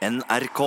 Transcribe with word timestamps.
NRK. 0.00 0.60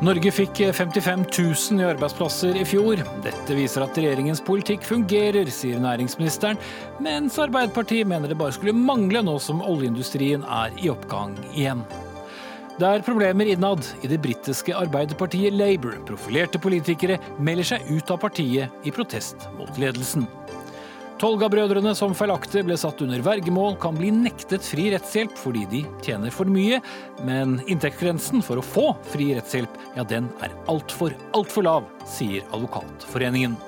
Norge 0.00 0.30
fikk 0.30 0.60
55 0.70 1.24
000 1.34 1.74
nye 1.74 1.88
arbeidsplasser 1.90 2.60
i 2.60 2.62
fjor. 2.62 3.02
Dette 3.24 3.56
viser 3.58 3.82
at 3.82 3.98
regjeringens 3.98 4.38
politikk 4.46 4.86
fungerer, 4.86 5.50
sier 5.50 5.82
næringsministeren, 5.82 6.62
mens 7.02 7.40
Arbeiderpartiet 7.42 8.06
mener 8.06 8.30
det 8.30 8.38
bare 8.38 8.54
skulle 8.54 8.76
mangle 8.78 9.24
nå 9.26 9.34
som 9.42 9.66
oljeindustrien 9.66 10.46
er 10.46 10.78
i 10.78 10.92
oppgang 10.94 11.34
igjen. 11.50 11.82
Det 12.78 12.86
er 12.86 13.02
problemer 13.04 13.50
innad 13.50 13.82
i 13.98 14.08
det 14.08 14.22
britiske 14.22 14.78
arbeiderpartiet 14.78 15.58
Labour. 15.58 15.98
Profilerte 16.06 16.62
politikere 16.62 17.18
melder 17.42 17.74
seg 17.74 17.90
ut 17.90 18.14
av 18.14 18.22
partiet 18.22 18.86
i 18.86 18.94
protest 18.94 19.50
mot 19.58 19.74
ledelsen. 19.74 20.30
Tolga-brødrene 21.20 21.90
som 21.92 22.14
feilaktig 22.16 22.62
ble 22.64 22.78
satt 22.80 23.02
under 23.04 23.20
vergemål, 23.20 23.74
kan 23.82 23.92
bli 23.92 24.08
nektet 24.14 24.64
fri 24.64 24.86
rettshjelp 24.94 25.34
fordi 25.36 25.66
de 25.68 25.82
tjener 26.00 26.32
for 26.32 26.48
mye, 26.48 26.78
men 27.28 27.58
inntektsgrensen 27.68 28.40
for 28.46 28.56
å 28.56 28.64
få 28.64 28.86
fri 29.12 29.34
rettshjelp, 29.36 29.76
ja, 29.98 30.06
den 30.08 30.30
er 30.40 30.56
altfor, 30.72 31.12
altfor 31.36 31.68
lav, 31.68 31.92
sier 32.08 32.48
Advokatforeningen. 32.56 33.58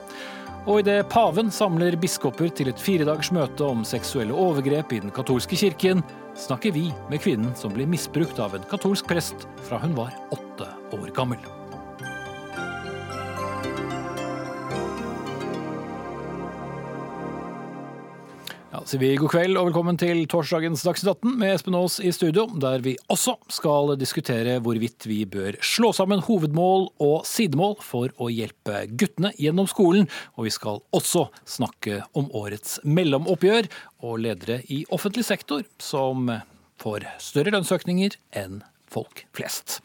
Og 0.65 0.81
idet 0.81 1.03
paven 1.13 1.53
samler 1.53 1.99
biskoper 2.01 2.49
til 2.57 2.73
et 2.73 2.81
firedagers 2.81 3.35
møte 3.37 3.69
om 3.69 3.85
seksuelle 3.85 4.33
overgrep 4.33 4.97
i 4.97 5.05
den 5.05 5.13
katolske 5.13 5.59
kirken, 5.59 6.01
snakker 6.39 6.73
vi 6.73 6.89
med 7.13 7.21
kvinnen 7.21 7.53
som 7.59 7.75
ble 7.77 7.85
misbrukt 7.85 8.41
av 8.41 8.57
en 8.57 8.71
katolsk 8.71 9.13
prest 9.13 9.45
fra 9.67 9.83
hun 9.83 9.99
var 9.99 10.15
åtte 10.33 10.73
år 10.97 11.13
gammel. 11.13 11.62
Sier 18.83 18.99
vi 18.99 19.13
god 19.15 19.31
kveld 19.31 19.59
og 19.61 19.69
velkommen 19.69 19.99
til 20.01 20.25
torsdagens 20.31 20.83
Dagsnytt 20.83 21.13
18 21.23 21.37
med 21.39 21.53
Espen 21.55 21.77
Aas 21.79 22.01
i 22.03 22.11
studio, 22.15 22.49
der 22.59 22.83
vi 22.83 22.97
også 23.13 23.37
skal 23.55 23.93
diskutere 24.01 24.57
hvorvidt 24.65 25.07
vi 25.07 25.21
bør 25.31 25.55
slå 25.63 25.93
sammen 25.95 26.23
hovedmål 26.27 26.89
og 27.05 27.23
sidemål 27.29 27.77
for 27.85 28.11
å 28.19 28.27
hjelpe 28.33 28.83
guttene 28.99 29.31
gjennom 29.39 29.71
skolen. 29.71 30.09
Og 30.35 30.49
vi 30.49 30.55
skal 30.57 30.83
også 30.91 31.29
snakke 31.47 32.01
om 32.19 32.27
årets 32.35 32.81
mellomoppgjør 32.83 33.71
og 34.03 34.19
ledere 34.25 34.59
i 34.67 34.83
offentlig 34.91 35.29
sektor 35.31 35.63
som 35.79 36.33
får 36.83 37.07
større 37.23 37.55
lønnsøkninger 37.55 38.19
enn 38.43 38.65
folk 38.93 39.25
flest. 39.37 39.81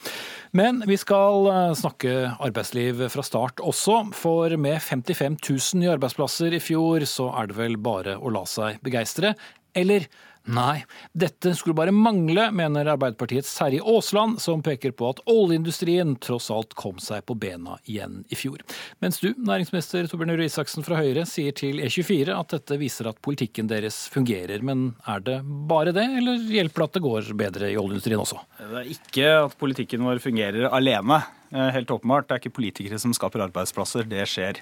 Men 0.58 0.82
vi 0.88 0.98
skal 1.00 1.50
eh, 1.52 1.76
snakke 1.80 2.14
arbeidsliv 2.44 3.06
fra 3.14 3.26
start 3.26 3.64
også, 3.64 4.02
for 4.18 4.54
med 4.60 4.80
55 4.84 5.40
000 5.42 5.82
nye 5.82 5.94
arbeidsplasser 5.96 6.56
i 6.58 6.64
fjor, 6.64 7.06
så 7.10 7.32
er 7.40 7.50
det 7.50 7.60
vel 7.60 7.80
bare 7.82 8.18
å 8.20 8.34
la 8.34 8.46
seg 8.50 8.82
begeistre. 8.86 9.36
Eller 9.78 10.08
Nei, 10.48 10.86
dette 11.12 11.52
skulle 11.56 11.76
bare 11.76 11.92
mangle, 11.92 12.46
mener 12.56 12.88
Arbeiderpartiets 12.94 13.52
Terje 13.58 13.82
Aasland, 13.84 14.40
som 14.40 14.62
peker 14.64 14.94
på 14.96 15.10
at 15.12 15.20
oljeindustrien 15.28 16.14
tross 16.24 16.48
alt 16.54 16.72
kom 16.80 17.02
seg 17.04 17.26
på 17.28 17.36
bena 17.36 17.76
igjen 17.84 18.22
i 18.32 18.40
fjor. 18.40 18.64
Mens 19.04 19.20
du, 19.20 19.34
næringsminister 19.36 20.08
Torbjørn 20.08 20.38
Røe 20.40 20.48
Isaksen 20.48 20.88
fra 20.88 21.02
Høyre, 21.02 21.26
sier 21.28 21.56
til 21.58 21.82
E24 21.84 22.32
at 22.32 22.56
dette 22.56 22.80
viser 22.80 23.12
at 23.12 23.20
politikken 23.24 23.68
deres 23.68 24.06
fungerer. 24.14 24.64
Men 24.64 24.94
er 25.04 25.26
det 25.26 25.42
bare 25.68 25.92
det, 25.96 26.08
eller 26.22 26.40
hjelper 26.40 26.86
det 26.86 26.88
at 26.88 26.96
det 27.00 27.06
går 27.10 27.34
bedre 27.44 27.74
i 27.74 27.80
oljeindustrien 27.80 28.24
også? 28.24 28.40
Det 28.62 28.84
er 28.86 28.94
ikke 28.96 29.34
at 29.42 29.60
politikken 29.60 30.08
vår 30.08 30.24
fungerer 30.24 30.72
alene. 30.72 31.20
Eh, 31.52 31.70
helt 31.76 31.92
åpenbart. 31.92 32.28
Det 32.28 32.36
er 32.36 32.44
ikke 32.44 32.58
politikere 32.60 33.00
som 33.00 33.14
skaper 33.16 33.46
arbeidsplasser. 33.48 34.08
Det 34.10 34.26
skjer 34.28 34.60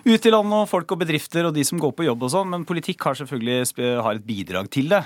ut 0.00 0.26
i 0.26 0.32
landet 0.32 0.56
og 0.56 0.68
folk 0.70 0.92
og 0.94 1.02
bedrifter 1.02 1.46
og 1.46 1.54
de 1.54 1.64
som 1.66 1.80
går 1.80 1.92
på 1.92 2.06
jobb 2.06 2.22
og 2.24 2.32
sånn, 2.32 2.50
men 2.54 2.68
politikk 2.68 3.04
har 3.04 3.18
selvfølgelig 3.20 4.00
har 4.00 4.16
et 4.16 4.26
bidrag 4.26 4.70
til 4.72 4.88
det. 4.92 5.04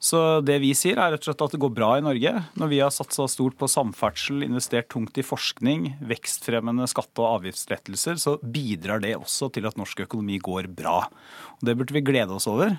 Så 0.00 0.40
det 0.40 0.56
vi 0.62 0.70
sier 0.72 0.96
er 0.96 1.12
rett 1.12 1.20
og 1.20 1.28
slett 1.28 1.42
at 1.44 1.54
det 1.54 1.60
går 1.60 1.72
bra 1.76 1.90
i 1.98 2.04
Norge. 2.04 2.30
Når 2.56 2.70
vi 2.72 2.78
har 2.80 2.92
satsa 2.94 3.26
stort 3.28 3.58
på 3.60 3.68
samferdsel, 3.68 4.40
investert 4.46 4.88
tungt 4.88 5.20
i 5.20 5.24
forskning, 5.24 5.90
vekstfremmende 6.08 6.88
skatte- 6.88 7.20
og 7.20 7.42
avgiftslettelser, 7.42 8.16
så 8.16 8.38
bidrar 8.40 9.04
det 9.04 9.12
også 9.18 9.50
til 9.52 9.68
at 9.68 9.76
norsk 9.76 10.00
økonomi 10.06 10.40
går 10.40 10.70
bra. 10.72 11.02
Og 11.58 11.68
det 11.68 11.76
burde 11.76 11.92
vi 11.92 12.00
glede 12.00 12.32
oss 12.32 12.48
over. 12.48 12.78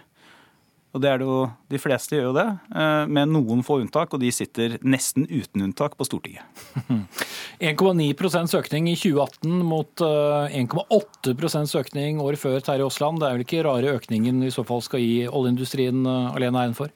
Og 0.91 0.99
det 0.99 1.07
er 1.07 1.21
det 1.21 1.27
jo, 1.27 1.37
De 1.71 1.79
fleste 1.79 2.17
gjør 2.17 2.25
jo 2.29 2.33
det, 2.35 2.47
eh, 2.75 3.05
med 3.07 3.31
noen 3.31 3.63
få 3.63 3.79
unntak, 3.79 4.11
og 4.13 4.19
de 4.19 4.31
sitter 4.35 4.75
nesten 4.83 5.23
uten 5.29 5.63
unntak 5.63 5.95
på 5.95 6.07
Stortinget. 6.07 6.43
1,9% 7.61 8.57
økning 8.57 8.89
i 8.91 8.97
2018 8.97 9.63
mot 9.67 10.03
1,8 10.03 11.31
eh, 11.31 11.79
økning 11.79 12.19
året 12.19 12.41
før 12.41 12.59
Terje 12.59 12.83
Aasland. 12.83 13.21
Det 13.21 13.29
er 13.29 13.37
vel 13.37 13.45
ikke 13.45 13.63
rare 13.69 13.95
økningen 13.95 14.43
i 14.43 14.51
så 14.51 14.67
fall 14.67 14.83
skal 14.83 15.03
gi 15.03 15.27
oljeindustrien 15.29 16.03
eh, 16.03 16.35
alene 16.35 16.65
æren 16.65 16.77
for? 16.77 16.91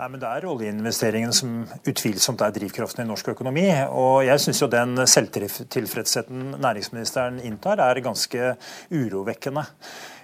Nei, 0.00 0.06
men 0.08 0.20
Det 0.20 0.28
er 0.28 0.46
oljeinvesteringene 0.48 1.34
som 1.36 1.56
utvilsomt 1.84 2.40
er 2.40 2.54
drivkraften 2.56 3.04
i 3.04 3.08
norsk 3.08 3.34
økonomi. 3.34 3.66
Og 3.92 4.22
jeg 4.24 4.40
syns 4.40 4.62
den 4.72 4.96
selvtilfredsheten 5.04 6.54
næringsministeren 6.56 7.36
inntar, 7.44 7.82
er 7.84 8.00
ganske 8.00 8.54
urovekkende. 8.88 9.66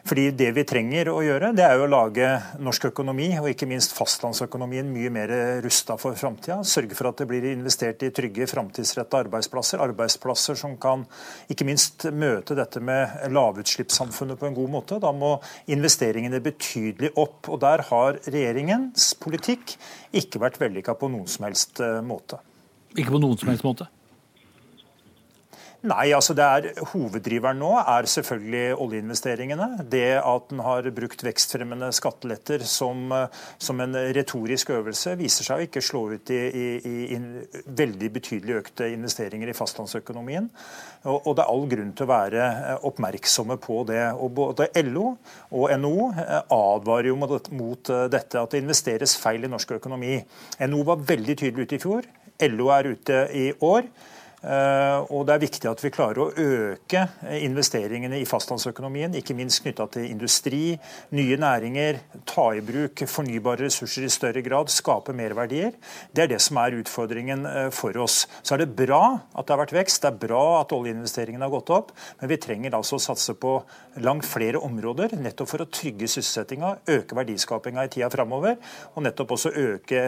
Fordi 0.07 0.31
Det 0.39 0.53
vi 0.55 0.63
trenger 0.63 1.09
å 1.11 1.19
gjøre, 1.25 1.49
det 1.57 1.65
er 1.67 1.81
jo 1.81 1.87
å 1.89 1.91
lage 1.91 2.27
norsk 2.63 2.85
økonomi 2.93 3.27
og 3.41 3.49
ikke 3.51 3.67
minst 3.67 3.91
fastlandsøkonomien 3.97 4.87
mye 4.87 5.11
mer 5.11 5.33
rusta 5.65 5.97
for 5.99 6.15
framtida. 6.19 6.61
Sørge 6.63 6.95
for 6.95 7.11
at 7.11 7.19
det 7.19 7.27
blir 7.27 7.49
investert 7.51 8.05
i 8.07 8.13
trygge, 8.15 8.47
framtidsretta 8.47 9.25
arbeidsplasser. 9.25 9.83
Arbeidsplasser 9.83 10.59
som 10.61 10.77
kan 10.79 11.03
ikke 11.51 11.67
minst 11.67 12.07
møte 12.15 12.55
dette 12.55 12.79
med 12.79 13.27
lavutslippssamfunnet 13.35 14.39
på 14.39 14.47
en 14.47 14.59
god 14.61 14.75
måte. 14.77 15.01
Da 15.03 15.11
må 15.11 15.33
investeringene 15.75 16.39
betydelig 16.45 17.11
opp. 17.19 17.51
Og 17.51 17.59
der 17.67 17.83
har 17.91 18.21
regjeringens 18.29 19.11
politikk 19.19 19.75
ikke 20.15 20.45
vært 20.47 20.63
vellykka 20.63 20.95
på 21.01 21.11
noen 21.11 21.27
som 21.31 21.49
helst 21.49 21.83
eh, 21.83 21.99
måte. 22.07 22.39
Ikke 22.95 23.17
på 23.17 23.23
noen 23.27 23.43
som 23.43 23.51
helst 23.51 23.67
måte? 23.67 23.91
Nei, 25.87 26.09
altså 26.17 26.35
er 26.43 26.67
Hoveddriveren 26.91 27.61
nå 27.63 27.69
er 27.79 28.09
selvfølgelig 28.11 28.79
oljeinvesteringene. 28.83 29.69
Det 29.87 30.17
at 30.19 30.55
en 30.55 30.63
har 30.65 30.89
brukt 30.97 31.23
vekstfremmende 31.23 31.93
skatteletter 31.95 32.65
som, 32.67 33.13
som, 33.63 33.83
en 33.85 33.95
retorisk 34.17 34.73
øvelse, 34.75 35.15
viser 35.21 35.47
seg 35.47 35.61
å 35.61 35.67
ikke 35.69 35.83
slå 35.85 36.03
ut 36.17 36.33
i, 36.35 36.41
i, 36.49 36.97
i 37.15 37.19
veldig 37.83 38.11
betydelig 38.17 38.57
økte 38.65 38.89
investeringer 38.97 39.53
i 39.53 39.55
fastlandsøkonomien. 39.55 40.49
Og, 41.05 41.21
og, 41.21 41.31
det 41.37 41.45
er 41.45 41.53
all 41.55 41.69
grunn 41.71 41.95
til 41.95 42.09
å 42.09 42.11
være 42.11 42.51
oppmerksomme 42.91 43.59
på 43.63 43.79
det. 43.93 44.03
Og 44.19 44.35
Både 44.41 44.69
LO 44.83 45.13
og 45.55 45.71
NHO 45.79 46.11
advarer 46.57 47.13
jo 47.13 47.21
mot, 47.21 47.53
mot 47.55 47.95
dette, 48.11 48.43
at 48.43 48.51
det 48.57 48.65
investeres 48.65 49.15
feil 49.23 49.47
i 49.47 49.53
norsk 49.55 49.79
økonomi. 49.79 50.19
NHO 50.67 50.83
var 50.91 51.09
veldig 51.15 51.39
tydelig 51.45 51.71
ute 51.71 51.79
i 51.79 51.83
fjor. 51.87 52.13
LO 52.51 52.75
er 52.75 52.93
ute 52.97 53.23
i 53.39 53.49
år. 53.63 53.87
Eh, 54.47 54.99
og 55.11 55.27
Det 55.27 55.35
er 55.35 55.43
viktig 55.43 55.69
at 55.69 55.81
vi 55.83 55.91
klarer 55.91 56.21
å 56.23 56.29
øke 56.31 57.03
investeringene 57.43 58.21
i 58.21 58.27
fastlandsøkonomien, 58.29 59.17
ikke 59.19 59.35
minst 59.35 59.65
knytta 59.65 59.89
til 59.91 60.07
industri, 60.07 60.77
nye 61.19 61.39
næringer, 61.41 61.99
ta 62.29 62.47
i 62.55 62.63
bruk 62.65 63.03
fornybare 63.11 63.67
ressurser 63.67 64.07
i 64.07 64.13
større 64.13 64.45
grad, 64.47 64.71
skape 64.71 65.15
merverdier. 65.17 65.75
Det 66.15 66.25
er 66.25 66.31
det 66.31 66.41
som 66.45 66.61
er 66.63 66.79
utfordringen 66.79 67.47
eh, 67.51 67.71
for 67.75 67.97
oss. 68.03 68.25
Så 68.47 68.55
er 68.55 68.63
det 68.63 68.77
bra 68.79 69.19
at 69.35 69.49
det 69.49 69.57
har 69.57 69.63
vært 69.65 69.75
vekst, 69.81 70.05
det 70.05 70.13
er 70.13 70.23
bra 70.29 70.45
at 70.61 70.75
oljeinvesteringene 70.77 71.49
har 71.49 71.55
gått 71.57 71.75
opp, 71.75 71.91
men 72.21 72.31
vi 72.31 72.39
trenger 72.43 72.79
altså 72.79 73.01
å 73.01 73.03
satse 73.03 73.35
på 73.35 73.59
langt 74.05 74.29
flere 74.29 74.63
områder, 74.63 75.17
nettopp 75.19 75.51
for 75.51 75.65
å 75.65 75.69
trygge 75.73 76.07
sysselsettinga, 76.07 76.77
øke 76.95 77.19
verdiskapinga 77.19 77.87
i 77.87 77.93
tida 77.97 78.13
framover, 78.13 78.61
og 78.95 79.07
nettopp 79.07 79.35
også 79.35 79.51
øke 79.57 80.03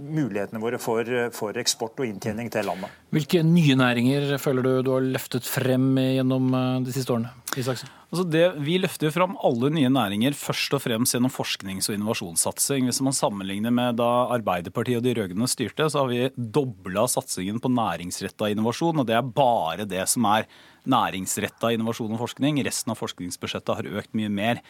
mulighetene 0.00 0.62
våre 0.62 0.80
for, 0.82 1.06
for 1.36 1.56
eksport 1.60 2.00
og 2.02 2.08
inntjening 2.08 2.50
til 2.52 2.66
landet. 2.66 2.90
Hvilke 3.14 3.43
nye 3.46 3.76
næringer 3.78 4.34
føler 4.42 4.64
du 4.64 4.70
du 4.84 4.90
har 4.96 5.04
løftet 5.04 5.46
frem 5.46 5.92
gjennom 5.98 6.48
eh, 6.56 6.80
de 6.86 6.94
siste 6.94 7.14
årene? 7.14 7.32
Isaksen? 7.54 7.90
Altså 8.10 8.24
det, 8.30 8.42
vi 8.66 8.76
løfter 8.82 9.08
jo 9.08 9.14
fram 9.14 9.36
alle 9.46 9.70
nye 9.74 9.90
næringer 9.92 10.34
først 10.38 10.74
og 10.76 10.82
fremst 10.84 11.16
gjennom 11.16 11.32
forsknings- 11.34 11.88
og 11.90 11.96
innovasjonssatsing. 11.96 12.88
Hvis 12.88 13.00
man 13.06 13.16
sammenligner 13.16 13.74
med 13.74 13.98
da 13.98 14.10
Arbeiderpartiet 14.34 15.00
og 15.00 15.06
de 15.06 15.14
rød-grønne 15.18 15.50
styrte, 15.50 15.88
så 15.90 16.02
har 16.02 16.10
vi 16.12 16.28
dobla 16.36 17.06
satsingen 17.10 17.60
på 17.62 17.72
næringsretta 17.74 18.50
innovasjon. 18.52 19.02
Og 19.02 19.08
det 19.08 19.18
er 19.18 19.34
bare 19.34 19.88
det 19.88 20.06
som 20.10 20.26
er 20.30 20.48
næringsretta 20.90 21.72
innovasjon 21.74 22.14
og 22.16 22.22
forskning. 22.24 22.60
Resten 22.66 22.94
av 22.94 23.00
forskningsbudsjettet 23.00 23.80
har 23.80 23.90
økt 24.02 24.14
mye 24.18 24.32
mer. 24.32 24.62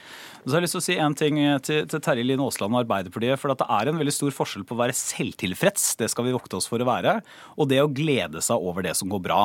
Så 0.45 0.55
har 0.55 0.61
jeg 0.61 0.69
lyst 0.69 0.79
til 0.79 0.83
å 0.83 0.87
si 0.89 0.99
en 1.01 1.19
ting 1.19 1.41
til, 1.67 1.85
til 1.91 2.05
Terje 2.05 2.27
Line 2.27 2.45
Aasland 2.45 2.75
og 2.75 2.85
Arbeiderpartiet. 2.85 3.41
For 3.41 3.53
det 3.53 3.69
er 3.69 3.91
en 3.91 4.01
veldig 4.01 4.15
stor 4.15 4.35
forskjell 4.35 4.67
på 4.69 4.77
å 4.77 4.83
være 4.85 4.97
selvtilfreds, 4.99 5.87
det 6.01 6.11
skal 6.13 6.29
vi 6.29 6.37
vokte 6.37 6.59
oss 6.59 6.69
for 6.71 6.83
å 6.83 6.89
være, 6.89 7.19
og 7.59 7.71
det 7.71 7.83
å 7.83 7.91
glede 7.91 8.43
seg 8.45 8.63
over 8.63 8.87
det 8.87 8.95
som 8.99 9.11
går 9.13 9.23
bra. 9.25 9.43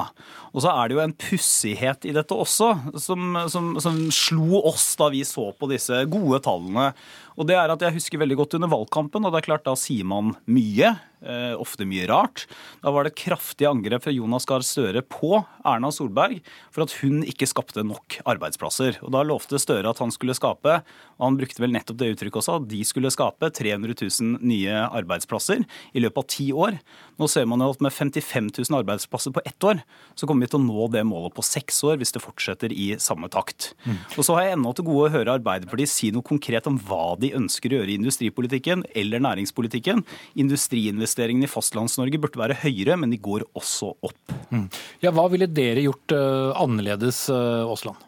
Og 0.53 0.63
så 0.63 0.73
er 0.73 0.89
det 0.89 0.97
jo 0.97 1.03
en 1.03 1.17
pussighet 1.19 2.07
i 2.09 2.15
dette 2.15 2.35
også, 2.35 2.71
som, 3.01 3.35
som 3.51 3.69
som 3.81 4.11
slo 4.11 4.61
oss 4.63 4.93
da 4.99 5.09
vi 5.13 5.23
så 5.25 5.49
på 5.53 5.69
disse 5.71 6.03
gode 6.11 6.41
tallene. 6.45 6.91
Og 7.39 7.47
det 7.47 7.55
er 7.55 7.71
at 7.71 7.85
Jeg 7.85 7.95
husker 7.95 8.19
veldig 8.19 8.35
godt 8.41 8.57
under 8.59 8.71
valgkampen, 8.71 9.23
og 9.23 9.31
det 9.31 9.41
er 9.41 9.47
klart 9.47 9.67
da 9.67 9.75
sier 9.79 10.07
man 10.07 10.35
mye. 10.45 10.97
Eh, 11.19 11.51
ofte 11.59 11.83
mye 11.83 12.05
rart. 12.07 12.45
Da 12.79 12.93
var 12.95 13.03
det 13.03 13.17
kraftige 13.19 13.67
angrep 13.67 14.05
fra 14.05 14.11
Jonas 14.13 14.45
Gahr 14.47 14.63
Støre 14.63 15.01
på 15.03 15.33
Erna 15.67 15.89
Solberg 15.91 16.37
for 16.71 16.85
at 16.85 16.93
hun 17.01 17.25
ikke 17.27 17.49
skapte 17.49 17.83
nok 17.83 18.21
arbeidsplasser. 18.23 19.01
Og 19.03 19.11
Da 19.11 19.25
lovte 19.27 19.59
Støre 19.59 19.91
at 19.91 19.99
han 19.99 20.13
skulle 20.15 20.37
skape, 20.37 20.77
og 21.19 21.25
han 21.25 21.35
brukte 21.35 21.59
vel 21.59 21.75
nettopp 21.75 21.99
det 21.99 22.13
uttrykket 22.13 22.39
også, 22.39 22.55
at 22.61 22.69
de 22.71 22.79
skulle 22.87 23.11
skape 23.11 23.51
300 23.51 23.99
000 23.99 24.39
nye 24.47 24.71
arbeidsplasser 24.87 25.65
i 25.91 25.99
løpet 25.99 26.23
av 26.23 26.29
ti 26.31 26.47
år. 26.55 26.79
Nå 27.19 27.27
ser 27.27 27.43
man 27.51 27.59
jo 27.59 27.73
at 27.75 27.83
med 27.83 27.91
55 27.91 28.47
000 28.69 28.79
arbeidsplasser 28.79 29.35
på 29.35 29.43
ett 29.43 29.59
år, 29.59 29.83
så 30.15 30.23
kommer 30.23 30.47
vi 30.47 30.53
til 30.53 30.61
å 30.61 30.67
nå 30.69 30.87
det 30.95 31.03
målet 31.03 31.35
på 31.35 31.43
seks 31.43 31.83
år 31.83 31.99
hvis 31.99 32.15
det 32.15 32.23
fortsetter 32.23 32.71
i 32.71 32.93
samme 32.95 33.27
takt. 33.27 33.73
Mm. 33.83 33.99
Og 34.15 34.23
så 34.23 34.39
har 34.39 34.47
jeg 34.47 34.55
ennå 34.55 34.71
til 34.71 34.87
gode 34.87 35.11
å 35.11 35.13
høre 35.17 35.35
Arbeiderpartiet 35.35 35.91
si 35.91 36.13
noe 36.15 36.23
konkret 36.23 36.71
om 36.71 36.79
hva 36.79 37.19
de 37.19 37.28
ønsker 37.37 37.73
å 37.73 37.79
gjøre 37.79 37.93
i 37.93 37.99
industripolitikken 37.99 38.83
eller 38.97 39.23
næringspolitikken. 39.25 40.03
Industriinvesteringene 40.41 41.49
i 41.49 41.51
Fastlands-Norge 41.51 42.21
burde 42.21 42.41
være 42.41 42.59
høyere, 42.63 42.99
men 42.99 43.13
de 43.13 43.21
går 43.21 43.47
også 43.57 43.93
opp. 43.95 44.37
Mm. 44.49 44.67
Ja, 45.03 45.13
Hva 45.15 45.29
ville 45.31 45.49
dere 45.49 45.85
gjort 45.85 46.15
uh, 46.15 46.53
annerledes, 46.59 47.25
uh, 47.33 47.65
Aasland? 47.69 48.05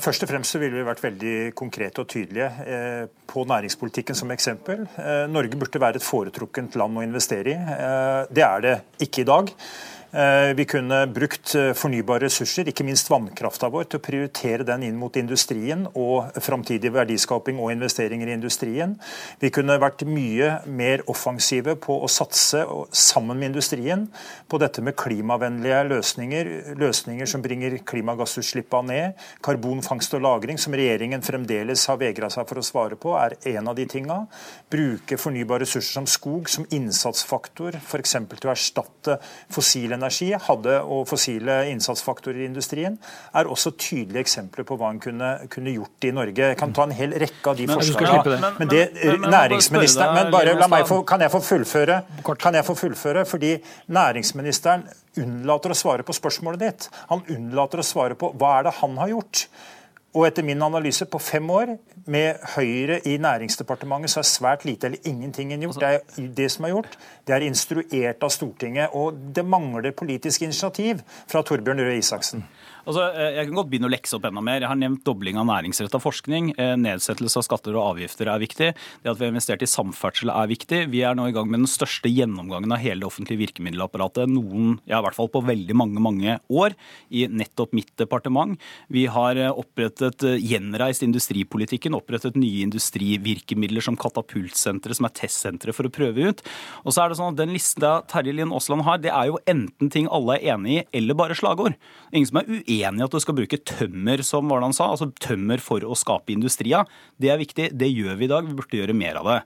Først 0.00 0.24
og 0.24 0.30
fremst 0.30 0.54
så 0.54 0.60
ville 0.62 0.78
vi 0.78 0.86
vært 0.86 1.02
veldig 1.04 1.36
konkrete 1.58 2.00
og 2.00 2.08
tydelige 2.08 2.46
eh, 2.64 3.02
på 3.28 3.42
næringspolitikken 3.48 4.16
som 4.16 4.30
eksempel. 4.32 4.86
Eh, 4.96 5.24
Norge 5.28 5.58
burde 5.60 5.82
være 5.82 6.00
et 6.00 6.06
foretrukket 6.06 6.78
land 6.80 6.96
å 6.96 7.04
investere 7.04 7.52
i. 7.52 7.56
Eh, 7.58 8.20
det 8.32 8.44
er 8.46 8.64
det 8.64 8.76
ikke 9.04 9.24
i 9.24 9.28
dag. 9.28 9.52
Eh, 10.14 10.54
vi 10.54 10.64
kunne 10.64 11.06
brukt 11.08 11.54
eh, 11.56 11.70
fornybare 11.72 12.26
ressurser, 12.26 12.68
ikke 12.68 12.84
minst 12.84 13.08
vannkrafta 13.08 13.70
vår, 13.72 13.86
til 13.88 13.96
å 13.96 14.02
prioritere 14.04 14.66
den 14.68 14.82
inn 14.84 14.98
mot 15.00 15.14
industrien 15.16 15.86
og 15.96 16.34
framtidig 16.44 16.90
verdiskaping 16.92 17.56
og 17.56 17.72
investeringer 17.72 18.28
i 18.28 18.34
industrien. 18.36 18.92
Vi 19.40 19.48
kunne 19.56 19.78
vært 19.80 20.04
mye 20.04 20.58
mer 20.68 21.00
offensive 21.08 21.78
på 21.80 21.96
å 22.04 22.10
satse 22.12 22.60
sammen 22.92 23.40
med 23.40 23.54
industrien 23.54 24.04
på 24.52 24.60
dette 24.60 24.84
med 24.84 24.98
klimavennlige 25.00 25.80
løsninger, 25.94 26.52
løsninger 26.76 27.32
som 27.32 27.40
bringer 27.40 27.78
klimagassutslippene 27.80 28.92
ned. 28.92 29.24
Karbonfangst 29.40 30.18
og 30.20 30.26
-lagring, 30.26 30.60
som 30.60 30.76
regjeringen 30.76 31.24
fremdeles 31.24 31.86
har 31.88 31.96
vegra 31.96 32.28
seg 32.28 32.44
for 32.50 32.60
å 32.60 32.66
svare 32.68 33.00
på, 33.00 33.16
er 33.16 33.38
en 33.56 33.72
av 33.72 33.80
de 33.80 33.88
tinga. 33.88 34.26
Bruke 34.68 35.16
fornybare 35.16 35.64
ressurser 35.64 35.96
som 35.96 36.06
skog 36.06 36.52
som 36.52 36.68
innsatsfaktor, 36.68 37.80
f.eks. 37.80 38.12
til 38.12 38.50
å 38.50 38.52
erstatte 38.52 39.18
fossile 39.48 40.01
energi 40.02 40.32
hadde, 40.48 40.78
og 40.82 41.06
fossile 41.10 41.62
innsatsfaktorer 41.70 42.42
i 42.42 42.48
industrien, 42.50 42.98
er 43.34 43.50
også 43.50 43.74
tydelige 43.78 44.26
eksempler 44.26 44.66
på 44.68 44.76
hva 44.80 44.92
en 44.92 45.00
kunne, 45.02 45.32
kunne, 45.52 45.72
gjort 45.72 46.08
i 46.08 46.12
Norge. 46.14 46.48
Jeg 46.52 46.58
kan 46.60 46.74
ta 46.76 46.86
en 46.88 46.96
hel 46.96 47.14
rekke 47.22 47.52
av 47.52 47.58
de 47.58 47.68
forslagene. 47.70 48.52
Men, 48.58 49.28
næringsministeren, 49.32 50.16
men 50.18 50.32
bare 50.34 50.56
la 50.58 50.68
meg 50.70 50.88
få, 50.88 51.02
Kan 51.08 51.22
jeg 51.24 51.32
få 51.32 51.42
fullføre? 51.44 52.00
Kan 52.40 52.58
jeg 52.58 52.66
få 52.66 52.76
fullføre? 52.78 53.24
Fordi 53.28 53.54
næringsministeren 53.92 54.84
unnlater 55.22 55.72
å 55.72 55.76
svare 55.76 56.06
på 56.06 56.16
spørsmålet 56.16 56.62
ditt. 56.62 56.88
Han 57.10 57.24
unnlater 57.32 57.82
å 57.82 57.86
svare 57.86 58.18
på 58.18 58.32
hva 58.38 58.58
er 58.58 58.68
det 58.68 58.76
han 58.80 58.98
har 59.00 59.12
gjort. 59.12 59.46
Og 60.12 60.26
etter 60.26 60.44
min 60.44 60.60
analyse 60.62 61.06
på 61.08 61.18
fem 61.18 61.50
år 61.50 61.70
med 62.12 62.42
Høyre 62.54 62.98
i 63.08 63.16
Næringsdepartementet 63.16 64.12
så 64.12 64.20
er 64.20 64.28
svært 64.28 64.66
lite 64.68 64.90
eller 64.90 65.08
ingenting 65.08 65.54
gjort. 65.56 65.80
Det, 65.80 65.88
er 65.88 66.26
det 66.36 66.50
som 66.52 66.64
er 66.64 66.74
gjort, 66.74 66.98
det 67.26 67.34
er 67.34 67.46
instruert 67.46 68.26
av 68.26 68.32
Stortinget. 68.34 68.92
Og 68.92 69.16
det 69.36 69.44
mangler 69.44 69.94
politisk 69.96 70.42
initiativ 70.42 71.00
fra 71.26 71.42
Torbjørn 71.42 71.80
Røe 71.80 71.96
Isaksen. 71.96 72.44
Altså, 72.82 73.04
eh, 73.14 73.36
jeg 73.36 73.46
kan 73.46 73.58
godt 73.60 73.68
begynne 73.70 73.86
å 73.86 73.92
lekse 73.92 74.16
opp 74.16 74.24
enda 74.26 74.42
mer. 74.42 74.58
Jeg 74.58 74.70
har 74.70 74.78
nevnt 74.78 75.04
dobling 75.06 75.36
av 75.38 75.46
næringsretta 75.46 76.00
forskning. 76.02 76.50
Eh, 76.58 76.74
nedsettelse 76.74 77.38
av 77.38 77.44
skatter 77.46 77.76
og 77.78 77.92
avgifter 77.92 78.26
er 78.26 78.42
viktig. 78.42 78.70
Det 78.74 79.10
at 79.10 79.20
vi 79.20 79.26
har 79.26 79.30
investert 79.30 79.62
i 79.62 79.70
samferdsel 79.70 80.32
er 80.34 80.50
viktig. 80.50 80.90
Vi 80.90 81.02
er 81.06 81.14
nå 81.14 81.28
i 81.28 81.34
gang 81.34 81.46
med 81.46 81.62
den 81.62 81.70
største 81.70 82.10
gjennomgangen 82.10 82.74
av 82.74 82.82
hele 82.82 83.04
det 83.04 83.06
offentlige 83.06 83.38
virkemiddelapparatet 83.44 84.26
noen, 84.26 84.80
ja 84.90 84.98
i 84.98 85.06
hvert 85.06 85.14
fall 85.14 85.30
på 85.30 85.44
veldig 85.46 85.76
mange, 85.78 86.02
mange 86.02 86.38
år, 86.50 86.74
i 87.10 87.28
nettopp 87.30 87.72
mitt 87.72 87.94
departement. 87.96 88.58
Vi 88.90 89.06
har 89.06 89.38
eh, 89.38 89.52
opprettet, 89.52 90.26
gjenreist 90.42 91.06
industripolitikken, 91.06 91.94
opprettet 91.94 92.34
nye 92.34 92.66
industrivirkemidler 92.66 93.86
som 93.86 93.94
Katapultsenteret, 93.94 94.98
som 94.98 95.06
er 95.06 95.14
testsenteret 95.22 95.78
for 95.78 95.86
å 95.86 95.94
prøve 95.94 96.32
ut. 96.32 96.42
Og 96.82 96.90
så 96.90 97.04
er 97.04 97.12
det 97.12 97.20
sånn 97.20 97.30
at 97.30 97.38
Den 97.42 97.54
lista 97.54 97.94
Terje 98.10 98.34
Lien 98.34 98.50
Aasland 98.50 98.82
har, 98.86 98.98
det 98.98 99.14
er 99.14 99.30
jo 99.30 99.38
enten 99.46 99.90
ting 99.92 100.10
alle 100.10 100.40
er 100.40 100.56
enig 100.56 100.80
i, 100.80 100.84
eller 100.98 101.18
bare 101.18 101.38
slagord. 101.38 101.78
Ingen 102.10 102.26
som 102.26 102.42
er 102.42 102.50
uenig 102.50 102.71
uenig 102.72 103.02
i 103.02 103.06
at 103.06 103.14
du 103.14 103.20
skal 103.22 103.36
bruke 103.36 103.60
tømmer, 103.68 104.22
som 104.26 104.48
det 104.48 104.60
han 104.64 104.76
sa, 104.76 104.90
altså 104.92 105.10
tømmer 105.22 105.62
for 105.62 105.84
å 105.84 105.98
skape 105.98 106.34
industria. 106.34 106.82
Det 107.20 107.32
er 107.32 107.40
viktig, 107.40 107.70
det 107.78 107.90
gjør 107.92 108.18
vi 108.18 108.28
i 108.28 108.32
dag. 108.32 108.48
Vi 108.48 108.56
burde 108.58 108.80
gjøre 108.80 108.96
mer 108.96 109.20
av 109.20 109.30
det. 109.30 109.38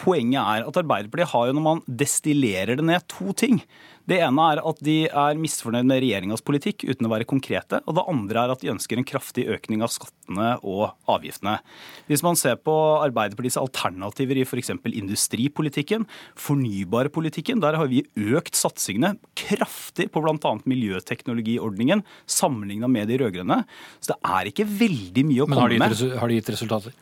Poenget 0.00 0.40
er 0.40 0.64
at 0.64 0.80
Arbeiderpartiet 0.80 1.32
har 1.34 1.48
jo, 1.48 1.56
når 1.58 1.66
man 1.66 1.82
destillerer 1.86 2.78
det 2.80 2.86
ned, 2.88 3.04
to 3.12 3.34
ting. 3.36 3.60
Det 4.10 4.18
ene 4.24 4.46
er 4.52 4.60
at 4.66 4.80
de 4.82 4.96
er 5.06 5.38
misfornøyd 5.38 5.86
med 5.86 6.00
regjeringas 6.02 6.42
politikk 6.42 6.82
uten 6.88 7.06
å 7.06 7.12
være 7.12 7.28
konkrete. 7.30 7.78
Og 7.86 7.94
det 7.94 8.06
andre 8.10 8.42
er 8.42 8.52
at 8.54 8.64
de 8.64 8.72
ønsker 8.72 8.98
en 8.98 9.06
kraftig 9.06 9.44
økning 9.54 9.84
av 9.86 9.92
skattene 9.94 10.56
og 10.66 10.96
avgiftene. 11.10 11.58
Hvis 12.10 12.24
man 12.26 12.38
ser 12.38 12.58
på 12.58 12.74
Arbeiderpartiets 13.04 13.60
alternativer 13.60 14.40
i 14.40 14.44
f.eks. 14.46 14.72
industripolitikken, 14.90 16.08
fornybarpolitikken, 16.34 17.62
der 17.62 17.78
har 17.78 17.90
vi 17.92 18.02
økt 18.34 18.58
satsingene 18.58 19.14
kraftig 19.38 20.08
på 20.10 20.24
bl.a. 20.24 20.54
miljøteknologiordningen 20.66 22.02
sammenligna 22.26 22.90
med 22.90 23.12
de 23.12 23.20
rød-grønne. 23.22 23.62
Så 24.02 24.16
det 24.16 24.20
er 24.26 24.50
ikke 24.50 24.66
veldig 24.66 25.28
mye 25.30 25.46
å 25.46 25.50
komme 25.52 25.70
med. 25.76 25.86
Men 25.86 26.18
har 26.18 26.32
de 26.32 26.40
gitt 26.40 26.56
resultater? 26.56 26.98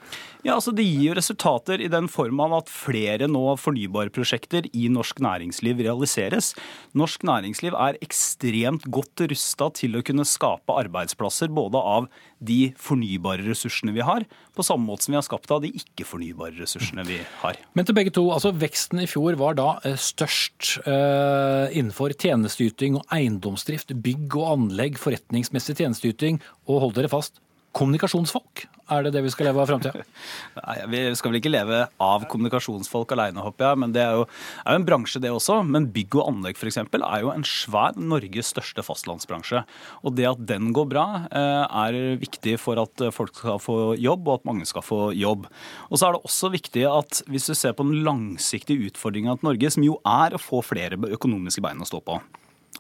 Ja, 0.47 0.55
altså 0.55 0.71
Det 0.77 0.85
gir 0.87 1.09
jo 1.09 1.17
resultater 1.19 1.83
i 1.83 1.91
den 1.91 2.07
form 2.11 2.39
av 2.45 2.61
at 2.61 2.71
flere 2.71 3.27
nå 3.31 3.57
fornybarprosjekter 3.59 4.69
i 4.71 4.87
norsk 4.93 5.19
næringsliv 5.25 5.83
realiseres. 5.83 6.53
Norsk 6.99 7.25
næringsliv 7.27 7.77
er 7.79 7.99
ekstremt 8.03 8.87
godt 8.91 9.23
rusta 9.31 9.69
til 9.77 9.99
å 9.99 10.03
kunne 10.07 10.27
skape 10.27 10.75
arbeidsplasser 10.81 11.53
både 11.55 11.79
av 11.79 12.09
de 12.39 12.73
fornybare 12.79 13.45
ressursene 13.47 13.95
vi 13.95 14.05
har, 14.07 14.27
på 14.57 14.65
samme 14.67 14.89
måte 14.89 15.07
som 15.07 15.15
vi 15.15 15.19
har 15.19 15.27
skapt 15.27 15.53
av 15.55 15.63
de 15.65 15.71
ikke-fornybare 15.79 16.57
ressursene 16.59 17.05
vi 17.07 17.21
har. 17.43 17.59
Men 17.79 17.87
til 17.87 17.97
begge 17.99 18.15
to, 18.15 18.25
altså 18.35 18.55
Veksten 18.59 19.03
i 19.05 19.09
fjor 19.11 19.39
var 19.41 19.59
da 19.59 19.69
eh, 19.87 19.99
størst 19.99 20.79
uh, 20.87 21.69
innenfor 21.71 22.17
tjenesteyting 22.17 22.99
og 22.99 23.15
eiendomsdrift, 23.15 23.95
bygg 24.05 24.39
og 24.41 24.55
anlegg, 24.55 24.99
forretningsmessig 25.01 25.79
tjenesteyting, 25.79 26.43
og 26.67 26.83
hold 26.87 26.99
dere 26.99 27.13
fast, 27.13 27.39
kommunikasjonsfolk. 27.79 28.67
Er 28.89 29.05
det 29.05 29.13
det 29.13 29.23
vi 29.25 29.31
skal 29.33 29.51
leve 29.51 29.61
av 29.61 29.69
framtida? 29.69 30.05
Vi 30.93 31.01
skal 31.19 31.31
vel 31.31 31.39
ikke 31.41 31.53
leve 31.53 31.83
av 32.03 32.25
kommunikasjonsfolk 32.31 33.13
alene, 33.13 33.43
håper 33.45 33.67
jeg. 33.67 33.81
Men 33.83 33.93
det 33.93 34.01
er 34.01 34.17
jo, 34.17 34.25
er 34.65 34.77
jo 34.77 34.81
en 34.81 34.87
bransje, 34.89 35.21
det 35.21 35.33
også. 35.35 35.59
Men 35.69 35.91
bygg 35.93 36.17
og 36.17 36.31
anlegg 36.31 36.57
f.eks. 36.57 36.81
er 36.81 37.21
jo 37.25 37.33
en 37.33 37.45
svær 37.47 37.99
Norges 38.01 38.53
største 38.55 38.85
fastlandsbransje. 38.87 39.63
Og 40.03 40.17
det 40.17 40.29
at 40.31 40.43
den 40.49 40.73
går 40.77 40.89
bra, 40.95 41.07
eh, 41.29 41.79
er 41.85 42.01
viktig 42.23 42.57
for 42.63 42.81
at 42.81 43.09
folk 43.15 43.37
skal 43.37 43.61
få 43.63 43.79
jobb, 44.01 44.27
og 44.29 44.41
at 44.41 44.49
mange 44.49 44.69
skal 44.69 44.85
få 44.87 45.03
jobb. 45.17 45.47
Og 45.91 46.01
så 46.01 46.09
er 46.09 46.17
det 46.17 46.25
også 46.25 46.53
viktig 46.57 46.89
at 46.89 47.23
hvis 47.29 47.51
du 47.51 47.55
ser 47.59 47.77
på 47.77 47.87
den 47.87 48.03
langsiktige 48.09 48.89
utfordringa 48.89 49.37
til 49.37 49.53
Norge, 49.53 49.73
som 49.77 49.85
jo 49.85 50.01
er 50.09 50.33
å 50.33 50.43
få 50.43 50.65
flere 50.65 50.97
økonomiske 50.97 51.65
bein 51.65 51.85
å 51.85 51.89
stå 51.89 52.01
på 52.05 52.23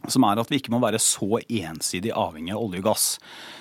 som 0.06 0.26
er 0.28 0.40
at 0.40 0.50
vi 0.52 0.60
ikke 0.60 0.72
må 0.74 0.80
være 0.82 1.00
så 1.02 1.40
ensidig 1.42 2.12
avhengig 2.14 2.54
av 2.54 2.62
olje 2.62 2.82
og 2.82 2.88
gass. 2.90 3.06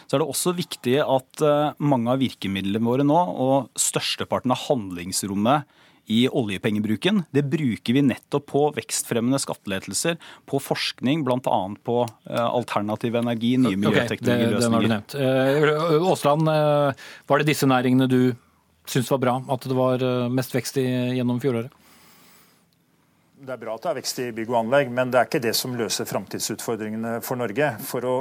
Så 0.07 0.15
er 0.15 0.23
det 0.23 0.29
også 0.29 0.53
viktig 0.57 0.99
at 1.03 1.43
eh, 1.43 1.73
mange 1.83 2.13
av 2.13 2.21
virkemidlene 2.21 2.85
våre 2.85 3.05
nå, 3.07 3.17
og 3.17 3.79
størsteparten 3.79 4.53
av 4.53 4.61
handlingsrommet 4.67 5.67
i 6.07 6.21
oljepengebruken, 6.31 7.25
det 7.35 7.43
bruker 7.51 7.97
vi 7.97 8.03
nettopp 8.05 8.45
på 8.53 8.61
vekstfremmende 8.77 9.41
skattelettelser, 9.43 10.15
på 10.47 10.61
forskning, 10.63 11.25
bl.a. 11.27 11.57
på 11.83 11.97
eh, 12.05 12.45
alternativ 12.45 13.17
energi, 13.19 13.57
nye 13.59 13.79
miljøteknologiløsninger. 13.81 14.95
Okay, 15.03 15.65
det, 15.65 15.97
Aasland, 15.97 16.53
eh, 16.53 17.09
var 17.27 17.43
det 17.43 17.49
disse 17.49 17.67
næringene 17.67 18.07
du 18.11 18.21
syntes 18.87 19.11
var 19.11 19.19
bra, 19.19 19.35
at 19.51 19.67
det 19.67 19.75
var 19.75 20.05
mest 20.31 20.55
vekst 20.55 20.79
i 20.79 20.87
gjennom 21.17 21.41
fjoråret? 21.43 21.73
Det 23.37 23.53
er 23.53 23.59
bra 23.61 23.75
at 23.77 23.83
det 23.85 23.89
er 23.91 23.97
vekst 23.99 24.19
i 24.23 24.23
bygg 24.33 24.49
og 24.49 24.55
anlegg, 24.63 24.87
men 24.97 25.11
det 25.13 25.17
er 25.19 25.27
ikke 25.27 25.39
det 25.43 25.51
som 25.53 25.75
løser 25.77 26.07
framtidsutfordringene 26.09 27.19
for 27.21 27.37
Norge. 27.37 27.67
For 27.85 28.05
å 28.09 28.13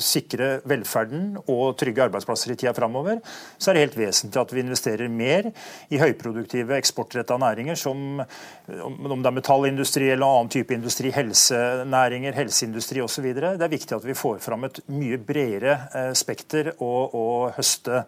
sikre 0.00 0.62
velferden 0.64 1.34
og 1.42 1.74
trygge 1.76 2.06
arbeidsplasser 2.06 2.54
i 2.54 2.56
tida 2.56 2.72
framover, 2.72 3.18
så 3.60 3.68
er 3.68 3.76
det 3.76 3.82
helt 3.82 3.98
vesentlig 4.00 4.40
at 4.40 4.54
vi 4.56 4.62
investerer 4.64 5.12
mer 5.12 5.50
i 5.92 6.00
høyproduktive, 6.00 6.72
eksportretta 6.80 7.36
næringer, 7.42 7.76
som 7.76 8.22
om 8.22 9.20
det 9.20 9.28
er 9.28 9.36
metallindustri 9.36 10.08
eller 10.14 10.24
annen 10.24 10.48
type 10.56 10.72
industri, 10.72 11.12
helsenæringer, 11.12 12.32
helseindustri 12.40 13.04
osv. 13.04 13.28
Det 13.36 13.52
er 13.60 13.74
viktig 13.76 13.98
at 13.98 14.08
vi 14.08 14.16
får 14.16 14.40
fram 14.46 14.64
et 14.70 14.80
mye 14.88 15.20
bredere 15.20 15.76
spekter 16.16 16.72
å, 16.80 16.90
å 17.12 17.26
høste 17.58 18.06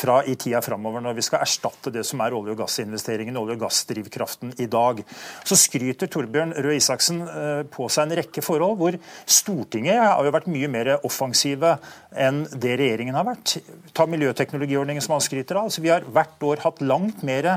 fra 0.00 0.22
i 0.24 0.38
tida 0.40 0.64
framover, 0.64 1.04
når 1.04 1.20
vi 1.20 1.28
skal 1.28 1.44
erstatte 1.44 1.92
det 1.92 2.08
som 2.08 2.24
er 2.24 2.40
olje- 2.40 2.56
og 2.56 2.64
gassinvesteringene, 2.64 3.44
olje- 3.44 3.60
og 3.60 3.66
gassdrivkraften 3.66 4.56
i 4.56 4.72
dag. 4.72 5.04
Så 5.44 5.60
skryter 5.60 5.81
Torbjørn 5.92 6.54
Røe 6.64 6.76
Isaksen 6.78 7.20
eh, 7.26 7.62
på 7.72 7.88
seg 7.92 8.06
en 8.06 8.16
rekke 8.20 8.44
forhold 8.44 8.78
hvor 8.80 8.98
Stortinget 9.26 10.00
har 10.00 10.22
jo 10.24 10.34
vært 10.34 10.50
mye 10.52 10.70
mer 10.72 10.90
offensive 11.02 11.76
enn 12.12 12.42
det 12.52 12.76
regjeringen 12.80 13.16
har 13.16 13.26
vært. 13.26 13.56
Ta 13.96 14.06
miljøteknologiordningen 14.10 15.04
som 15.04 15.16
han 15.16 15.24
skryter 15.24 15.58
av. 15.58 15.70
Altså, 15.70 15.84
vi 15.84 15.92
har 15.92 16.06
hvert 16.06 16.46
år 16.46 16.62
hatt 16.64 16.82
langt 16.84 17.24
mer 17.26 17.48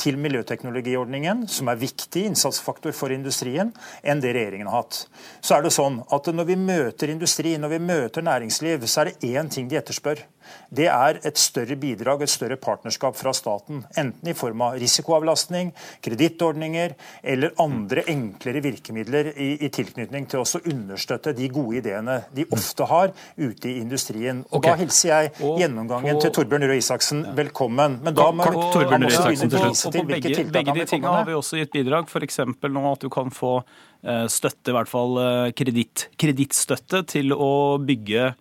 til 0.00 0.18
miljøteknologiordningen, 0.20 1.44
som 1.50 1.68
er 1.70 1.80
viktig 1.80 2.24
innsatsfaktor 2.30 2.94
for 2.96 3.12
industrien, 3.14 3.72
enn 4.02 4.22
det 4.22 4.34
regjeringen 4.36 4.70
har 4.70 4.84
hatt. 4.84 5.04
Så 5.44 5.56
er 5.56 5.64
det 5.66 5.74
sånn 5.76 6.00
at 6.08 6.28
Når 6.30 6.46
vi 6.46 6.56
møter 6.56 7.10
industri, 7.10 7.56
når 7.58 7.72
vi 7.74 7.78
møter 7.82 8.22
næringsliv, 8.22 8.86
så 8.86 9.02
er 9.02 9.10
det 9.10 9.32
én 9.34 9.48
ting 9.50 9.68
de 9.68 9.78
etterspør 9.80 10.22
det 10.70 10.86
er 10.86 11.18
et 11.26 11.38
større 11.40 11.74
bidrag, 11.80 12.22
et 12.22 12.30
større 12.30 12.56
partnerskap 12.60 13.16
fra 13.18 13.32
staten. 13.34 13.82
Enten 13.98 14.30
i 14.30 14.34
form 14.38 14.62
av 14.66 14.76
risikoavlastning, 14.78 15.72
kredittordninger 16.04 16.94
eller 17.22 17.54
andre 17.62 18.04
enklere 18.10 18.62
virkemidler 18.64 19.32
i, 19.34 19.50
i 19.66 19.70
tilknytning 19.74 20.28
til 20.30 20.44
å 20.44 20.60
understøtte 20.60 21.34
de 21.36 21.48
gode 21.50 21.80
ideene 21.80 22.20
de 22.36 22.46
ofte 22.54 22.86
har 22.90 23.10
ute 23.36 23.70
i 23.70 23.78
industrien. 23.80 24.44
Og 24.50 24.60
okay. 24.60 24.70
Da 24.70 24.82
hilser 24.84 25.10
jeg 25.10 25.32
gjennomgangen 25.62 26.18
på... 26.18 26.24
til 26.24 26.34
Torbjørn 26.38 26.68
Røe 26.70 26.80
Isaksen 26.80 27.24
velkommen. 27.36 27.98
Men 28.04 28.16
da 28.16 28.30
må 28.30 28.46
Torbjørn 28.46 29.08
Røe 29.08 29.14
Isaksen 29.14 29.52
til 29.52 29.64
slutt. 29.64 29.84
Og 29.90 29.98
på 29.98 30.06
begge, 30.12 30.44
begge 30.54 30.76
de 30.76 30.86
tingene 30.86 31.16
har 31.18 31.26
vi 31.28 31.38
også 31.38 31.60
gitt 31.60 31.74
bidrag. 31.74 32.10
F.eks. 32.10 32.42
nå 32.46 32.84
at 32.92 33.02
du 33.02 33.10
kan 33.12 33.34
få 33.34 33.56
eh, 33.60 34.26
støtte, 34.30 34.70
i 34.70 34.76
hvert 34.76 34.90
fall 34.90 35.18
eh, 35.24 35.50
kredittstøtte, 35.56 37.04
til 37.10 37.34
å 37.34 37.52
bygge 37.82 38.32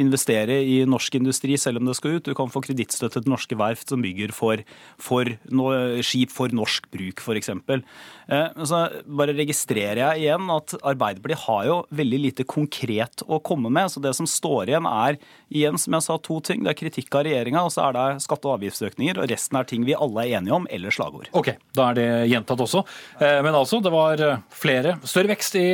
investere 0.00 0.60
i 0.64 0.80
norsk 0.88 1.20
industri 1.20 1.58
selv 1.60 1.80
om 1.80 1.88
det 1.88 1.96
skal 1.98 2.18
ut. 2.18 2.26
Du 2.26 2.36
kan 2.36 2.50
få 2.52 2.62
kredittstøtte 2.64 3.22
til 3.22 3.32
norske 3.32 3.58
verft 3.58 3.92
som 3.92 4.02
bygger 4.04 4.34
for, 4.36 4.62
for 5.00 5.28
no, 5.52 5.70
skip 6.06 6.32
for 6.34 6.52
norsk 6.54 6.88
bruk, 6.92 7.22
f.eks. 7.22 7.52
Eh, 8.30 8.64
så 8.68 8.82
bare 9.06 9.34
registrerer 9.34 10.02
jeg 10.02 10.24
igjen 10.24 10.50
at 10.54 10.76
Arbeiderpartiet 10.78 11.44
har 11.46 11.66
jo 11.66 11.78
veldig 11.98 12.20
lite 12.26 12.46
konkret 12.48 13.24
å 13.26 13.40
komme 13.42 13.72
med. 13.72 13.90
Så 13.92 14.02
det 14.02 14.14
som 14.18 14.28
står 14.28 14.70
igjen 14.70 14.88
er 14.90 15.18
igjen, 15.50 15.78
som 15.80 15.96
jeg 15.96 16.06
sa, 16.06 16.18
to 16.22 16.38
ting. 16.46 16.62
Det 16.64 16.72
er 16.74 16.78
kritikk 16.78 17.14
av 17.18 17.26
regjeringa, 17.26 17.64
og 17.66 17.74
så 17.74 17.88
er 17.88 17.96
det 17.96 18.24
skatte- 18.24 18.50
og 18.50 18.58
avgiftsøkninger. 18.58 19.18
Og 19.18 19.30
resten 19.30 19.58
er 19.58 19.68
ting 19.68 19.86
vi 19.88 19.98
alle 19.98 20.26
er 20.26 20.38
enige 20.38 20.56
om, 20.56 20.68
eller 20.70 20.94
slagord. 20.94 21.30
Ok, 21.36 21.52
da 21.76 21.90
er 21.90 21.98
det 21.98 22.08
gjentatt 22.30 22.64
også. 22.66 22.84
Eh, 23.18 23.40
men 23.46 23.58
altså, 23.58 23.82
det 23.82 23.94
var 23.94 24.24
eh, 24.24 24.44
flere, 24.54 24.96
større 25.02 25.34
vekst 25.34 25.58
i 25.58 25.66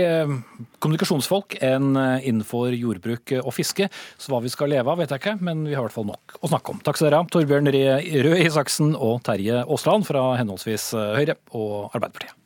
kommunikasjonsfolk 0.81 1.59
enn 1.65 1.95
innenfor 1.97 2.75
jordbruk 2.77 3.33
og 3.43 3.53
fiske. 3.55 3.89
Så 4.17 4.33
hva 4.33 4.41
vi 4.45 4.53
skal 4.53 4.73
leve 4.73 4.89
av, 4.89 4.99
vet 5.01 5.13
jeg 5.13 5.21
ikke, 5.23 5.37
men 5.45 5.67
vi 5.67 5.75
har 5.77 5.85
i 5.85 5.89
hvert 5.89 5.97
fall 5.97 6.09
nok 6.09 6.39
å 6.41 6.51
snakke 6.51 6.73
om. 6.73 6.81
Takk 6.85 6.99
skal 6.99 7.11
dere 7.11 7.21
ha, 7.21 7.29
Torbjørn 7.29 7.73
Røe 7.73 8.41
Isaksen 8.47 8.97
og 8.97 9.21
Terje 9.27 9.63
Aasland 9.67 10.09
fra 10.09 10.25
henholdsvis 10.41 10.91
Høyre 10.97 11.37
og 11.53 11.93
Arbeiderpartiet. 11.93 12.37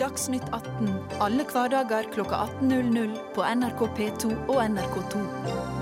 Dagsnytt 0.00 0.46
18 0.56 0.88
alle 1.20 1.44
hverdager 1.44 2.08
kl 2.14 2.24
18.00 2.24 3.12
på 3.36 3.44
NRK 3.44 3.84
P2 3.98 4.32
og 4.48 4.64
NRK2. 4.64 5.79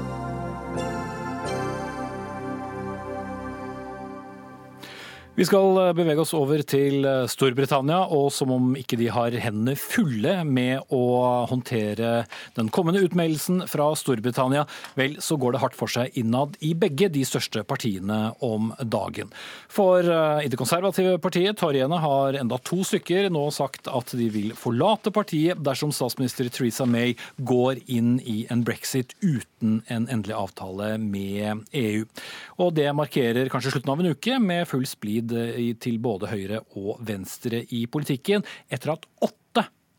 Vi 5.38 5.44
skal 5.46 5.76
eh, 5.78 5.92
bevege 5.94 6.18
oss 6.18 6.32
over 6.34 6.64
til 6.66 7.04
eh, 7.06 7.28
Storbritannia, 7.30 8.00
og 8.10 8.32
som 8.34 8.50
om 8.50 8.72
ikke 8.74 8.96
de 8.98 9.06
har 9.14 9.30
hendene 9.38 9.76
fulle 9.78 10.32
med 10.42 10.90
å 10.90 11.02
håndtere 11.46 12.24
den 12.56 12.72
kommende 12.74 13.04
utmeldelsen 13.06 13.62
fra 13.70 13.86
Storbritannia, 13.94 14.64
vel, 14.98 15.14
så 15.22 15.38
går 15.38 15.54
det 15.54 15.60
hardt 15.62 15.76
for 15.78 15.94
seg 15.94 16.16
innad 16.18 16.56
i 16.66 16.72
begge 16.74 17.06
de 17.14 17.22
største 17.22 17.62
partiene 17.62 18.32
om 18.42 18.72
dagen. 18.82 19.30
For 19.70 20.02
eh, 20.02 20.48
i 20.48 20.50
det 20.50 20.58
konservative 20.58 21.20
partiet, 21.22 21.60
Torjene, 21.62 22.02
har 22.02 22.40
enda 22.40 22.58
to 22.66 22.80
stykker 22.90 23.30
nå 23.30 23.44
sagt 23.54 23.86
at 23.86 24.10
de 24.18 24.26
vil 24.34 24.50
forlate 24.58 25.14
partiet 25.14 25.62
dersom 25.62 25.94
statsminister 25.94 26.50
Theresa 26.50 26.82
May 26.82 27.14
går 27.38 27.84
inn 27.86 28.16
i 28.26 28.40
en 28.50 28.66
brexit 28.66 29.14
uten 29.22 29.57
en 29.62 30.06
endelig 30.06 30.36
avtale 30.36 30.92
med 31.02 31.64
EU. 31.76 32.04
Og 32.62 32.72
det 32.76 32.88
markerer 32.96 33.50
kanskje 33.52 33.74
slutten 33.74 33.92
av 33.94 34.02
en 34.02 34.12
uke 34.14 34.38
med 34.42 34.68
full 34.70 34.86
splid 34.88 35.34
til 35.82 35.98
både 36.02 36.30
høyre 36.30 36.62
og 36.78 37.02
venstre 37.08 37.64
i 37.74 37.86
politikken, 37.90 38.46
etter 38.70 38.94
at 38.94 39.08
åtte 39.24 39.47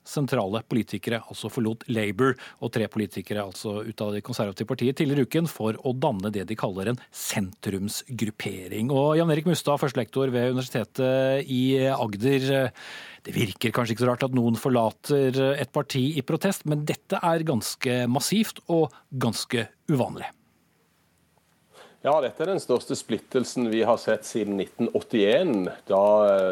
sentrale 0.10 0.62
politikere 0.70 1.22
altså 1.30 1.51
forlot 1.54 1.86
Labour, 1.94 2.36
og 2.60 2.74
tre 2.75 2.88
politikere 2.92 3.46
altså 3.46 3.80
ut 3.86 4.04
av 4.06 4.16
det 4.16 4.24
konservative 4.25 4.70
partiet 4.70 4.98
tidligere 5.00 5.28
uken 5.30 5.50
for 5.50 5.78
å 5.86 5.94
danne 5.94 6.32
det 6.34 6.48
de 6.50 6.58
kaller 6.60 6.92
en 6.92 7.00
sentrumsgruppering. 7.16 8.89
Og 8.94 9.20
Jan 9.20 9.32
Erik 9.34 9.50
Mustad, 9.50 9.80
førstelektor 9.82 10.34
ved 10.34 10.56
Universitetet 10.56 11.46
i 11.50 11.62
Agder. 11.94 12.74
Det 13.25 13.36
virker 13.36 13.74
kanskje 13.75 13.96
ikke 13.96 14.06
så 14.06 14.12
rart 14.13 14.25
at 14.28 14.36
noen 14.36 14.58
forlater 14.60 15.38
et 15.54 15.72
parti 15.75 16.06
i 16.18 16.25
protest, 16.25 16.66
men 16.70 16.86
dette 16.88 17.20
er 17.22 17.48
ganske 17.48 18.01
massivt 18.12 18.63
og 18.68 18.89
ganske 19.12 19.68
uvanlig. 19.92 20.30
Ja, 22.00 22.13
dette 22.24 22.46
er 22.46 22.54
den 22.54 22.62
største 22.63 22.96
splittelsen 22.96 23.66
vi 23.74 23.82
har 23.84 23.98
sett 24.00 24.24
siden 24.24 24.56
1981, 24.63 25.66
da 25.89 26.04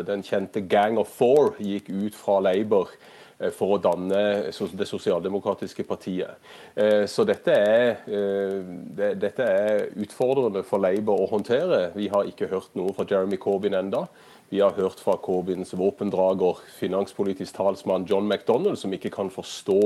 den 0.04 0.26
kjente 0.28 0.60
Gang 0.68 1.00
of 1.00 1.14
Four 1.16 1.54
gikk 1.64 1.88
ut 1.88 2.18
fra 2.20 2.42
Labour 2.44 2.92
for 3.54 3.76
å 3.76 3.82
danne 3.82 4.22
det 4.50 4.88
sosialdemokratiske 4.90 5.86
partiet. 5.88 6.40
Eh, 6.76 7.04
så 7.10 7.26
dette 7.28 7.54
er, 7.54 8.00
dette 9.18 9.46
er 9.46 9.86
utfordrende 10.02 10.64
for 10.66 10.82
Labour 10.82 11.26
å 11.26 11.30
håndtere. 11.36 11.92
Vi 11.96 12.10
har 12.14 12.26
ikke 12.30 12.50
hørt 12.50 12.74
noe 12.78 12.96
fra 12.98 13.06
Jeremy 13.10 13.38
Corbyn 13.42 13.78
enda. 13.78 14.08
Vi 14.50 14.62
har 14.62 14.72
hørt 14.72 15.02
fra 15.04 15.18
Corbyns 15.20 15.74
våpendrager, 15.76 16.62
finanspolitisk 16.80 17.58
talsmann 17.58 18.06
John 18.08 18.30
McDonald, 18.30 18.78
som 18.80 18.94
ikke 18.96 19.12
kan 19.12 19.28
forstå 19.28 19.82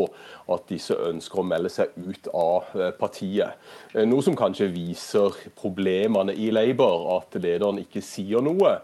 at 0.53 0.67
disse 0.69 0.93
ønsker 0.93 1.41
å 1.41 1.45
melde 1.49 1.71
seg 1.73 1.95
ut 1.97 2.29
av 2.29 2.69
eh, 2.77 2.91
partiet. 2.93 3.57
Eh, 3.95 4.05
noe 4.05 4.21
som 4.21 4.37
kanskje 4.37 4.69
viser 4.69 5.33
problemene 5.57 6.35
i 6.37 6.51
Labour, 6.53 7.07
at 7.15 7.41
lederen 7.41 7.81
ikke 7.81 8.05
sier 8.05 8.45
noe. 8.45 8.77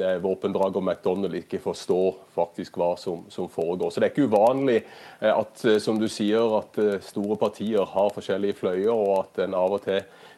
Eh, 0.00 0.16
og 0.24 0.82
McDonald 0.82 1.34
ikke 1.38 1.60
forstår 1.62 2.16
faktisk 2.34 2.76
hva 2.80 2.94
som, 2.98 3.24
som, 3.30 3.48
foregår. 3.48 3.90
Så 3.90 4.00
Det 4.00 4.08
er 4.08 4.14
ikke 4.14 4.30
uvanlig 4.30 4.82
at 5.20 5.66
som 5.82 5.98
du 5.98 6.08
sier, 6.08 6.58
at 6.58 7.02
store 7.04 7.36
partier 7.36 7.84
har 7.86 8.14
forskjellige 8.14 8.58
fløyer, 8.58 8.92
og 8.92 9.24
at 9.24 9.44
en 9.46 9.54
av 9.54 9.78
og 9.78 9.86
til 9.86 10.02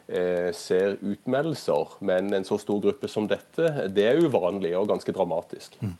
ser 0.57 0.97
utmeldelser. 0.99 1.97
Men 2.07 2.33
en 2.35 2.45
så 2.47 2.57
stor 2.61 2.81
gruppe 2.83 3.09
som 3.11 3.27
dette, 3.29 3.87
det 3.93 4.05
er 4.07 4.21
uvanlig 4.21 4.73
og 4.77 4.89
ganske 4.91 5.13
dramatisk. 5.15 5.77
Mm. 5.81 5.93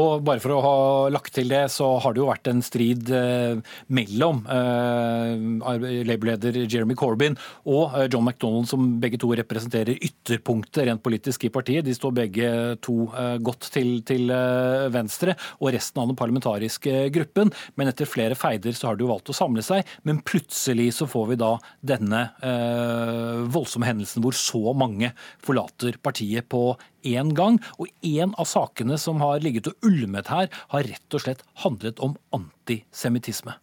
Og 0.00 0.24
bare 0.26 0.42
for 0.42 0.54
å 0.54 0.62
ha 0.64 0.76
lagt 1.12 1.34
til 1.36 1.50
det, 1.52 1.64
så 1.72 1.86
har 2.02 2.14
det 2.14 2.22
jo 2.22 2.28
vært 2.28 2.50
en 2.50 2.62
strid 2.64 3.10
eh, 3.14 3.60
mellom 3.94 4.42
eh, 4.50 6.04
Labour-leder 6.08 6.58
Jeremy 6.64 6.96
Corbyn 6.98 7.36
og 7.64 7.94
eh, 7.94 8.08
John 8.12 8.26
McDonald, 8.26 8.68
som 8.70 8.96
begge 9.02 9.20
to 9.22 9.30
representerer 9.36 9.98
ytterpunktet 9.98 10.88
rent 10.88 11.04
politisk 11.04 11.46
i 11.48 11.52
partiet. 11.54 11.86
De 11.86 11.94
står 11.96 12.16
begge 12.16 12.50
to 12.84 13.08
eh, 13.12 13.36
godt 13.44 13.70
til, 13.74 13.96
til 14.06 14.32
eh, 14.34 14.88
venstre, 14.94 15.36
og 15.60 15.72
resten 15.74 16.02
av 16.02 16.10
den 16.10 16.18
parlamentariske 16.20 17.08
gruppen. 17.14 17.52
Men 17.78 17.92
etter 17.92 18.10
flere 18.10 18.38
feider 18.38 18.76
så 18.76 18.90
har 18.90 18.98
de 18.98 19.06
jo 19.06 19.12
valgt 19.12 19.32
å 19.32 19.36
samle 19.36 19.64
seg. 19.64 19.86
Men 20.06 20.22
plutselig 20.26 20.90
så 20.98 21.08
får 21.10 21.32
vi 21.32 21.40
da 21.40 21.54
denne 21.84 22.26
eh, 22.44 23.44
voldsomme 23.54 23.88
hendelsen 23.88 24.24
hvor 24.24 24.36
så 24.36 24.74
mange 24.76 25.12
forlater 25.44 25.98
partiet 26.02 26.48
på 26.52 26.76
én 27.06 27.34
gang. 27.36 27.60
Og 27.78 27.90
en 28.02 28.34
av 28.38 28.48
sakene 28.50 28.98
som 29.00 29.22
har 29.24 29.44
ligget 29.44 29.70
og 29.70 29.90
ulmet 29.90 30.32
her, 30.32 30.50
har 30.74 30.88
rett 30.88 31.16
og 31.16 31.26
slett 31.26 31.44
handlet 31.64 32.02
om 32.04 32.18
antisemittisme. 32.34 33.58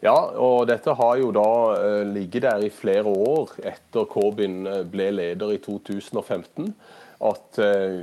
Ja, 0.00 0.16
og 0.32 0.64
dette 0.70 0.94
har 0.96 1.18
jo 1.20 1.28
da 1.36 1.50
uh, 1.76 2.02
ligget 2.08 2.46
der 2.46 2.62
i 2.64 2.72
flere 2.72 3.10
år 3.10 3.52
etter 3.68 4.06
Corbyn 4.08 4.62
eh, 4.64 4.86
ble 4.88 5.10
leder 5.12 5.52
i 5.52 5.58
2015. 5.60 6.70
At 7.20 7.60
uh, 7.60 7.98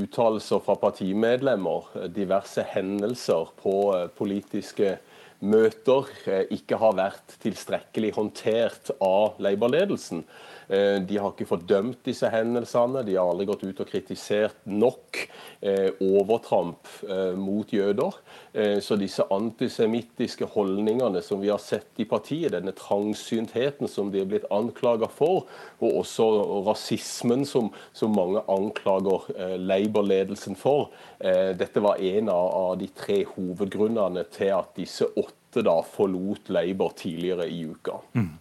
uttalelser 0.00 0.62
fra 0.64 0.78
partimedlemmer, 0.80 1.90
diverse 2.08 2.64
hendelser 2.72 3.52
på 3.60 3.74
uh, 3.92 4.06
politiske 4.16 4.94
møter 5.42 6.08
eh, 6.30 6.44
ikke 6.54 6.78
har 6.80 6.96
vært 6.98 7.36
tilstrekkelig 7.42 8.12
håndtert 8.16 8.92
av 9.02 9.40
Labour-ledelsen. 9.42 10.22
Eh, 10.72 10.98
de 11.04 11.18
har 11.20 11.34
ikke 11.34 11.48
fordømt 11.50 12.00
disse 12.06 12.28
hendelsene, 12.32 13.02
de 13.04 13.16
har 13.18 13.28
aldri 13.28 13.46
gått 13.50 13.64
ut 13.66 13.82
og 13.82 13.90
kritisert 13.90 14.62
nok 14.64 15.18
eh, 15.60 15.90
overtramp 16.00 16.88
mot 17.36 17.68
jøder. 17.72 18.16
Så 18.84 18.96
disse 19.00 19.24
antisemittiske 19.32 20.44
holdningene 20.52 21.22
som 21.24 21.40
vi 21.40 21.48
har 21.48 21.60
sett 21.62 22.00
i 22.02 22.06
partiet, 22.08 22.52
denne 22.52 22.74
trangsyntheten 22.76 23.88
som 23.88 24.10
de 24.12 24.20
er 24.20 24.28
blitt 24.28 24.48
anklaga 24.52 25.08
for, 25.08 25.46
og 25.80 26.00
også 26.02 26.26
rasismen 26.68 27.46
som, 27.48 27.70
som 27.96 28.12
mange 28.16 28.42
anklager 28.52 29.24
Labour-ledelsen 29.56 30.58
for, 30.60 30.90
dette 31.18 31.82
var 31.84 32.02
en 32.02 32.28
av 32.32 32.76
de 32.80 32.90
tre 32.96 33.22
hovedgrunnene 33.32 34.26
til 34.36 34.52
at 34.58 34.76
disse 34.76 35.08
åtte 35.08 35.64
da 35.64 35.78
forlot 35.86 36.52
Labour 36.52 36.92
tidligere 36.98 37.48
i 37.48 37.64
uka. 37.72 38.02
Mm. 38.18 38.36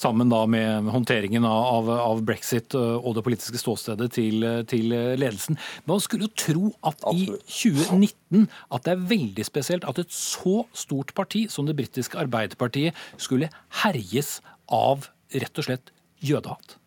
Sammen 0.00 0.32
da 0.32 0.42
med 0.50 0.88
håndteringen 0.94 1.44
av, 1.46 1.90
av 1.90 2.22
brexit 2.26 2.74
og 2.78 3.12
det 3.16 3.24
politiske 3.26 3.60
ståstedet 3.60 4.10
til, 4.16 4.46
til 4.70 4.88
ledelsen. 4.90 5.58
Men 5.84 5.94
man 5.94 6.04
skulle 6.04 6.28
jo 6.28 6.34
tro 6.46 6.72
at 6.80 7.04
Absolutt. 7.04 7.44
i 7.44 7.76
2019 7.76 8.48
at 8.70 8.86
det 8.86 8.94
er 8.94 9.06
veldig 9.14 9.46
spesielt 9.46 9.86
at 9.88 10.00
et 10.02 10.14
så 10.14 10.64
stort 10.72 11.14
parti 11.16 11.46
som 11.52 11.68
det 11.68 11.76
britiske 11.78 12.18
Arbeiderpartiet 12.20 12.96
skulle 13.20 13.52
herjes 13.84 14.38
av 14.70 15.10
rett 15.34 15.58
og 15.60 15.66
slett 15.66 15.92
jødehat. 16.24 16.80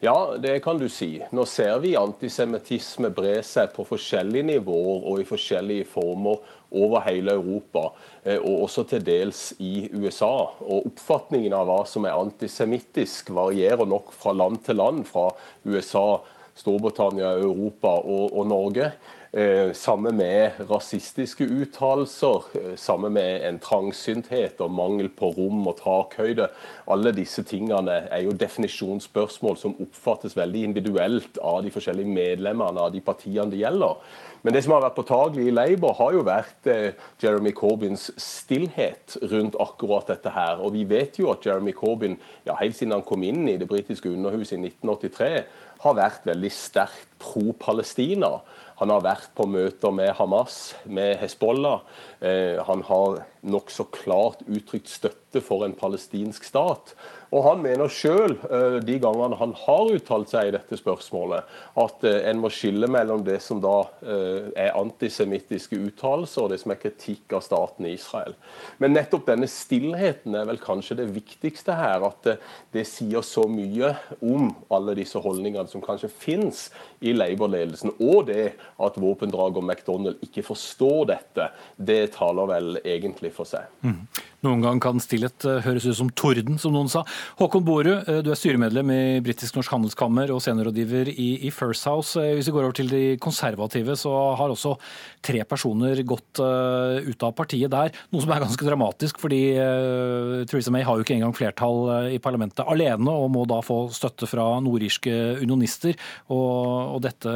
Ja, 0.00 0.36
det 0.40 0.62
kan 0.64 0.78
du 0.80 0.88
si. 0.88 1.18
Nå 1.36 1.44
ser 1.44 1.76
vi 1.82 1.92
antisemittisme 1.98 3.10
bre 3.12 3.34
seg 3.44 3.74
på 3.74 3.84
forskjellige 3.84 4.46
nivåer 4.54 5.04
og 5.10 5.20
i 5.20 5.26
forskjellige 5.28 5.90
former 5.92 6.40
over 6.70 7.02
hele 7.06 7.34
Europa, 7.38 7.90
eh, 8.24 8.38
og 8.38 8.66
også 8.66 8.84
til 8.90 9.04
dels 9.06 9.52
i 9.58 9.88
USA. 9.94 10.32
Og 10.60 10.90
Oppfatningen 10.90 11.54
av 11.56 11.66
hva 11.68 11.80
som 11.88 12.06
er 12.06 12.18
antisemittisk 12.18 13.32
varierer 13.34 13.88
nok 13.88 14.12
fra 14.16 14.34
land 14.36 14.62
til 14.66 14.80
land, 14.80 15.04
fra 15.08 15.30
USA, 15.64 16.20
Storbritannia, 16.60 17.36
Europa 17.40 17.94
og, 18.02 18.36
og 18.36 18.46
Norge. 18.50 18.92
Eh, 19.32 19.72
sammen 19.72 20.16
med 20.16 20.50
rasistiske 20.70 21.44
uttalelser, 21.44 22.44
eh, 22.54 22.76
sammen 22.76 23.12
med 23.12 23.44
en 23.48 23.58
trangsynthet 23.62 24.58
og 24.60 24.72
mangel 24.74 25.08
på 25.08 25.28
rom 25.36 25.68
og 25.70 25.76
takhøyde. 25.78 26.48
Alle 26.90 27.12
disse 27.12 27.44
tingene 27.46 28.08
er 28.10 28.24
jo 28.24 28.32
definisjonsspørsmål 28.34 29.56
som 29.56 29.76
oppfattes 29.78 30.34
veldig 30.34 30.64
individuelt 30.64 31.38
av 31.38 31.62
de 31.62 31.70
forskjellige 31.70 32.10
medlemmene 32.10 32.80
av 32.80 32.90
de 32.92 33.00
partiene 33.00 33.50
det 33.52 33.62
gjelder. 33.62 34.02
Men 34.42 34.52
det 34.52 34.64
som 34.64 34.72
har 34.72 34.82
vært 34.82 34.98
påtagelig 34.98 35.46
i 35.46 35.54
Labour, 35.54 35.94
har 36.00 36.12
jo 36.12 36.26
vært 36.26 36.66
eh, 36.66 36.92
Jeremy 37.22 37.52
Corbyns 37.52 38.10
stillhet 38.18 39.16
rundt 39.30 39.54
akkurat 39.60 40.08
dette 40.08 40.32
her. 40.34 40.58
Og 40.58 40.72
vi 40.72 40.82
vet 40.82 41.20
jo 41.20 41.30
at 41.30 41.46
Jeremy 41.46 41.70
Corbyn, 41.76 42.18
ja, 42.48 42.56
helt 42.58 42.74
siden 42.74 42.96
han 42.96 43.06
kom 43.06 43.22
inn 43.22 43.46
i 43.46 43.58
det 43.60 43.68
britiske 43.68 44.10
underhuset 44.10 44.58
i 44.58 44.72
1983, 44.72 45.44
har 45.80 45.96
vært 45.96 46.26
veldig 46.26 46.50
sterkt 46.52 47.06
pro-Palestina. 47.20 48.40
Han 48.80 48.88
har 48.88 49.02
vært 49.04 49.32
på 49.36 49.44
møter 49.44 49.92
med 49.92 50.14
Hamas, 50.16 50.72
med 50.88 51.18
Hezbollah. 51.20 51.82
Eh, 52.24 52.56
han 52.64 52.80
har 52.88 53.18
nokså 53.44 53.84
klart 53.92 54.40
uttrykt 54.48 54.88
støtte 54.88 55.42
for 55.44 55.66
en 55.66 55.76
palestinsk 55.76 56.48
stat. 56.48 56.94
Og 57.30 57.44
Han 57.44 57.62
mener 57.62 57.90
sjøl, 57.92 58.34
eh, 58.50 58.78
de 58.82 58.98
gangene 59.02 59.38
han 59.38 59.52
har 59.54 59.90
uttalt 59.94 60.32
seg 60.32 60.48
i 60.48 60.54
dette 60.56 60.78
spørsmålet, 60.80 61.46
at 61.78 62.06
eh, 62.08 62.18
en 62.30 62.40
må 62.42 62.50
skille 62.50 62.88
mellom 62.90 63.22
det 63.26 63.38
som 63.44 63.60
da 63.62 63.76
er 64.00 64.74
antisemittiske 64.76 65.78
uttalelser, 65.78 66.42
og 66.42 66.50
det 66.52 66.58
som 66.62 66.72
er 66.74 66.80
kritikk 66.80 67.34
av 67.36 67.44
staten 67.44 67.86
Israel. 67.86 68.34
Men 68.82 68.94
nettopp 68.96 69.28
denne 69.28 69.48
stillheten 69.50 70.34
er 70.34 70.48
vel 70.48 70.60
kanskje 70.62 70.98
det 71.02 71.08
viktigste 71.14 71.76
her. 71.76 72.02
At 72.10 72.26
det 72.74 72.86
sier 72.88 73.22
så 73.26 73.46
mye 73.50 73.92
om 74.24 74.50
alle 74.72 74.96
disse 74.98 75.20
holdningene 75.22 75.70
som 75.70 75.84
kanskje 75.84 76.10
finnes 76.10 76.66
i 77.00 77.14
Labour-ledelsen. 77.16 77.94
Og 78.00 78.26
det 78.30 78.54
at 78.80 78.98
våpendrager 79.00 79.64
McDonald 79.64 80.20
ikke 80.24 80.44
forstår 80.50 81.10
dette, 81.12 81.50
det 81.76 82.02
taler 82.16 82.50
vel 82.50 82.80
egentlig 82.82 83.32
for 83.36 83.48
seg. 83.48 83.68
Mm. 83.84 84.02
Noen 84.40 84.62
gang 84.64 84.78
kan 84.80 85.00
stillhet 85.02 85.44
eh, 85.44 85.58
høres 85.66 85.84
ut 85.84 85.98
som 85.98 86.10
torden, 86.16 86.56
som 86.60 86.72
noen 86.72 86.88
sa. 86.88 87.02
Håkon 87.36 87.64
Borud, 87.66 87.90
eh, 88.08 88.20
du 88.24 88.30
er 88.32 88.38
styremedlem 88.38 88.92
i 88.94 89.02
Britisk-Norsk 89.24 89.74
Handelskammer 89.74 90.32
og 90.32 90.40
seniorrådgiver 90.40 91.10
i, 91.12 91.28
i, 91.44 91.50
First 91.52 91.84
House. 91.88 92.16
Eh, 92.16 92.32
hvis 92.38 92.48
vi 92.48 92.54
går 92.54 92.70
over 92.70 92.78
til 92.78 92.88
de 92.88 93.02
konservative, 93.20 93.98
så 94.00 94.14
har 94.40 94.52
også 94.52 94.78
tre 95.20 95.44
personer 95.44 96.00
gått 96.08 96.40
ut 96.40 97.24
av 97.26 97.34
partiet 97.36 97.68
der. 97.72 97.92
Noe 98.14 98.24
som 98.24 98.30
er 98.32 98.40
ganske 98.40 98.64
dramatisk, 98.64 99.18
fordi 99.20 99.40
uh, 99.58 100.46
Theresa 100.48 100.72
May 100.72 100.84
har 100.86 100.96
jo 100.96 101.04
ikke 101.04 101.16
engang 101.18 101.34
flertall 101.36 102.08
i 102.14 102.20
parlamentet 102.22 102.64
alene, 102.64 103.12
og 103.12 103.28
må 103.34 103.42
da 103.48 103.58
få 103.64 103.82
støtte 103.92 104.28
fra 104.30 104.46
nordirske 104.64 105.12
unionister. 105.42 105.98
Og, 106.32 106.96
og 106.96 107.02
dette 107.04 107.34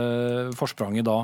forspranget 0.56 1.04
da 1.06 1.18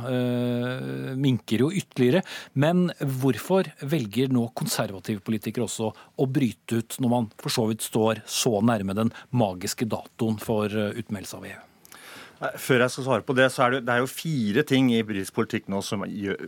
minker 1.16 1.64
jo 1.64 1.70
ytterligere. 1.72 2.22
Men 2.60 2.90
hvorfor 3.00 3.70
velger 3.80 4.32
nå 4.34 4.48
konservative 4.58 5.24
politikere 5.24 5.64
også 5.64 5.69
å 5.78 6.26
bryte 6.26 6.80
ut 6.80 6.98
når 7.00 7.12
man 7.12 7.28
for 7.40 7.54
så 7.54 7.66
vidt 7.70 7.86
står 7.86 8.24
så 8.28 8.58
nærme 8.64 8.96
den 8.98 9.12
magiske 9.30 9.88
datoen 9.90 10.40
for 10.42 10.72
eh, 10.72 10.96
utmeldelse 11.00 11.38
av 11.38 11.50
EU? 11.50 11.58
Før 12.40 12.80
jeg 12.80 12.92
skal 12.94 13.04
svare 13.04 13.24
på 13.28 13.34
det, 13.36 13.50
så 13.52 13.66
er 13.66 13.74
det, 13.74 13.80
det 13.84 13.94
er 13.94 14.00
jo 14.00 14.08
fire 14.08 14.62
ting 14.64 14.86
i 14.94 15.02
britisk 15.04 15.34
politikk 15.36 15.66
nå 15.68 15.82
som, 15.84 16.06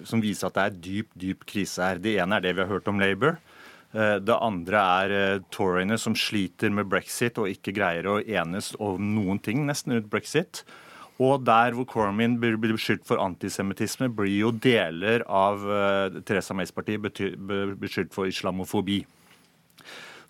som, 0.08 0.22
viser 0.24 0.48
at 0.48 0.56
det 0.56 0.62
er 0.64 0.78
dyp, 0.86 1.10
dyp 1.12 1.42
krise 1.44 1.84
her. 1.84 2.00
Det 2.00 2.14
ene 2.22 2.38
er 2.38 2.46
det 2.46 2.54
vi 2.56 2.64
har 2.64 2.70
hørt 2.70 2.88
om 2.88 3.02
Labour. 3.02 3.36
Eh, 3.92 4.16
det 4.24 4.38
andre 4.38 4.84
er 5.02 5.14
eh, 5.18 5.42
Toryene 5.52 5.98
som 6.00 6.16
sliter 6.16 6.72
med 6.72 6.88
brexit 6.88 7.36
og 7.36 7.50
ikke 7.52 7.74
greier 7.76 8.08
å 8.08 8.22
enes 8.24 8.72
om 8.80 9.12
noen 9.18 9.42
ting 9.44 9.66
nesten 9.68 9.98
rundt 9.98 10.08
brexit. 10.12 10.62
Og 11.20 11.42
der 11.44 11.76
hvor 11.76 11.86
Cormin 11.88 12.38
blir 12.40 12.56
beskyldt 12.60 13.04
for 13.06 13.20
antisemittisme, 13.22 14.08
blir 14.08 14.32
jo 14.32 14.52
deler 14.54 15.26
av 15.28 15.60
Teresa 15.60 16.22
Theresa 16.28 16.56
Mays 16.56 16.72
parti 16.72 16.96
beskyldt 16.98 18.14
for 18.14 18.30
islamofobi. 18.30 19.02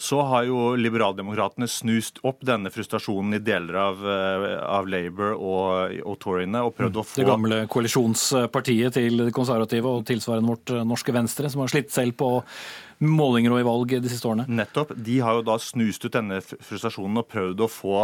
Så 0.03 0.19
har 0.27 0.49
jo 0.49 0.73
liberaldemokratene 0.75 1.69
snust 1.71 2.19
opp 2.27 2.41
denne 2.43 2.73
frustrasjonen 2.75 3.37
i 3.37 3.43
deler 3.45 3.77
av, 3.79 4.01
uh, 4.03 4.47
av 4.67 4.89
Labour 4.91 5.37
og, 5.37 6.01
og 6.03 6.17
Toryene 6.23 6.65
og 6.67 6.75
prøvd 6.75 6.99
å 6.99 7.05
få 7.07 7.21
Det 7.21 7.29
gamle 7.29 7.61
koalisjonspartiet 7.71 8.99
til 8.99 9.23
de 9.23 9.35
konservative 9.35 9.93
og 9.93 10.03
tilsvarende 10.09 10.51
vårt 10.51 10.75
eh, 10.75 10.83
norske 10.89 11.15
Venstre, 11.15 11.51
som 11.53 11.63
har 11.63 11.71
slitt 11.71 11.95
selv 11.95 12.17
på 12.19 12.33
målinger 13.03 13.55
og 13.55 13.63
i 13.63 13.69
valg 13.69 13.95
de 14.03 14.11
siste 14.11 14.27
årene. 14.27 14.49
Nettopp. 14.51 14.91
De 14.99 15.21
har 15.23 15.39
jo 15.39 15.47
da 15.47 15.59
snust 15.63 16.03
ut 16.07 16.19
denne 16.19 16.43
frustrasjonen 16.43 17.23
og 17.23 17.31
prøvd 17.31 17.63
å 17.63 17.71
få 17.71 18.03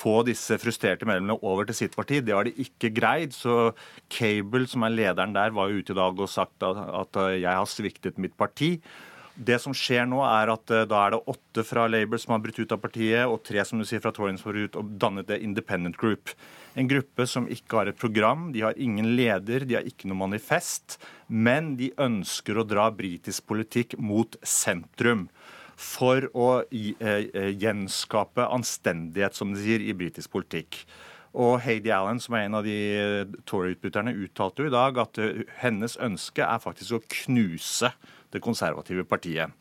få 0.00 0.20
disse 0.28 0.56
frustrerte 0.60 1.08
medlemmene 1.08 1.38
over 1.46 1.68
til 1.68 1.82
sitt 1.82 1.96
parti. 1.98 2.22
Det 2.24 2.34
har 2.34 2.48
de 2.48 2.56
ikke 2.64 2.92
greid. 2.96 3.36
Så 3.36 3.72
Cable, 4.12 4.66
som 4.70 4.86
er 4.86 4.96
lederen 4.96 5.36
der, 5.36 5.54
var 5.56 5.70
jo 5.70 5.80
ute 5.80 5.94
i 5.94 6.00
dag 6.00 6.24
og 6.24 6.32
sagt 6.32 6.66
at, 6.66 6.82
at 7.04 7.22
jeg 7.36 7.52
har 7.52 7.68
sviktet 7.68 8.20
mitt 8.20 8.36
parti. 8.40 8.76
Det 9.40 9.56
som 9.62 9.72
skjer 9.76 10.04
nå, 10.10 10.18
er 10.26 10.50
at 10.52 10.72
eh, 10.74 10.86
da 10.88 11.04
er 11.04 11.14
det 11.14 11.20
åtte 11.32 11.62
fra 11.64 11.86
Labour 11.88 12.20
som 12.20 12.34
har 12.34 12.42
brutt 12.44 12.58
ut 12.60 12.72
av 12.74 12.80
partiet, 12.82 13.24
og 13.24 13.40
tre 13.46 13.62
som 13.64 13.80
du 13.80 13.86
sier 13.88 14.02
fra 14.02 14.12
Toryens 14.12 14.42
har 14.44 14.58
ut 14.58 14.76
og 14.76 14.90
dannet 15.00 15.30
det 15.30 15.40
Independent 15.46 15.96
Group. 16.00 16.34
En 16.78 16.88
gruppe 16.90 17.24
som 17.26 17.48
ikke 17.50 17.78
har 17.78 17.90
et 17.90 17.98
program, 17.98 18.50
de 18.52 18.66
har 18.66 18.76
ingen 18.76 19.14
leder, 19.16 19.64
de 19.64 19.78
har 19.78 19.88
ikke 19.88 20.10
noe 20.10 20.20
manifest. 20.26 20.98
Men 21.26 21.72
de 21.80 21.88
ønsker 22.00 22.58
å 22.60 22.66
dra 22.68 22.90
britisk 22.92 23.48
politikk 23.48 23.96
mot 23.98 24.36
sentrum 24.44 25.28
for 25.80 26.26
å 26.36 26.48
eh, 26.68 27.30
eh, 27.32 27.52
gjenskape 27.56 28.44
anstendighet, 28.52 29.36
som 29.36 29.54
de 29.54 29.62
sier, 29.62 29.80
i 29.80 29.96
britisk 29.96 30.32
politikk. 30.34 30.82
Og 31.30 31.60
Heidi 31.64 31.92
Allen, 31.94 32.20
som 32.20 32.34
er 32.36 32.48
en 32.48 32.58
av 32.58 32.66
de 32.66 32.76
eh, 32.98 33.38
Tory-utbytterne, 33.48 34.12
uttalte 34.26 34.66
jo 34.66 34.70
i 34.70 34.74
dag 34.74 35.00
at 35.00 35.20
hennes 35.62 35.96
ønske 36.02 36.44
er 36.44 36.62
faktisk 36.62 36.98
å 36.98 37.04
knuse 37.22 37.92
det 38.30 38.42
konservative 38.44 39.06
partiet. 39.08 39.56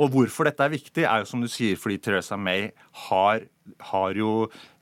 Og 0.00 0.10
hvorfor 0.10 0.48
dette 0.48 0.64
er 0.64 0.72
viktig, 0.72 1.04
er 1.06 1.22
jo 1.22 1.28
som 1.30 1.42
du 1.42 1.48
sier, 1.50 1.78
fordi 1.78 2.00
Teresa 2.02 2.36
May 2.40 2.66
har, 3.06 3.44
har 3.90 4.18
jo 4.18 4.32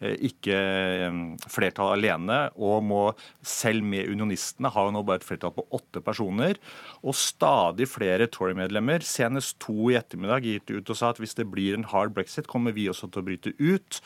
eh, 0.01 0.17
ikke 0.29 0.57
eh, 0.57 1.19
flertall 1.53 1.95
alene, 1.99 2.39
og 2.57 2.85
må 2.89 3.03
selv 3.45 3.85
med 3.85 4.09
unionistene 4.09 4.73
har 4.73 4.89
jo 4.89 4.97
nå 4.97 5.05
bare 5.07 5.21
et 5.21 5.29
flertall 5.29 5.55
på 5.57 5.67
åtte 5.77 6.01
personer. 6.05 6.61
Og 7.05 7.17
stadig 7.19 7.91
flere 7.93 8.31
Tory-medlemmer, 8.33 9.05
senest 9.05 9.59
to 9.63 9.93
i 9.93 9.99
ettermiddag, 10.01 10.49
gitt 10.49 10.73
ut 10.73 10.95
og 10.95 10.99
sa 10.99 11.13
at 11.13 11.21
hvis 11.21 11.37
det 11.39 11.51
blir 11.53 11.77
en 11.77 11.89
hard 11.93 12.17
brexit, 12.17 12.49
kommer 12.49 12.77
vi 12.77 12.89
også 12.93 13.13
til 13.13 13.25
å 13.25 13.29
bryte 13.29 13.57
ut. 13.61 14.01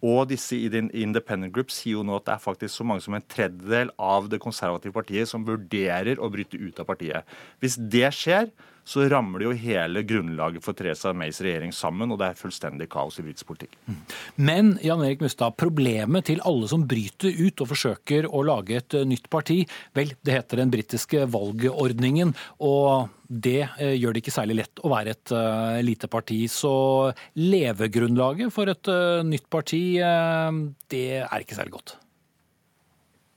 Og 0.00 0.30
disse 0.30 0.56
independent 0.56 1.52
groups 1.52 1.82
sier 1.82 1.98
jo 1.98 2.04
nå 2.06 2.16
at 2.16 2.26
det 2.28 2.32
er 2.34 2.42
faktisk 2.42 2.72
så 2.72 2.86
mange 2.88 3.04
som 3.04 3.16
en 3.16 3.26
tredjedel 3.28 3.92
av 4.00 4.30
det 4.32 4.40
konservative 4.40 4.96
partiet 4.96 5.28
som 5.28 5.44
vurderer 5.44 6.20
å 6.20 6.30
bryte 6.32 6.56
ut 6.56 6.80
av 6.80 6.88
partiet. 6.88 7.28
Hvis 7.60 7.76
det 7.76 8.08
skjer, 8.16 8.48
så 8.90 9.04
ramler 9.10 9.44
jo 9.46 9.52
hele 9.54 10.02
grunnlaget 10.06 10.64
for 10.64 10.74
Theresa 10.76 11.12
Mays 11.14 11.38
regjering 11.44 11.70
sammen, 11.74 12.10
og 12.10 12.18
det 12.20 12.30
er 12.30 12.40
fullstendig 12.40 12.88
kaos 12.90 13.20
i 13.20 13.24
britisk 13.26 13.46
politikk. 13.52 13.76
Mm. 13.86 14.00
Men 14.48 14.72
Jan 14.82 15.04
Erik 15.06 15.22
Mustad, 15.22 15.54
problemet 15.60 16.26
til 16.26 16.42
alle 16.48 16.66
som 16.70 16.88
bryter 16.90 17.38
ut 17.38 17.62
og 17.62 17.70
forsøker 17.70 18.26
å 18.26 18.42
lage 18.48 18.80
et 18.80 18.98
eh, 18.98 19.06
nytt 19.06 19.30
parti, 19.30 19.60
vel, 19.96 20.10
det 20.26 20.36
heter 20.40 20.64
den 20.64 20.74
britiske 20.74 21.24
valgordningen. 21.30 22.34
og 22.58 23.16
det 23.30 23.60
eh, 23.78 23.94
gjør 23.94 24.16
det 24.16 24.24
ikke 24.24 24.34
særlig 24.34 24.56
lett 24.58 24.80
å 24.82 24.90
være 24.90 25.12
et 25.14 25.32
uh, 25.38 25.78
lite 25.86 26.08
parti. 26.10 26.40
Så 26.50 26.72
levegrunnlaget 27.38 28.50
for 28.50 28.72
et 28.72 28.90
nytt 29.22 29.46
parti, 29.52 29.84
det 30.90 31.04
er 31.22 31.44
ikke 31.44 31.54
særlig 31.54 31.78
godt. 31.78 32.00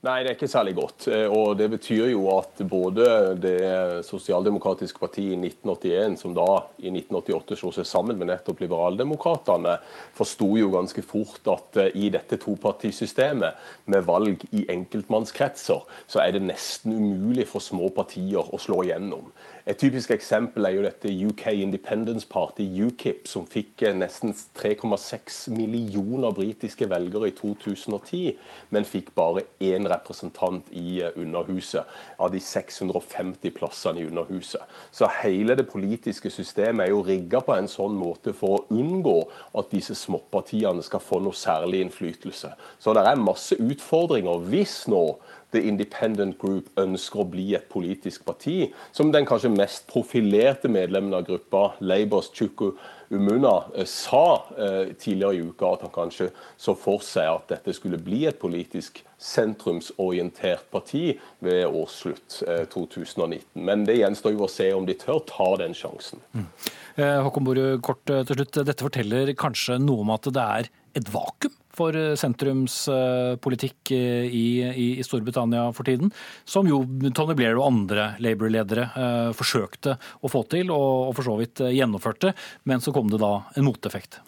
Nei, 0.04 0.18
det 0.20 0.34
er 0.34 0.36
ikke 0.36 0.50
særlig 0.52 0.74
godt. 0.76 1.06
Eh, 1.08 1.32
og 1.32 1.56
Det 1.56 1.70
betyr 1.72 2.10
jo 2.10 2.26
at 2.34 2.60
både 2.68 3.06
det 3.40 4.04
sosialdemokratiske 4.04 5.00
partiet 5.00 5.32
i 5.32 5.38
1981, 5.48 6.18
som 6.20 6.34
da 6.36 6.44
i 6.76 6.92
1988 6.92 7.56
slo 7.56 7.70
seg 7.72 7.88
sammen 7.88 8.20
med 8.20 8.28
nettopp 8.28 8.60
liberaldemokratene, 8.60 9.78
forsto 10.12 10.50
jo 10.60 10.68
ganske 10.74 11.00
fort 11.08 11.48
at 11.54 11.80
eh, 11.80 11.96
i 11.96 12.10
dette 12.12 12.36
topartisystemet, 12.42 13.56
med 13.88 14.04
valg 14.04 14.44
i 14.52 14.66
enkeltmannskretser, 14.74 15.80
så 16.06 16.20
er 16.20 16.36
det 16.36 16.44
nesten 16.50 16.92
umulig 16.92 17.48
for 17.48 17.64
små 17.64 17.88
partier 17.96 18.44
å 18.44 18.60
slå 18.60 18.82
igjennom. 18.84 19.32
Et 19.66 19.78
typisk 19.80 20.10
eksempel 20.12 20.66
er 20.68 20.74
jo 20.74 20.82
dette 20.84 21.08
UK 21.08 21.46
Independence 21.56 22.26
Party, 22.28 22.66
UKIP, 22.84 23.22
som 23.30 23.46
fikk 23.48 23.80
eh, 23.88 23.94
nesten 23.96 24.34
3,6 24.58 25.38
millioner 25.56 26.34
britiske 26.36 26.84
velgere 26.90 27.30
i 27.30 27.32
2010, 27.38 28.34
men 28.76 28.84
fikk 28.84 29.08
bare 29.16 29.46
én 29.64 29.88
representant 29.88 30.68
i 30.68 30.98
eh, 31.00 31.16
Underhuset 31.16 31.88
av 32.20 32.34
de 32.34 32.42
650 32.44 33.54
plassene 33.56 34.02
i 34.02 34.04
Underhuset. 34.10 34.60
Så 34.92 35.08
hele 35.22 35.56
det 35.56 35.64
politiske 35.70 36.28
systemet 36.28 36.84
er 36.84 36.92
jo 36.92 37.00
rigga 37.06 37.40
på 37.40 37.56
en 37.56 37.70
sånn 37.70 37.96
måte 37.96 38.36
for 38.36 38.58
å 38.58 38.76
unngå 38.76 39.16
at 39.56 39.72
disse 39.72 39.96
småpartiene 39.96 40.84
skal 40.84 41.00
få 41.00 41.22
noe 41.24 41.32
særlig 41.32 41.80
innflytelse. 41.86 42.52
Så 42.76 42.92
det 42.92 43.06
er 43.08 43.24
masse 43.32 43.56
utfordringer 43.56 44.44
hvis 44.44 44.82
nå 44.92 45.06
The 45.54 45.62
Independent 45.62 46.36
Group 46.42 46.68
ønsker 46.80 47.22
å 47.22 47.28
bli 47.30 47.52
et 47.56 47.68
politisk 47.72 48.26
parti, 48.26 48.72
som 48.92 49.12
den 49.14 49.26
kanskje 49.28 49.52
mest 49.54 49.88
profilerte 49.90 50.70
medlemmen 50.72 51.14
av 51.16 51.24
gruppa, 51.28 51.70
Labours 51.80 52.32
Chuku 52.34 52.72
Umuna, 53.14 53.54
eh, 53.76 53.86
sa 53.88 54.44
eh, 54.58 54.92
tidligere 54.98 55.38
i 55.38 55.42
uka 55.46 55.74
at 55.76 55.86
han 55.86 55.94
kanskje 55.94 56.30
så 56.58 56.74
for 56.78 57.04
seg 57.04 57.30
at 57.30 57.50
dette 57.52 57.74
skulle 57.76 58.00
bli 58.02 58.24
et 58.26 58.40
politisk 58.42 59.02
sentrumsorientert 59.24 60.66
parti 60.72 61.14
ved 61.44 61.64
årsslutt 61.68 62.40
eh, 62.48 62.64
2019. 62.72 63.40
Men 63.54 63.86
det 63.88 64.00
gjenstår 64.00 64.34
jo 64.34 64.46
å 64.46 64.50
se 64.50 64.70
om 64.74 64.88
de 64.88 64.96
tør 64.98 65.22
ta 65.28 65.50
den 65.62 65.76
sjansen. 65.76 66.22
Mm. 66.34 66.48
Eh, 66.94 67.18
Håkon 67.26 67.46
Borud, 67.46 67.82
kort 67.84 68.10
eh, 68.10 68.24
til 68.26 68.40
slutt. 68.40 68.64
Dette 68.66 68.86
forteller 68.86 69.34
kanskje 69.38 69.78
noe 69.82 70.04
om 70.04 70.14
at 70.14 70.28
det 70.34 70.48
er 70.58 70.72
et 70.98 71.12
vakuum 71.14 71.54
for 71.76 71.96
eh, 71.98 72.14
sentrumspolitikk 72.18 73.92
eh, 73.94 74.26
i, 74.28 74.46
i, 74.62 74.86
i, 74.98 75.04
Storbritannia 75.06 75.66
for 75.76 75.86
tiden, 75.86 76.12
som 76.44 76.68
jo 76.68 76.82
Tony 77.14 77.36
Blair 77.38 77.58
og 77.58 77.68
andre 77.68 78.12
Labour-ledere 78.22 78.86
eh, 78.94 79.32
forsøkte 79.36 79.98
å 80.20 80.30
få 80.30 80.44
til, 80.50 80.72
og, 80.74 81.10
og, 81.10 81.12
for 81.18 81.30
så 81.30 81.36
vidt 81.40 81.64
eh, 81.64 81.74
gjennomførte, 81.78 82.34
men 82.70 82.84
så 82.84 82.94
kom 82.94 83.10
det 83.12 83.22
da 83.22 83.36
en 83.54 83.68
moteffekt. 83.68 84.22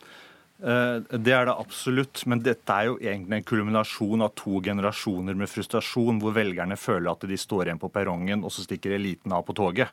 Det 0.56 1.32
er 1.36 1.44
det 1.44 1.52
absolutt, 1.52 2.22
men 2.32 2.40
dette 2.40 2.72
er 2.72 2.86
jo 2.88 2.94
egentlig 2.96 3.42
en 3.42 3.44
kulminasjon 3.44 4.24
av 4.24 4.30
to 4.40 4.62
generasjoner 4.64 5.36
med 5.36 5.50
frustrasjon, 5.52 6.16
hvor 6.22 6.32
velgerne 6.32 6.78
føler 6.80 7.10
at 7.10 7.26
de 7.28 7.36
står 7.36 7.66
igjen 7.68 7.80
på 7.82 7.90
perrongen, 7.92 8.40
og 8.40 8.54
så 8.54 8.64
stikker 8.64 8.94
eliten 8.96 9.34
av 9.36 9.44
på 9.44 9.52
toget. 9.58 9.92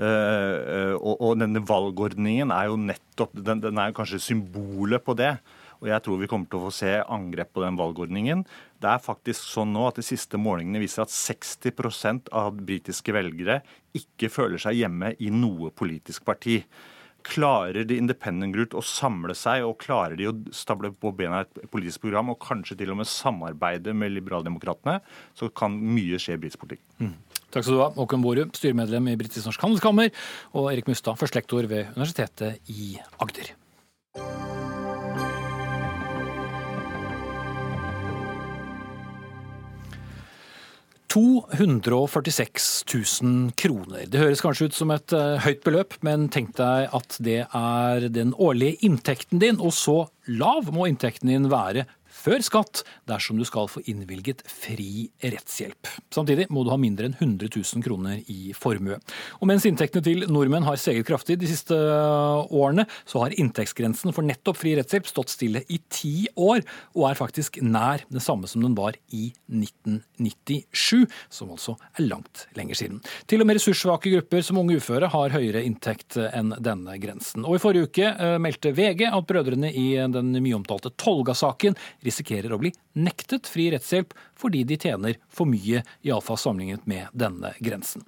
Og, 0.00 1.28
denne 1.38 1.60
valgordningen 1.68 2.50
er 2.50 2.64
jo 2.66 2.80
nettopp 2.80 3.36
Den, 3.36 3.60
den 3.62 3.78
er 3.78 3.92
jo 3.92 3.98
kanskje 4.00 4.24
symbolet 4.24 5.04
på 5.04 5.14
det. 5.20 5.34
Og 5.84 5.90
jeg 5.92 6.04
tror 6.06 6.20
vi 6.22 6.28
kommer 6.30 6.48
til 6.48 6.60
å 6.60 6.66
få 6.70 6.72
se 6.72 6.94
angrep 7.02 7.52
på 7.52 7.62
den 7.64 7.76
valgordningen. 7.76 8.46
Det 8.80 8.88
er 8.88 9.04
faktisk 9.04 9.44
sånn 9.44 9.74
nå 9.74 9.84
at 9.90 10.00
De 10.00 10.06
siste 10.06 10.40
målingene 10.40 10.80
viser 10.80 11.04
at 11.04 11.12
60% 11.12 12.32
av 12.32 12.56
britiske 12.56 13.12
velgere 13.14 13.60
ikke 13.94 14.32
føler 14.32 14.60
seg 14.60 14.80
hjemme 14.80 15.12
i 15.20 15.28
noe 15.32 15.70
politisk 15.76 16.24
parti. 16.24 16.62
Klarer 17.24 17.86
de 17.88 17.96
Independent 18.00 18.52
Group 18.52 18.74
å 18.76 18.82
samle 18.84 19.36
seg, 19.38 19.64
og 19.64 19.78
klarer 19.80 20.16
de 20.18 20.28
å 20.28 20.34
stable 20.52 20.90
på 20.92 21.12
bena 21.16 21.40
et 21.44 21.62
politisk 21.72 22.02
program, 22.04 22.34
og 22.34 22.40
kanskje 22.42 22.76
til 22.80 22.92
og 22.92 23.00
med 23.00 23.08
samarbeide 23.08 23.94
med 23.96 24.12
liberaldemokratene, 24.12 24.98
så 25.32 25.48
kan 25.48 25.72
mye 25.72 26.20
skje 26.20 26.36
i 26.36 26.42
britisk 26.42 26.66
politikk. 26.66 26.84
Mm. 27.00 27.14
Takk 27.48 27.64
skal 27.64 27.78
du 27.78 27.80
ha, 27.80 27.90
Håkon 27.96 28.24
Borud, 28.24 28.56
styremedlem 28.58 29.12
i 29.14 29.18
Britisk 29.20 29.48
Norsk 29.48 29.64
Handelskammer, 29.64 30.12
og 30.52 30.72
Erik 30.74 30.90
Mustad, 30.90 31.16
førstelektor 31.20 31.70
ved 31.70 31.94
Universitetet 31.94 32.74
i 32.74 32.96
Agder. 33.22 33.54
246 41.14 42.84
000 43.22 43.52
kroner. 43.60 44.06
Det 44.10 44.18
høres 44.18 44.42
kanskje 44.42 44.66
ut 44.68 44.76
som 44.76 44.90
et 44.94 45.14
uh, 45.14 45.38
høyt 45.44 45.62
beløp, 45.66 45.94
men 46.06 46.26
tenk 46.32 46.56
deg 46.58 46.90
at 46.96 47.18
det 47.22 47.44
er 47.46 48.08
den 48.10 48.34
årlige 48.34 48.80
inntekten 48.88 49.42
din, 49.42 49.60
og 49.62 49.76
så 49.76 49.98
lav 50.26 50.72
må 50.74 50.88
inntekten 50.90 51.30
din 51.30 51.46
være 51.52 51.86
før 52.14 52.42
skatt 52.44 52.82
dersom 53.08 53.38
du 53.40 53.44
skal 53.48 53.68
få 53.70 53.82
innvilget 53.90 54.44
fri 54.48 55.08
rettshjelp. 55.22 55.90
Samtidig 56.14 56.46
må 56.54 56.64
du 56.64 56.70
ha 56.72 56.78
mindre 56.80 57.08
enn 57.08 57.16
100 57.18 57.50
000 57.50 57.84
kroner 57.84 58.20
i 58.30 58.54
formue. 58.56 58.98
Og 59.40 59.50
mens 59.50 59.66
inntektene 59.68 60.04
til 60.04 60.26
nordmenn 60.30 60.66
har 60.66 60.78
seget 60.80 61.06
kraftig 61.08 61.36
de 61.40 61.50
siste 61.50 61.74
årene, 61.74 62.86
så 63.08 63.24
har 63.24 63.36
inntektsgrensen 63.40 64.14
for 64.14 64.26
nettopp 64.26 64.60
fri 64.60 64.76
rettshjelp 64.78 65.10
stått 65.10 65.34
stille 65.34 65.64
i 65.68 65.80
ti 65.92 66.28
år, 66.40 66.62
og 66.94 67.08
er 67.10 67.18
faktisk 67.18 67.60
nær 67.64 68.04
det 68.12 68.22
samme 68.24 68.48
som 68.50 68.64
den 68.64 68.76
var 68.78 68.96
i 69.14 69.26
1997, 69.50 71.04
som 71.32 71.52
altså 71.54 71.76
er 71.98 72.06
langt 72.06 72.46
lenger 72.58 72.78
siden. 72.78 73.02
Til 73.30 73.42
og 73.42 73.48
med 73.48 73.58
ressurssvake 73.58 74.12
grupper 74.14 74.44
som 74.46 74.60
unge 74.60 74.78
uføre 74.78 75.10
har 75.12 75.34
høyere 75.34 75.64
inntekt 75.66 76.18
enn 76.30 76.54
denne 76.62 76.96
grensen. 77.02 77.44
Og 77.44 77.58
i 77.58 77.62
forrige 77.62 77.90
uke 77.90 78.08
eh, 78.12 78.36
meldte 78.42 78.74
VG 78.76 79.06
at 79.10 79.28
brødrene 79.28 79.70
i 79.74 79.86
den 80.14 80.32
mye 80.38 80.56
omtalte 80.56 80.92
Tolga-saken 81.00 81.76
risikerer 82.04 82.52
å 82.54 82.60
bli 82.60 82.72
nektet 83.00 83.48
fri 83.50 83.70
rettshjelp 83.74 84.14
fordi 84.38 84.64
de 84.68 84.78
tjener 84.80 85.18
for 85.32 85.48
mye, 85.50 85.82
iallfall 86.06 86.40
sammenlignet 86.40 86.86
med 86.90 87.10
denne 87.16 87.54
grensen. 87.64 88.04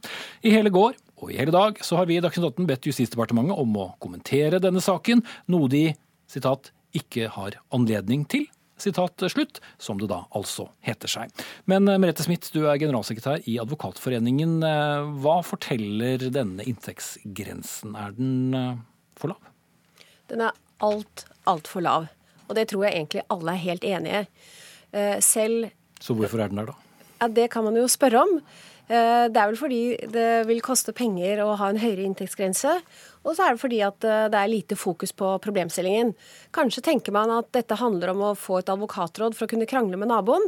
I 0.46 0.54
hele 0.54 0.72
går 0.74 0.96
og 1.16 1.32
i 1.32 1.38
hele 1.40 1.54
dag 1.54 1.78
så 1.84 1.96
har 2.00 2.08
vi 2.08 2.18
i 2.18 2.24
Dagsnytt 2.24 2.52
18 2.52 2.68
bedt 2.68 2.88
Justisdepartementet 2.90 3.56
om 3.56 3.78
å 3.80 3.86
kommentere 4.02 4.60
denne 4.62 4.82
saken, 4.84 5.24
noe 5.52 5.70
de 5.72 5.86
citat, 6.30 6.72
ikke 6.96 7.30
har 7.32 7.58
anledning 7.74 8.24
til. 8.28 8.46
Sitat 8.80 9.22
slutt, 9.32 9.62
som 9.80 9.96
det 9.96 10.10
da 10.10 10.22
altså 10.36 10.66
heter 10.84 11.08
seg. 11.08 11.44
Men 11.64 11.88
eh, 11.88 11.96
Merete 12.00 12.24
Smith, 12.26 12.50
du 12.52 12.66
er 12.68 12.76
generalsekretær 12.80 13.46
i 13.48 13.56
Advokatforeningen. 13.62 14.58
Eh, 14.68 15.06
hva 15.24 15.38
forteller 15.46 16.26
denne 16.32 16.64
inntektsgrensen? 16.68 17.96
Er 17.96 18.12
den 18.18 18.56
eh, 18.56 18.74
for 19.16 19.32
lav? 19.32 19.48
Den 20.28 20.44
er 20.44 20.60
alt, 20.84 21.24
altfor 21.48 21.86
lav. 21.86 22.10
Og 22.46 22.54
det 22.58 22.68
tror 22.70 22.86
jeg 22.86 23.00
egentlig 23.00 23.26
alle 23.32 23.52
er 23.52 23.64
helt 23.66 23.84
enige 23.84 24.22
i. 24.22 24.26
Selv 25.20 25.66
Så 26.00 26.14
hvorfor 26.16 26.40
er 26.40 26.48
den 26.48 26.60
der, 26.62 26.70
da? 26.70 26.76
Ja, 27.20 27.28
Det 27.28 27.50
kan 27.50 27.64
man 27.64 27.76
jo 27.76 27.88
spørre 27.88 28.22
om. 28.22 28.40
Eh, 28.86 29.26
det 29.34 29.40
er 29.40 29.50
vel 29.50 29.58
fordi 29.58 29.80
det 30.14 30.46
vil 30.46 30.62
koste 30.62 30.94
penger 30.94 31.42
å 31.42 31.56
ha 31.58 31.70
en 31.72 31.80
høyere 31.82 32.04
inntektsgrense. 32.06 32.76
Og 33.26 33.34
så 33.34 33.46
er 33.46 33.56
det 33.56 33.62
fordi 33.62 33.80
at 33.82 34.06
eh, 34.06 34.28
det 34.30 34.38
er 34.38 34.52
lite 34.52 34.78
fokus 34.78 35.12
på 35.16 35.32
problemstillingen. 35.42 36.12
Kanskje 36.54 36.84
tenker 36.86 37.14
man 37.14 37.32
at 37.34 37.50
dette 37.56 37.78
handler 37.80 38.14
om 38.14 38.22
å 38.28 38.34
få 38.38 38.60
et 38.60 38.70
advokatråd 38.70 39.34
for 39.34 39.46
å 39.46 39.50
kunne 39.50 39.66
krangle 39.66 39.98
med 39.98 40.12
naboen. 40.12 40.46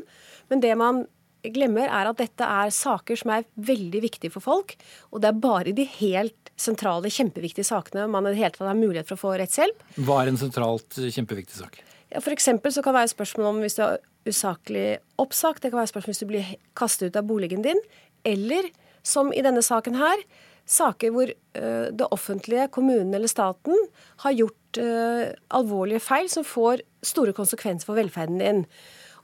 Men 0.52 0.62
det 0.62 0.74
man 0.78 1.06
glemmer, 1.42 1.86
er 1.86 2.10
at 2.10 2.18
dette 2.18 2.44
er 2.44 2.72
saker 2.74 3.18
som 3.20 3.32
er 3.34 3.46
veldig 3.54 4.02
viktige 4.04 4.32
for 4.34 4.44
folk. 4.44 4.74
Og 5.12 5.22
det 5.22 5.30
er 5.30 5.42
bare 5.42 5.74
de 5.76 5.86
helt 5.98 6.52
sentrale, 6.58 7.10
kjempeviktige 7.12 7.66
sakene 7.66 8.08
man 8.10 8.26
i 8.26 8.32
det 8.34 8.40
hele 8.40 8.54
tatt 8.54 8.66
har 8.66 8.78
mulighet 8.78 9.08
for 9.10 9.18
å 9.18 9.22
få 9.26 9.36
rettshjelp. 9.38 9.84
Hva 10.02 10.22
er 10.22 10.32
en 10.32 10.40
sentralt 10.40 10.98
kjempeviktig 10.98 11.60
sak? 11.60 11.80
Ja, 12.08 12.22
for 12.24 12.32
så 12.32 12.82
kan 12.82 12.94
det 12.94 13.00
være 13.02 13.12
spørsmål 13.12 13.50
om 13.50 13.62
hvis 13.62 13.76
du 13.76 13.82
er 13.84 13.98
usaklig 14.28 14.86
oppsagt, 15.20 15.62
det 15.62 15.70
kan 15.72 15.82
være 15.82 15.92
spørsmål 15.92 16.14
hvis 16.14 16.22
du 16.24 16.30
blir 16.30 16.52
kastet 16.78 17.10
ut 17.10 17.18
av 17.20 17.26
boligen 17.28 17.64
din, 17.64 17.80
eller 18.26 18.70
som 19.06 19.32
i 19.32 19.44
denne 19.44 19.62
saken 19.64 19.98
her, 20.00 20.22
saker 20.68 21.12
hvor 21.14 21.30
uh, 21.30 21.88
det 21.92 22.08
offentlige, 22.12 22.68
kommunen 22.74 23.14
eller 23.16 23.30
staten, 23.30 23.76
har 24.24 24.36
gjort 24.36 24.80
uh, 24.80 25.28
alvorlige 25.56 26.02
feil 26.04 26.28
som 26.32 26.44
får 26.44 26.82
store 27.06 27.32
konsekvenser 27.36 27.88
for 27.88 28.00
velferden 28.00 28.40
din. 28.42 28.64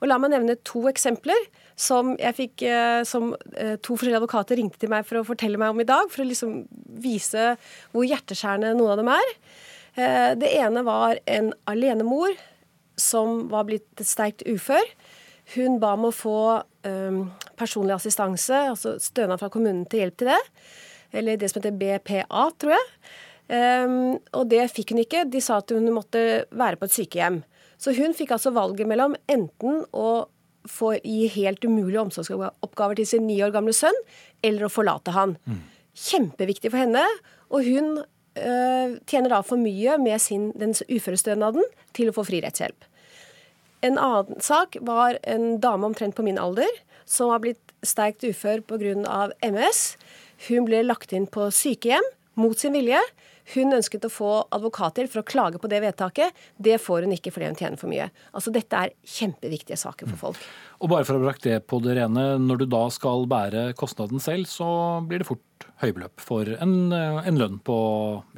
Og 0.01 0.09
La 0.11 0.19
meg 0.21 0.35
nevne 0.35 0.57
to 0.67 0.85
eksempler 0.91 1.49
som 1.77 2.13
jeg 2.21 2.37
fikk, 2.39 2.65
uh, 2.69 3.03
som 3.07 3.33
to 3.83 3.97
forskjellige 3.97 4.21
advokater 4.23 4.61
ringte 4.61 4.81
til 4.81 4.93
meg 4.93 5.07
for 5.09 5.21
å 5.21 5.27
fortelle 5.27 5.61
meg 5.61 5.75
om 5.75 5.83
i 5.83 5.89
dag, 5.89 6.11
for 6.13 6.25
å 6.25 6.29
liksom 6.29 6.63
vise 7.03 7.55
hvor 7.93 8.07
hjerteskjærende 8.07 8.75
noen 8.79 8.95
av 8.95 9.03
dem 9.03 9.13
er. 9.15 9.37
Det 9.95 10.49
ene 10.59 10.81
var 10.83 11.21
en 11.31 11.53
alenemor 11.71 12.33
som 12.99 13.45
var 13.53 13.69
blitt 13.69 14.03
sterkt 14.03 14.43
ufør. 14.51 14.83
Hun 15.55 15.77
ba 15.79 15.93
om 15.95 16.09
å 16.09 16.11
få 16.15 16.39
personlig 17.55 17.95
assistanse, 17.95 18.59
altså 18.73 18.97
stønad 18.99 19.39
fra 19.39 19.53
kommunen 19.55 19.85
til 19.87 20.03
hjelp 20.03 20.19
til 20.19 20.33
det. 20.33 20.41
Eller 21.15 21.39
det 21.39 21.53
som 21.53 21.61
heter 21.61 21.79
BPA, 21.79 22.49
tror 22.59 22.75
jeg. 22.75 22.91
Og 24.35 24.47
det 24.51 24.65
fikk 24.73 24.95
hun 24.95 25.05
ikke. 25.05 25.25
De 25.31 25.43
sa 25.45 25.61
at 25.63 25.71
hun 25.75 25.87
måtte 25.95 26.45
være 26.51 26.81
på 26.81 26.89
et 26.89 26.97
sykehjem. 26.97 27.43
Så 27.79 27.95
hun 27.99 28.15
fikk 28.17 28.35
altså 28.35 28.55
valget 28.55 28.89
mellom 28.89 29.17
enten 29.31 29.83
å 29.93 30.25
få 30.71 30.95
gi 31.03 31.29
helt 31.35 31.65
umulige 31.65 32.01
omsorgsoppgaver 32.01 32.99
til 32.99 33.09
sin 33.09 33.27
ni 33.29 33.41
år 33.45 33.53
gamle 33.55 33.75
sønn, 33.77 33.97
eller 34.45 34.67
å 34.67 34.73
forlate 34.73 35.15
han. 35.15 35.37
Mm. 35.45 35.61
Kjempeviktig 36.07 36.73
for 36.73 36.81
henne. 36.81 37.05
Og 37.53 37.67
hun 37.67 37.99
øh, 38.01 38.97
tjener 39.11 39.31
da 39.33 39.43
for 39.47 39.61
mye 39.61 39.99
med 40.03 40.23
sin, 40.23 40.51
den 40.59 40.75
uførestønaden 40.89 41.69
til 41.97 42.11
å 42.11 42.17
få 42.17 42.27
fri 42.29 42.41
rettshjelp. 42.45 42.89
En 43.85 44.01
annen 44.01 44.41
sak 44.41 44.79
var 44.81 45.19
en 45.29 45.59
dame 45.61 45.91
omtrent 45.91 46.17
på 46.17 46.25
min 46.25 46.41
alder 46.41 46.71
som 47.05 47.29
har 47.35 47.43
blitt 47.45 47.75
sterkt 47.85 48.25
ufør 48.25 48.63
pga. 48.65 49.29
MS. 49.45 49.83
Hun 50.49 50.65
ble 50.69 50.81
lagt 50.87 51.13
inn 51.13 51.29
på 51.29 51.51
sykehjem 51.53 52.07
mot 52.41 52.59
sin 52.59 52.75
vilje. 52.77 53.01
Hun 53.53 53.77
ønsket 53.77 54.07
å 54.09 54.13
få 54.13 54.31
advokathjelp 54.55 55.13
for 55.13 55.21
å 55.23 55.29
klage 55.29 55.61
på 55.61 55.69
det 55.71 55.83
vedtaket. 55.85 56.45
Det 56.57 56.79
får 56.81 57.05
hun 57.05 57.15
ikke 57.17 57.33
fordi 57.35 57.51
hun 57.51 57.59
tjener 57.59 57.81
for 57.81 57.93
mye. 57.93 58.09
Altså 58.33 58.53
Dette 58.55 58.81
er 58.81 58.95
kjempeviktige 59.05 59.77
saker 59.81 60.09
for 60.13 60.23
folk. 60.29 60.47
Og 60.81 60.91
bare 60.93 61.07
for 61.07 61.17
å 61.17 61.21
ha 61.21 61.29
brakt 61.29 61.45
det 61.47 61.59
på 61.69 61.81
det 61.85 61.99
rene, 61.99 62.27
når 62.41 62.63
du 62.63 62.67
da 62.73 62.85
skal 62.93 63.27
bære 63.31 63.73
kostnaden 63.79 64.23
selv, 64.23 64.49
så 64.51 64.69
blir 65.09 65.23
det 65.23 65.29
fort 65.29 65.69
høybeløp 65.83 66.23
for 66.23 66.49
en, 66.63 66.93
en 66.93 67.41
lønn 67.41 67.59
på 67.65 67.77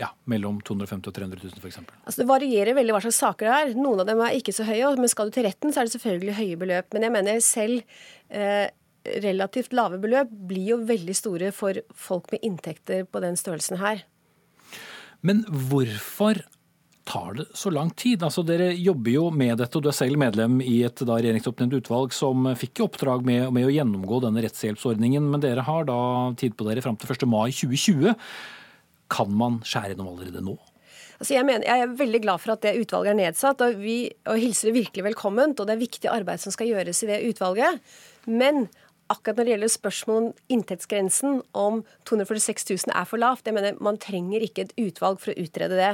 ja, 0.01 0.11
mellom 0.31 0.59
250 0.67 1.11
og 1.11 1.17
300 1.17 1.43
000 1.45 1.63
f.eks. 1.63 1.79
Altså 2.07 2.23
det 2.23 2.29
varierer 2.31 2.77
veldig 2.79 2.97
hva 2.97 3.03
slags 3.05 3.21
saker 3.23 3.51
det 3.51 3.61
er. 3.61 3.77
Noen 3.79 4.03
av 4.03 4.11
dem 4.11 4.23
er 4.25 4.39
ikke 4.39 4.55
så 4.57 4.67
høye, 4.69 4.95
men 4.99 5.13
skal 5.13 5.31
du 5.31 5.37
til 5.37 5.47
retten, 5.49 5.73
så 5.73 5.83
er 5.83 5.89
det 5.89 5.97
selvfølgelig 5.97 6.37
høye 6.41 6.59
beløp. 6.61 6.91
Men 6.97 7.07
jeg 7.07 7.17
mener 7.17 7.41
selv 7.45 8.03
eh, 8.35 8.67
relativt 9.23 9.77
lave 9.77 10.01
beløp 10.03 10.33
blir 10.51 10.73
jo 10.75 10.83
veldig 10.89 11.17
store 11.17 11.53
for 11.55 11.79
folk 11.95 12.31
med 12.35 12.47
inntekter 12.47 13.07
på 13.09 13.23
den 13.25 13.39
størrelsen 13.39 13.81
her. 13.83 14.05
Men 15.27 15.43
hvorfor 15.49 16.43
tar 17.07 17.35
det 17.39 17.47
så 17.55 17.71
lang 17.71 17.91
tid? 17.99 18.23
Altså, 18.27 18.45
dere 18.47 18.73
jobber 18.75 19.13
jo 19.15 19.25
med 19.31 19.59
dette, 19.61 19.79
og 19.79 19.85
du 19.85 19.91
er 19.91 19.97
selv 19.97 20.19
medlem 20.21 20.61
i 20.63 20.81
et 20.87 21.03
da, 21.03 21.19
regjeringsoppnevnt 21.19 21.79
utvalg 21.81 22.15
som 22.15 22.49
fikk 22.59 22.81
i 22.81 22.87
oppdrag 22.87 23.27
med, 23.27 23.49
med, 23.55 23.69
å 23.69 23.75
gjennomgå 23.75 24.21
denne 24.25 24.43
rettshjelpsordningen, 24.45 25.27
men 25.33 25.43
dere 25.43 25.67
har 25.67 25.87
da 25.89 25.99
tid 26.39 26.57
på 26.59 26.67
dere 26.69 26.85
fram 26.85 26.99
til 27.01 27.15
1. 27.15 27.29
mai 27.31 27.51
2020. 27.55 28.17
Kan 29.13 29.37
man 29.39 29.61
skjære 29.67 29.95
gjennom 29.95 30.15
allerede 30.15 30.43
nå? 30.47 30.57
Altså 31.17 31.33
jeg, 31.33 31.47
mener, 31.49 31.65
jeg, 31.65 31.81
er 31.81 31.95
veldig 31.97 32.19
glad 32.27 32.43
for 32.43 32.53
at 32.53 32.65
det 32.67 32.75
utvalget 32.83 33.15
er 33.15 33.21
nedsatt, 33.23 33.63
og 33.65 33.79
vi 33.81 34.01
og 34.29 34.41
hilser 34.43 34.69
det 34.69 34.77
virkelig 34.83 35.07
velkomment. 35.07 35.63
Og 35.63 35.69
det 35.69 35.77
er 35.77 35.81
viktig 35.81 36.11
arbeid 36.13 36.43
som 36.43 36.53
skal 36.53 36.69
gjøres 36.75 37.01
i 37.07 37.09
det 37.09 37.23
utvalget. 37.31 37.95
Men 38.29 38.67
akkurat 39.13 39.39
når 39.39 39.47
det 39.47 39.53
gjelder 39.53 39.71
spørsmål 39.73 40.17
om 40.19 40.29
inntektsgrensen, 40.53 41.41
om 41.55 41.83
246 42.09 42.67
000 42.71 42.95
er 42.95 43.09
for 43.09 43.23
lavt. 43.23 43.47
Jeg 43.47 43.55
mener, 43.55 43.77
Man 43.81 43.99
trenger 43.99 44.43
ikke 44.43 44.67
et 44.67 44.75
utvalg 44.79 45.21
for 45.23 45.33
å 45.33 45.43
utrede 45.43 45.79
det. 45.79 45.93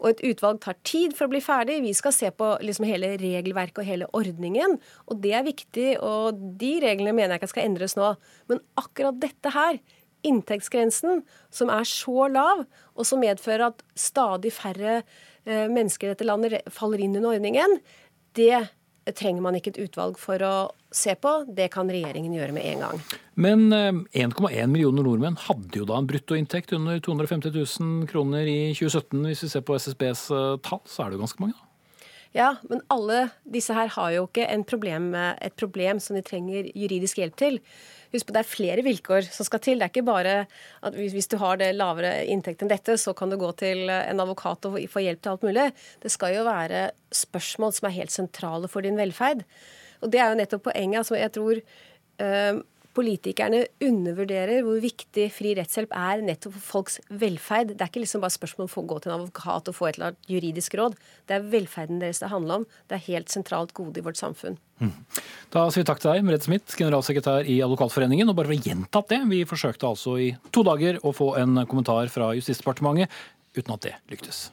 Og 0.00 0.10
et 0.10 0.22
utvalg 0.30 0.60
tar 0.64 0.78
tid 0.84 1.16
for 1.16 1.26
å 1.26 1.32
bli 1.32 1.42
ferdig. 1.44 1.82
Vi 1.84 1.92
skal 1.96 2.14
se 2.16 2.30
på 2.30 2.54
liksom 2.60 2.86
hele 2.88 3.14
regelverket 3.20 3.82
og 3.82 3.88
hele 3.88 4.08
ordningen. 4.12 4.78
Og 5.08 5.20
det 5.24 5.34
er 5.34 5.44
viktig, 5.44 5.90
og 6.00 6.40
de 6.60 6.72
reglene 6.84 7.12
mener 7.12 7.34
jeg 7.34 7.42
ikke 7.44 7.52
skal 7.54 7.68
endres 7.68 7.96
nå. 8.00 8.14
Men 8.48 8.62
akkurat 8.80 9.20
dette 9.20 9.52
her, 9.54 9.80
inntektsgrensen, 10.24 11.20
som 11.52 11.68
er 11.68 11.84
så 11.84 12.30
lav, 12.32 12.64
og 12.96 13.04
som 13.04 13.20
medfører 13.20 13.68
at 13.68 13.84
stadig 13.98 14.54
færre 14.56 15.02
eh, 15.02 15.66
mennesker 15.68 16.08
i 16.08 16.14
dette 16.14 16.24
landet 16.24 16.64
faller 16.72 17.02
inn 17.04 17.16
under 17.18 17.36
ordningen, 17.36 17.76
det 18.34 18.64
trenger 19.12 19.44
man 19.44 19.58
ikke 19.58 19.74
et 19.74 19.82
utvalg 19.84 20.16
for 20.20 20.40
å 20.40 20.54
se 20.94 21.14
på. 21.18 21.34
Det 21.50 21.68
kan 21.74 21.90
regjeringen 21.90 22.34
gjøre 22.36 22.54
med 22.56 22.68
en 22.72 22.84
gang. 22.86 23.04
Men 23.34 23.66
1,1 23.74 24.48
eh, 24.50 24.66
millioner 24.70 25.06
nordmenn 25.06 25.38
hadde 25.48 25.80
jo 25.80 25.86
da 25.88 25.98
en 25.98 26.08
bruttoinntekt 26.08 26.74
under 26.76 27.00
250 27.02 27.54
000 27.54 28.08
kroner 28.10 28.48
i 28.48 28.58
2017. 28.76 29.22
Hvis 29.26 29.44
vi 29.46 29.52
ser 29.52 29.64
på 29.66 29.78
SSBs 29.78 30.26
eh, 30.34 30.50
tall, 30.64 30.82
så 30.86 31.04
er 31.04 31.10
det 31.10 31.18
jo 31.18 31.24
ganske 31.26 31.44
mange, 31.44 31.58
da. 31.58 31.70
Ja, 32.34 32.48
men 32.66 32.80
alle 32.90 33.28
disse 33.46 33.74
her 33.76 33.92
har 33.94 34.08
jo 34.10 34.24
ikke 34.26 34.48
problem, 34.66 35.12
et 35.14 35.54
problem 35.54 36.00
som 36.02 36.16
de 36.18 36.22
trenger 36.26 36.66
juridisk 36.74 37.20
hjelp 37.20 37.36
til. 37.38 37.60
Husk 38.10 38.26
på 38.26 38.34
det 38.34 38.40
er 38.42 38.48
flere 38.48 38.82
vilkår 38.86 39.28
som 39.30 39.46
skal 39.46 39.62
til. 39.62 39.78
Det 39.78 39.86
er 39.86 39.92
ikke 39.92 40.06
bare 40.06 40.34
at 40.82 40.98
hvis 40.98 41.30
du 41.30 41.36
har 41.38 41.60
det 41.62 41.70
lavere 41.78 42.24
inntekt 42.26 42.62
enn 42.62 42.72
dette, 42.72 42.98
så 42.98 43.14
kan 43.14 43.30
du 43.30 43.38
gå 43.38 43.52
til 43.62 43.86
en 43.86 44.22
advokat 44.22 44.66
og 44.66 44.80
få 44.90 45.04
hjelp 45.06 45.22
til 45.22 45.34
alt 45.34 45.46
mulig. 45.46 45.68
Det 46.02 46.10
skal 46.10 46.34
jo 46.34 46.44
være 46.48 46.88
spørsmål 47.14 47.74
som 47.78 47.86
er 47.86 47.98
helt 48.00 48.14
sentrale 48.14 48.70
for 48.70 48.82
din 48.82 48.98
velferd. 48.98 49.46
Og 50.04 50.12
det 50.12 50.20
er 50.22 50.30
jo 50.30 50.38
nettopp 50.38 50.68
poenget. 50.68 51.00
altså 51.00 51.18
jeg 51.18 51.32
tror 51.34 51.60
øh, 52.24 52.62
politikerne 52.94 53.64
undervurderer 53.82 54.62
hvor 54.64 54.78
viktig 54.82 55.26
fri 55.34 55.54
rettshjelp 55.58 55.92
er 55.98 56.22
nettopp 56.24 56.54
for 56.54 56.66
folks 56.68 57.00
velferd. 57.10 57.72
Det 57.74 57.82
er 57.82 57.90
ikke 57.90 58.04
liksom 58.04 58.22
bare 58.22 58.34
spørsmål 58.34 58.68
om 58.68 58.76
å 58.84 58.86
gå 58.92 58.98
til 59.02 59.10
en 59.10 59.16
advokat 59.18 59.70
og 59.70 59.76
få 59.76 59.88
et 59.88 59.98
eller 59.98 60.12
annet 60.12 60.30
juridisk 60.30 60.76
råd. 60.78 60.96
Det 61.28 61.36
er 61.36 61.48
velferden 61.54 62.02
deres 62.02 62.22
det 62.22 62.30
handler 62.32 62.62
om. 62.62 62.66
Det 62.90 62.98
er 62.98 63.06
helt 63.08 63.34
sentralt 63.34 63.74
gode 63.76 64.00
i 64.00 64.06
vårt 64.06 64.20
samfunn. 64.20 64.58
Mm. 64.78 64.94
Da 65.54 65.66
sier 65.70 65.82
vi 65.82 65.88
takk 65.90 66.02
til 66.02 66.12
deg, 66.12 66.26
Merete 66.26 66.48
Smith, 66.48 66.78
generalsekretær 66.78 67.50
i 67.50 67.60
Advokatforeningen. 67.66 68.30
Og 68.30 68.38
bare 68.38 68.50
for 68.50 68.56
å 68.56 68.66
gjenta 68.70 69.04
det, 69.10 69.22
vi 69.30 69.44
forsøkte 69.48 69.90
altså 69.90 70.18
i 70.22 70.32
to 70.54 70.66
dager 70.66 71.00
å 71.02 71.14
få 71.14 71.34
en 71.42 71.64
kommentar 71.70 72.10
fra 72.14 72.32
Justisdepartementet, 72.38 73.10
uten 73.58 73.74
at 73.74 73.88
det 73.88 73.96
lyktes. 74.12 74.48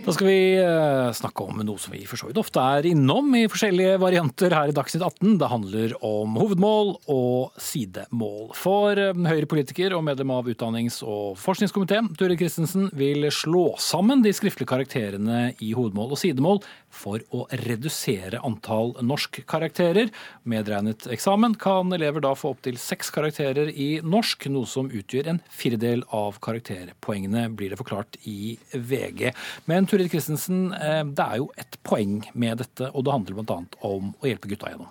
Da 0.00 0.14
skal 0.16 0.30
vi 0.30 0.56
eh, 0.56 1.10
snakke 1.12 1.44
om 1.44 1.58
noe 1.60 1.78
som 1.78 1.92
vi 1.92 2.06
for 2.08 2.16
så 2.16 2.30
vidt 2.30 2.38
ofte 2.40 2.62
er 2.78 2.86
innom 2.88 3.34
i 3.36 3.42
forskjellige 3.52 3.98
varianter 4.00 4.54
her 4.56 4.70
i 4.70 4.74
Dagsnytt 4.74 5.02
18. 5.04 5.34
Det 5.42 5.50
handler 5.52 5.92
om 6.00 6.38
hovedmål 6.40 6.94
og 7.12 7.58
sidemål. 7.60 8.54
For 8.56 8.96
eh, 8.96 9.12
Høyre-politiker 9.28 9.92
og 9.92 10.06
medlem 10.08 10.32
av 10.32 10.48
utdannings- 10.48 11.02
og 11.04 11.36
forskningskomiteen, 11.42 12.14
Ture 12.16 12.38
Christensen, 12.40 12.88
vil 12.96 13.28
slå 13.28 13.74
sammen 13.76 14.24
de 14.24 14.32
skriftlige 14.32 14.70
karakterene 14.72 15.50
i 15.60 15.74
hovedmål 15.76 16.16
og 16.16 16.22
sidemål 16.22 16.62
for 16.90 17.20
å 17.36 17.44
redusere 17.60 18.40
antall 18.40 18.94
norskkarakterer. 19.04 20.08
Medregnet 20.48 21.10
eksamen 21.12 21.58
kan 21.60 21.92
elever 21.92 22.24
da 22.24 22.32
få 22.32 22.54
opptil 22.54 22.80
seks 22.80 23.12
karakterer 23.12 23.68
i 23.68 23.90
norsk, 24.00 24.48
noe 24.48 24.64
som 24.64 24.88
utgjør 24.88 25.28
en 25.34 25.44
firedel 25.52 26.08
av 26.08 26.40
karakterpoengene, 26.40 27.50
blir 27.52 27.76
det 27.76 27.82
forklart 27.84 28.16
i 28.24 28.56
VG. 28.72 29.28
Men 29.68 29.90
Turid 30.00 30.14
Christensen, 30.14 30.72
eh, 30.72 31.02
det 31.04 31.24
er 31.26 31.36
jo 31.42 31.50
et 31.60 31.76
poeng 31.84 32.22
med 32.32 32.62
dette, 32.62 32.86
og 32.96 33.04
det 33.04 33.12
handler 33.12 33.36
bl.a. 33.36 33.58
om 33.84 34.14
å 34.16 34.28
hjelpe 34.30 34.48
gutta 34.48 34.70
gjennom. 34.72 34.88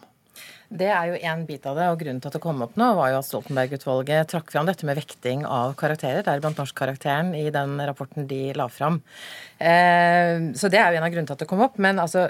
Det 0.69 0.85
er 0.93 1.07
jo 1.09 1.17
én 1.25 1.47
bit 1.49 1.63
av 1.65 1.79
det, 1.79 1.85
og 1.89 1.97
grunnen 1.97 2.19
til 2.21 2.29
at 2.29 2.35
det 2.37 2.41
kom 2.43 2.59
opp 2.61 2.75
nå, 2.77 2.91
var 2.93 3.09
jo 3.09 3.17
at 3.17 3.25
Stoltenberg-utvalget 3.25 4.29
trakk 4.29 4.51
fram 4.53 4.67
dette 4.69 4.85
med 4.85 4.99
vekting 4.99 5.41
av 5.49 5.71
karakterer, 5.79 6.21
deriblant 6.25 6.59
norskkarakteren, 6.61 7.31
i 7.33 7.47
den 7.53 7.73
rapporten 7.89 8.27
de 8.29 8.51
la 8.53 8.67
fram. 8.69 8.99
Eh, 9.57 10.53
så 10.53 10.69
det 10.69 10.77
er 10.77 10.93
jo 10.93 10.99
en 10.99 11.07
av 11.07 11.15
grunnene 11.15 11.31
til 11.31 11.37
at 11.39 11.41
det 11.41 11.47
kom 11.49 11.63
opp. 11.65 11.79
Men 11.81 11.97
altså, 12.03 12.27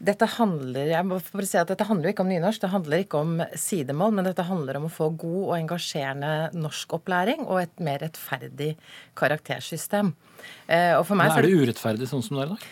dette 0.00 0.28
handler 0.38 0.94
jeg 0.94 1.08
må 1.10 1.18
bare 1.20 1.50
si 1.50 1.60
at 1.60 1.74
dette 1.74 1.84
handler 1.90 2.08
jo 2.08 2.14
ikke 2.14 2.24
om 2.24 2.32
nynorsk, 2.32 2.64
det 2.64 2.72
handler 2.72 3.04
ikke 3.04 3.20
om 3.20 3.36
sidemål, 3.66 4.16
men 4.16 4.30
dette 4.30 4.48
handler 4.48 4.80
om 4.80 4.88
å 4.88 4.94
få 4.96 5.10
god 5.20 5.42
og 5.42 5.54
engasjerende 5.58 6.32
norskopplæring 6.56 7.44
og 7.44 7.66
et 7.66 7.84
mer 7.84 8.00
rettferdig 8.06 8.72
karaktersystem. 9.20 10.14
Eh, 10.72 10.96
og 10.96 11.04
for 11.04 11.20
meg, 11.20 11.34
men 11.34 11.44
er 11.44 11.50
det 11.50 11.60
urettferdig 11.68 12.08
sånn 12.08 12.24
som 12.24 12.40
det 12.40 12.46
er 12.46 12.48
i 12.48 12.56
dag? 12.56 12.66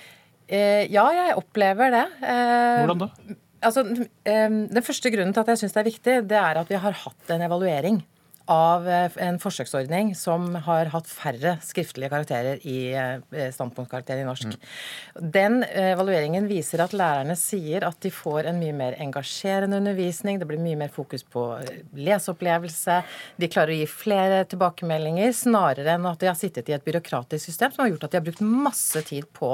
Eh, 0.53 0.83
ja, 0.93 1.05
jeg 1.21 1.37
opplever 1.37 1.93
det. 2.01 2.07
Hvordan 2.25 3.05
da? 3.05 3.41
Altså, 3.63 3.85
Den 3.85 4.83
første 4.83 5.11
grunnen 5.15 5.35
til 5.35 5.45
at 5.45 5.53
jeg 5.53 5.63
syns 5.63 5.77
det 5.77 5.83
er 5.83 5.91
viktig, 5.91 6.17
det 6.31 6.41
er 6.41 6.59
at 6.63 6.71
vi 6.71 6.81
har 6.83 6.99
hatt 7.05 7.35
en 7.35 7.47
evaluering 7.47 8.03
av 8.51 8.89
eh, 8.89 9.13
en 9.23 9.39
forsøksordning 9.41 10.13
som 10.19 10.55
har 10.67 10.91
hatt 10.93 11.09
færre 11.11 11.57
skriftlige 11.65 12.11
karakterer 12.13 12.63
i 12.69 12.93
eh, 12.97 13.51
standpunktkarakter 13.55 14.21
i 14.21 14.27
norsk. 14.27 14.55
Mm. 14.55 15.31
Den 15.35 15.59
evalueringen 15.69 16.49
viser 16.51 16.83
at 16.85 16.97
lærerne 16.97 17.37
sier 17.39 17.87
at 17.87 18.01
de 18.03 18.13
får 18.15 18.51
en 18.51 18.61
mye 18.61 18.75
mer 18.77 18.99
engasjerende 19.03 19.79
undervisning. 19.83 20.41
Det 20.41 20.49
blir 20.51 20.63
mye 20.63 20.81
mer 20.85 20.93
fokus 20.95 21.25
på 21.25 21.47
eh, 21.61 21.83
leseopplevelse. 21.99 23.01
De 23.39 23.51
klarer 23.53 23.77
å 23.77 23.81
gi 23.83 23.91
flere 23.91 24.43
tilbakemeldinger, 24.51 25.35
snarere 25.37 25.97
enn 25.97 26.09
at 26.11 26.23
de 26.23 26.31
har 26.31 26.39
sittet 26.39 26.71
i 26.71 26.77
et 26.77 26.87
byråkratisk 26.87 27.51
system 27.51 27.75
som 27.75 27.85
har 27.85 27.95
gjort 27.95 28.09
at 28.09 28.15
de 28.15 28.21
har 28.23 28.27
brukt 28.27 28.47
masse 28.47 29.07
tid 29.09 29.29
på 29.37 29.53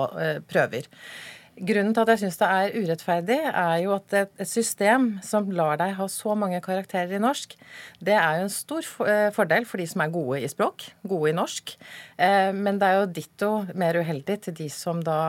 prøver. 0.48 0.86
Grunnen 1.58 1.94
til 1.94 2.04
at 2.04 2.10
jeg 2.12 2.20
syns 2.22 2.38
det 2.38 2.48
er 2.48 2.76
urettferdig, 2.76 3.38
er 3.50 3.76
jo 3.82 3.94
at 3.96 4.14
et 4.14 4.42
system 4.46 5.08
som 5.26 5.48
lar 5.50 5.78
deg 5.80 5.96
ha 5.98 6.06
så 6.10 6.36
mange 6.38 6.60
karakterer 6.64 7.16
i 7.16 7.22
norsk, 7.22 7.56
det 8.04 8.14
er 8.14 8.38
jo 8.38 8.46
en 8.46 8.52
stor 8.54 8.88
eh, 9.06 9.28
fordel 9.34 9.66
for 9.68 9.82
de 9.82 9.88
som 9.90 10.04
er 10.04 10.14
gode 10.14 10.40
i 10.44 10.50
språk, 10.50 10.86
gode 11.08 11.32
i 11.32 11.36
norsk. 11.36 11.74
Eh, 12.16 12.50
men 12.54 12.78
det 12.78 12.88
er 12.88 13.00
jo 13.00 13.12
ditto 13.18 13.50
mer 13.78 13.98
uheldig 13.98 14.38
til 14.46 14.58
de 14.62 14.68
som 14.72 15.02
da 15.04 15.20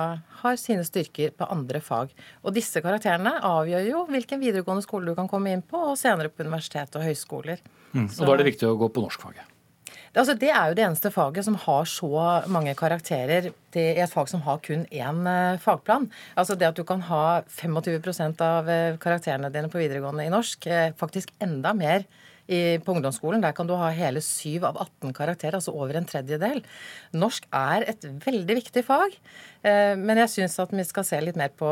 har 0.44 0.60
sine 0.62 0.86
styrker 0.88 1.34
på 1.36 1.50
andre 1.50 1.82
fag. 1.84 2.14
Og 2.44 2.56
disse 2.56 2.84
karakterene 2.86 3.40
avgjør 3.50 3.88
jo 3.90 4.06
hvilken 4.12 4.44
videregående 4.44 4.86
skole 4.86 5.10
du 5.10 5.18
kan 5.18 5.30
komme 5.32 5.54
inn 5.56 5.66
på, 5.66 5.82
og 5.92 6.00
senere 6.00 6.32
på 6.32 6.46
universitet 6.46 7.00
og 7.00 7.08
høyskoler. 7.10 7.64
Mm. 7.94 8.06
Og 8.06 8.22
da 8.22 8.36
er 8.36 8.44
det 8.44 8.52
viktig 8.54 8.70
å 8.70 8.78
gå 8.80 8.92
på 8.94 9.08
norskfaget? 9.08 9.59
Altså, 10.16 10.34
det 10.34 10.50
er 10.50 10.70
jo 10.70 10.78
det 10.78 10.86
eneste 10.86 11.12
faget 11.14 11.46
som 11.46 11.58
har 11.66 11.90
så 11.90 12.10
mange 12.50 12.74
karakterer 12.78 13.52
i 13.78 13.84
et 14.02 14.12
fag 14.12 14.30
som 14.32 14.42
har 14.46 14.62
kun 14.66 14.88
én 14.90 15.20
eh, 15.30 15.60
fagplan. 15.62 16.08
Altså 16.36 16.58
det 16.58 16.72
at 16.72 16.80
du 16.80 16.84
kan 16.88 17.04
ha 17.06 17.42
25% 17.46 18.42
av 18.42 18.70
eh, 18.70 18.98
karakterene 19.02 19.52
dine 19.54 19.70
på 19.70 19.82
videregående 19.82 20.26
i 20.26 20.34
norsk, 20.34 20.66
eh, 20.66 20.90
faktisk 20.98 21.30
enda 21.44 21.76
mer 21.78 22.08
i, 22.50 22.80
på 22.82 22.96
ungdomsskolen. 22.96 23.44
Der 23.46 23.54
kan 23.54 23.70
du 23.70 23.76
ha 23.78 23.92
hele 23.94 24.24
7 24.26 24.66
av 24.66 24.82
18 24.82 25.14
karakterer, 25.14 25.60
altså 25.60 25.76
over 25.78 26.00
en 26.00 26.10
tredjedel. 26.10 26.64
Norsk 27.14 27.46
er 27.54 27.86
et 27.94 28.10
veldig 28.26 28.58
viktig 28.64 28.82
fag, 28.88 29.14
men 29.62 30.18
jeg 30.24 30.32
syns 30.34 30.58
at 30.64 30.74
vi 30.74 30.86
skal 30.88 31.06
se 31.06 31.20
litt 31.22 31.38
mer 31.38 31.54
på 31.54 31.70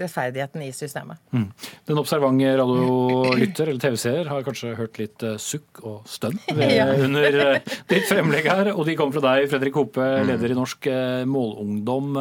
rettferdigheten 0.00 0.64
i 0.66 0.72
systemet. 0.76 1.20
Mm. 1.34 1.46
Den 1.90 2.00
observante 2.00 2.54
radiolytter 2.60 3.72
eller 3.72 3.82
TV-seer 3.82 4.32
har 4.32 4.46
kanskje 4.46 4.74
hørt 4.78 5.00
litt 5.00 5.24
uh, 5.26 5.36
sukk 5.42 5.82
og 5.82 6.08
stønn 6.08 6.38
ja. 6.78 6.88
under 6.96 7.40
uh, 7.42 7.78
ditt 7.90 8.08
fremlegg 8.10 8.50
her, 8.50 8.72
og 8.74 8.84
de 8.88 8.98
kommer 8.98 9.18
fra 9.18 9.34
deg, 9.34 9.48
Fredrik 9.52 9.78
Hope, 9.78 10.02
mm. 10.02 10.28
leder 10.32 10.54
i 10.54 10.58
Norsk 10.58 10.90
Målungdom. 11.28 12.20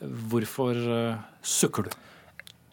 Hvorfor 0.00 0.78
sukker 1.44 1.88
du? 1.88 1.98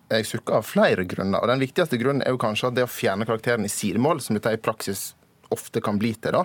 jeg 0.07 0.27
sukker 0.27 0.59
av 0.59 0.67
flere 0.67 1.05
grunner. 1.09 1.41
og 1.41 1.49
Den 1.51 1.63
viktigste 1.63 1.99
grunnen 1.99 2.23
er 2.23 2.33
jo 2.33 2.41
kanskje 2.41 2.69
at 2.69 2.77
det 2.77 2.85
å 2.85 2.91
fjerne 2.91 3.27
karakteren 3.27 3.67
i 3.67 3.71
sidemål, 3.71 4.21
som 4.23 4.37
dette 4.37 4.55
i 4.55 4.61
praksis 4.61 5.11
ofte 5.53 5.81
kan 5.83 5.99
bli 5.99 6.13
til, 6.15 6.35
da, 6.35 6.43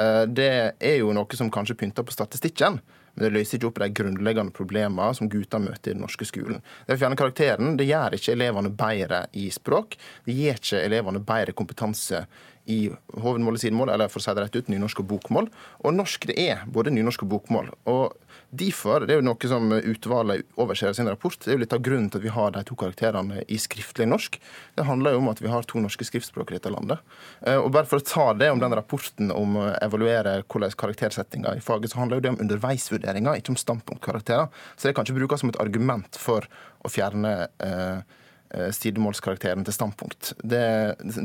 eh, 0.00 0.24
det 0.28 0.52
er 0.78 0.98
jo 1.00 1.12
noe 1.16 1.38
som 1.38 1.50
kanskje 1.50 1.76
pynter 1.76 2.04
på 2.04 2.12
statistikken. 2.12 2.80
Men 3.14 3.26
det 3.26 3.32
løser 3.34 3.58
ikke 3.58 3.68
opp 3.68 3.80
de 3.82 3.90
grunnleggende 3.98 4.54
problemene 4.56 5.10
som 5.16 5.28
gutter 5.32 5.60
møter 5.62 5.92
i 5.92 5.96
den 5.96 6.04
norske 6.04 6.26
skolen. 6.28 6.62
Det 6.86 6.96
å 6.96 7.00
fjerne 7.02 7.18
karakteren 7.20 7.76
det 7.76 7.88
gjør 7.90 8.16
ikke 8.16 8.36
elevene 8.36 8.72
bedre 8.72 9.26
i 9.36 9.48
språk. 9.52 9.98
Det 10.24 10.36
gir 10.36 10.56
ikke 10.56 10.80
elevene 10.86 11.20
bedre 11.26 11.56
kompetanse 11.56 12.24
i 12.70 12.80
hovedmål 13.18 13.58
og 13.58 13.62
sidemål, 13.62 13.94
eller 13.94 14.10
for 14.12 14.22
å 14.22 14.24
si 14.24 14.34
det 14.36 14.44
rett 14.44 14.58
ut, 14.58 14.68
nynorsk 14.70 15.02
og 15.02 15.08
bokmål. 15.14 15.48
Og 15.82 15.96
norsk 15.96 16.28
det 16.30 16.36
er 16.38 16.66
både 16.70 16.94
nynorsk 16.94 17.24
og 17.26 17.32
bokmål. 17.36 17.72
Og 17.90 18.18
Derfor, 18.52 19.06
det 19.08 19.14
er 19.14 19.22
jo 19.22 19.24
noe 19.24 19.48
som 19.48 19.70
utvalget 19.72 20.58
overser 20.60 20.90
i 20.90 20.96
sin 20.98 21.08
rapport, 21.08 21.38
det 21.40 21.48
er 21.48 21.56
jo 21.56 21.62
litt 21.62 21.72
av 21.72 21.80
grunnen 21.84 22.10
til 22.12 22.20
at 22.20 22.24
vi 22.26 22.32
har 22.34 22.50
de 22.52 22.60
to 22.68 22.76
karakterene 22.76 23.46
i 23.48 23.56
skriftlig 23.56 24.04
norsk. 24.10 24.36
Det 24.76 24.84
handler 24.84 25.14
jo 25.14 25.22
om 25.22 25.30
at 25.32 25.40
vi 25.40 25.48
har 25.48 25.64
to 25.64 25.80
norske 25.80 26.04
skriftspråk 26.04 26.52
i 26.52 26.58
dette 26.58 26.72
landet. 26.74 27.00
Eh, 27.40 27.56
og 27.56 27.70
bare 27.72 27.88
for 27.88 28.02
å 28.02 28.04
ta 28.04 28.26
det 28.36 28.50
om 28.52 28.60
den 28.60 28.76
rapporten 28.76 29.32
om 29.32 29.56
å 29.56 29.70
evaluere 29.78 30.42
hvordan 30.44 30.76
karaktersettinga 30.84 31.56
i 31.56 31.64
faget, 31.64 31.94
så 31.94 32.02
handler 32.02 32.20
jo 32.20 32.26
det 32.26 32.34
om 32.34 32.42
underveisvurderinger, 32.44 33.40
ikke 33.40 33.54
om 33.54 33.62
standpunktkarakterer. 33.62 34.52
Så 34.76 34.90
det 34.90 34.98
kan 34.98 35.08
ikke 35.08 35.22
brukes 35.22 35.40
som 35.40 35.54
et 35.54 35.62
argument 35.64 36.20
for 36.20 36.44
å 36.84 36.92
fjerne 36.92 37.38
eh 37.56 38.18
sidemålskarakteren 38.52 39.64
til 39.64 39.74
standpunkt. 39.76 40.34
Det, 40.44 40.62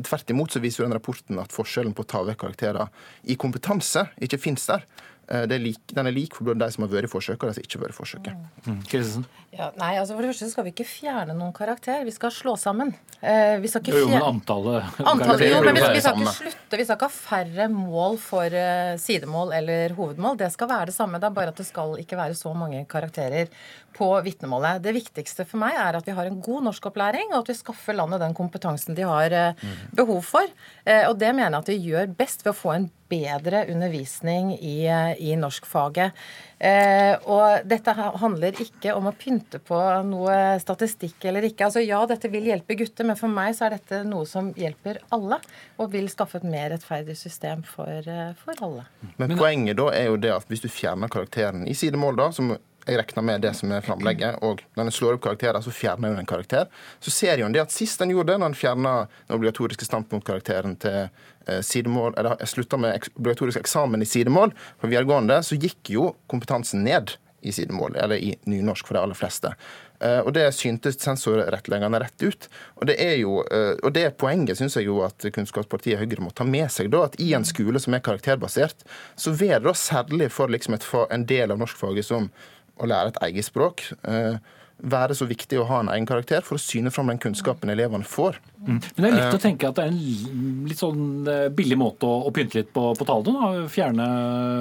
tvert 0.08 0.32
imot 0.32 0.54
så 0.54 0.62
viser 0.64 0.84
jo 0.84 0.88
den 0.88 0.96
rapporten 0.96 1.42
at 1.42 1.56
forskjellen 1.56 1.96
på 1.98 2.06
å 2.06 2.10
ta 2.14 2.24
vekk 2.28 2.40
karakterer 2.46 2.92
i 3.28 3.36
kompetanse 3.40 4.06
ikke 4.24 4.40
finnes 4.42 4.68
der. 4.70 4.86
Eh, 5.28 5.44
er 5.44 5.60
lik, 5.60 5.82
den 5.92 6.08
er 6.08 6.16
lik 6.16 6.38
for 6.38 6.56
de 6.56 6.68
som 6.72 6.86
har 6.86 6.92
vært 6.92 7.10
i 7.10 7.12
forsøket 7.12 7.44
og 7.44 7.50
de 7.52 7.58
som 7.58 7.66
ikke 7.66 7.76
har 7.76 7.82
vært 7.84 7.94
i 7.94 7.98
forsøket. 7.98 8.46
Mm. 8.64 9.26
Ja, 9.58 9.68
nei, 9.76 9.90
altså 10.00 10.16
For 10.16 10.24
det 10.24 10.30
første 10.32 10.48
skal 10.54 10.64
vi 10.68 10.72
ikke 10.72 10.86
fjerne 10.88 11.36
noen 11.36 11.52
karakter, 11.56 12.06
vi 12.08 12.14
skal 12.16 12.32
slå 12.32 12.54
sammen. 12.60 12.94
Eh, 13.20 13.58
vi 13.60 13.68
skal 13.68 13.84
ikke 13.84 13.98
fjerne... 13.98 14.06
Jo, 14.06 14.14
men 14.14 14.28
antallet 14.30 15.02
Antallet, 15.04 15.44
jo, 15.50 15.60
men 15.66 15.76
vi, 15.76 15.84
vi, 15.98 16.04
skal 16.06 16.22
ikke 16.24 16.36
slutte. 16.38 16.80
Vi 16.80 16.86
skal 16.88 17.00
ikke 17.00 17.10
ha 17.10 17.16
færre 17.18 17.68
mål 17.74 18.16
for 18.24 18.56
uh, 18.56 18.94
sidemål 19.04 19.52
eller 19.58 19.98
hovedmål. 19.98 20.40
Det 20.40 20.52
skal 20.56 20.72
være 20.72 20.92
det 20.94 20.96
samme. 20.96 21.20
Det 21.20 21.28
er 21.28 21.36
bare 21.42 21.52
at 21.52 21.60
det 21.60 21.68
skal 21.68 21.98
ikke 22.00 22.22
være 22.22 22.38
så 22.40 22.54
mange 22.56 22.86
karakterer 22.88 23.52
på 23.98 24.10
vitnemålet. 24.26 24.84
Det 24.86 24.96
viktigste 24.96 25.46
for 25.48 25.62
meg 25.62 25.78
er 25.82 25.98
at 25.98 26.08
vi 26.08 26.16
har 26.18 26.30
en 26.30 26.42
god 26.44 26.68
norskopplæring, 26.70 27.34
og 27.34 27.42
at 27.42 27.52
vi 27.52 27.58
skaffer 27.58 27.98
landet 27.98 28.22
den 28.24 28.38
kompetansen 28.38 28.98
de 28.98 29.08
har 29.08 29.34
uh, 29.34 29.66
behov 29.98 30.22
for. 30.28 30.54
Uh, 30.86 31.10
og 31.10 31.18
det 31.20 31.34
mener 31.34 31.58
jeg 31.58 31.66
at 31.66 31.74
vi 31.74 31.92
gjør 31.92 32.14
best 32.20 32.46
ved 32.46 32.54
å 32.54 32.60
få 32.62 32.76
en 32.76 32.90
bedre 33.10 33.64
undervisning 33.72 34.52
i, 34.60 34.88
i 35.20 35.36
norskfaget. 35.40 36.16
Eh, 36.58 37.14
og 37.30 37.68
dette 37.70 37.94
handler 37.94 38.62
ikke 38.64 38.96
om 38.98 39.10
å 39.10 39.16
pynte 39.16 39.60
på 39.64 39.78
noe 40.08 40.58
statistikk 40.62 41.28
eller 41.30 41.48
ikke. 41.48 41.68
Altså 41.68 41.84
Ja, 41.86 42.02
dette 42.10 42.32
vil 42.34 42.50
hjelpe 42.50 42.78
gutter, 42.80 43.08
men 43.08 43.20
for 43.20 43.32
meg 43.32 43.56
så 43.58 43.68
er 43.68 43.78
dette 43.78 44.02
noe 44.08 44.28
som 44.30 44.52
hjelper 44.58 45.02
alle. 45.16 45.40
Og 45.78 45.92
vil 45.94 46.10
skaffe 46.12 46.42
et 46.42 46.48
mer 46.48 46.72
rettferdig 46.74 47.18
system 47.20 47.64
for, 47.68 47.88
eh, 47.88 48.34
for 48.44 48.66
alle. 48.66 48.88
Men 49.18 49.38
poenget 49.38 49.80
da 49.80 49.92
er 49.94 50.10
jo 50.12 50.18
det 50.18 50.34
at 50.34 50.50
hvis 50.50 50.66
du 50.66 50.70
fjerner 50.72 51.12
karakteren 51.12 51.68
i 51.68 51.78
sidemål, 51.78 52.18
da, 52.18 52.32
som 52.32 52.58
jeg 52.88 53.00
regner 53.02 53.26
med 53.26 53.44
det 53.44 53.54
som 53.58 53.72
er 53.76 53.84
framlegget, 53.84 54.40
og 54.46 54.62
når 54.78 54.88
en 54.88 54.96
slår 54.96 55.18
opp 55.18 55.26
karakterer, 55.26 55.60
så 55.64 55.74
fjerner 55.76 56.14
en 56.14 56.22
en 56.22 56.30
karakter. 56.30 56.68
Så 57.04 57.12
ser 57.12 57.44
en 57.44 57.54
det 57.54 57.66
at 57.66 57.74
sist 57.74 58.02
en 58.02 58.14
gjorde 58.14 58.32
det, 58.32 58.40
når 58.40 58.54
en 58.54 58.58
fjerna 58.58 58.94
den 59.28 59.38
obligatoriske 59.38 59.86
standpunktkarakteren 59.86 60.78
til 60.80 61.10
eh, 61.48 61.62
sidemål, 61.62 62.16
eller 62.18 62.46
slutta 62.46 62.80
med 62.80 63.10
obligatorisk 63.16 63.60
eksamen 63.60 64.02
i 64.02 64.10
sidemål 64.10 64.56
på 64.80 64.88
videregående, 64.88 65.42
så 65.44 65.60
gikk 65.60 65.92
jo 65.92 66.14
kompetansen 66.32 66.86
ned 66.88 67.18
i 67.42 67.52
sidemål, 67.52 67.96
eller 67.96 68.16
i 68.16 68.34
nynorsk 68.50 68.88
for 68.88 68.98
de 68.98 69.04
aller 69.04 69.18
fleste. 69.18 69.52
Uh, 69.98 70.22
og 70.26 70.34
Det 70.34 70.46
syntes 70.54 71.00
sensorrettleggerne 71.02 72.00
rett 72.02 72.24
ut. 72.24 72.48
Og 72.78 72.88
det 72.90 72.98
er 73.02 73.16
jo, 73.18 73.40
og 73.42 73.94
det 73.94 74.12
poenget 74.22 74.60
syns 74.60 74.78
jeg 74.78 74.86
jo 74.90 75.00
at 75.06 75.26
Kunnskapspartiet 75.34 75.98
Høyre 76.02 76.22
må 76.22 76.30
ta 76.36 76.46
med 76.46 76.70
seg. 76.74 76.92
da, 76.94 77.06
At 77.08 77.18
i 77.22 77.32
en 77.34 77.46
skole 77.46 77.82
som 77.82 77.96
er 77.98 78.04
karakterbasert, 78.06 78.86
så 79.16 79.34
vil 79.34 79.56
det 79.56 79.66
da 79.66 79.74
særlig 79.74 80.30
for 80.34 80.54
liksom 80.54 80.78
et, 80.78 80.86
en 81.10 81.26
del 81.26 81.54
av 81.54 81.62
norskfaget 81.62 82.06
som 82.06 82.30
å 82.78 82.90
lære 82.90 83.14
et 83.14 83.22
eget 83.30 83.48
språk 83.48 83.84
eh, 84.08 84.38
være 84.78 85.16
så 85.18 85.26
viktig 85.26 85.58
å 85.58 85.66
ha 85.70 85.80
en 85.82 85.90
egen 85.90 86.06
karakter 86.06 86.44
for 86.46 86.58
å 86.58 86.62
syne 86.62 86.92
fram 86.94 87.10
den 87.10 87.20
kunnskapen 87.22 87.72
elevene 87.74 88.06
får. 88.06 88.38
Mm. 88.62 88.78
Men 88.78 88.98
Det 88.98 89.08
er 89.08 89.16
lett 89.16 89.38
å 89.38 89.42
tenke 89.42 89.70
at 89.70 89.80
det 89.80 89.86
er 89.88 89.94
en 89.94 90.68
litt 90.70 90.82
sånn 90.82 91.30
eh, 91.32 91.48
billig 91.54 91.80
måte 91.82 92.06
å, 92.06 92.20
å 92.30 92.34
pynte 92.36 92.60
litt 92.60 92.70
på, 92.76 92.92
på 92.98 93.08
tallene. 93.08 93.66
Fjerne 93.74 94.08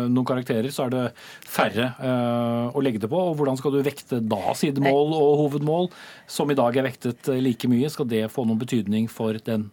noen 0.08 0.28
karakterer, 0.28 0.70
så 0.72 0.86
er 0.86 0.94
det 0.94 1.04
færre 1.44 1.90
uh, 2.00 2.72
å 2.72 2.84
legge 2.84 3.02
det 3.02 3.10
på. 3.12 3.20
Og 3.20 3.36
Hvordan 3.36 3.60
skal 3.60 3.76
du 3.76 3.82
vekte 3.84 4.22
da 4.24 4.56
sidemål 4.56 5.12
og 5.18 5.32
hovedmål, 5.44 5.90
som 6.30 6.50
i 6.50 6.58
dag 6.58 6.76
er 6.76 6.88
vektet 6.88 7.32
like 7.36 7.68
mye? 7.70 7.92
Skal 7.92 8.08
det 8.08 8.26
få 8.32 8.46
noen 8.48 8.62
betydning 8.62 9.10
for 9.12 9.36
den 9.44 9.68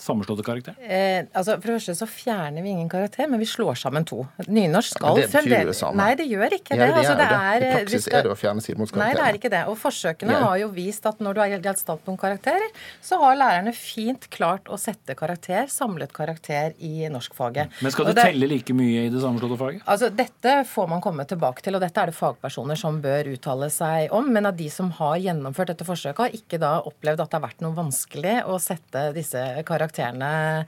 sammenslåtte 0.00 0.44
karakter? 0.46 0.76
Eh, 0.80 1.24
altså, 1.32 1.56
for 1.58 1.70
det 1.70 1.76
første 1.78 1.94
så 1.98 2.06
fjerner 2.08 2.64
vi 2.64 2.72
ingen 2.72 2.88
karakter, 2.90 3.28
men 3.30 3.40
vi 3.42 3.46
slår 3.48 3.76
sammen 3.78 4.06
to. 4.08 4.22
Nynorsk 4.46 4.96
skal 4.96 5.18
ja, 5.20 5.26
det 5.26 5.42
betyr 5.42 5.68
det 5.68 5.76
samme. 5.76 5.98
Nei, 6.00 6.14
det 6.18 6.26
gjør 6.30 6.56
ikke 6.56 6.74
det. 6.74 6.80
Ja, 6.80 6.88
det, 6.88 7.02
altså, 7.02 7.16
det 7.18 7.26
er, 7.28 7.66
I 7.66 7.70
praksis 7.76 8.06
skal... 8.06 8.16
er 8.18 8.26
det 8.26 8.32
å 8.32 8.38
fjerne 8.38 8.64
sidemålskarakterer. 8.64 9.12
Nei, 9.12 9.20
det 9.20 9.28
er 9.28 9.38
ikke 9.40 9.52
det. 9.52 9.62
Og 9.70 9.78
forsøkene 9.82 10.36
ja. 10.36 10.40
har 10.46 10.56
jo 10.62 10.70
vist 10.72 11.08
at 11.10 11.20
når 11.22 11.36
du 11.36 11.42
har 11.42 11.52
gjeldt 11.52 11.82
standpunktkarakterer, 11.82 12.80
så 13.04 13.20
har 13.22 13.38
lærerne 13.40 13.74
fint 13.76 14.28
klart 14.32 14.70
å 14.72 14.78
sette 14.80 15.16
karakter, 15.18 15.68
samlet 15.72 16.14
karakter, 16.16 16.72
i 16.82 17.08
norskfaget. 17.12 17.76
Men 17.84 17.94
skal 17.94 18.08
det, 18.10 18.16
det 18.18 18.26
telle 18.30 18.48
like 18.50 18.76
mye 18.76 19.06
i 19.06 19.12
det 19.12 19.22
sammenslåtte 19.22 19.60
faget? 19.60 19.84
Altså, 19.86 20.10
Dette 20.22 20.56
får 20.68 20.90
man 20.90 21.04
komme 21.04 21.26
tilbake 21.28 21.64
til, 21.64 21.76
og 21.76 21.84
dette 21.84 22.00
er 22.00 22.10
det 22.10 22.16
fagpersoner 22.16 22.78
som 22.78 22.98
bør 23.04 23.32
uttale 23.34 23.68
seg 23.72 24.12
om. 24.14 24.32
Men 24.32 24.50
av 24.50 24.56
de 24.58 24.68
som 24.72 24.90
har 24.98 25.20
gjennomført 25.22 25.74
dette 25.74 25.86
forsøket, 25.86 26.24
har 26.24 26.36
ikke 26.40 26.60
da 26.62 26.74
opplevd 26.88 27.22
at 27.22 27.30
det 27.30 27.38
har 27.38 27.46
vært 27.46 27.62
noe 27.64 27.76
vanskelig 27.76 28.40
å 28.48 28.58
sette 28.62 29.10
disse 29.16 29.42
karakterene 29.68 29.81
karakterene 29.82 30.66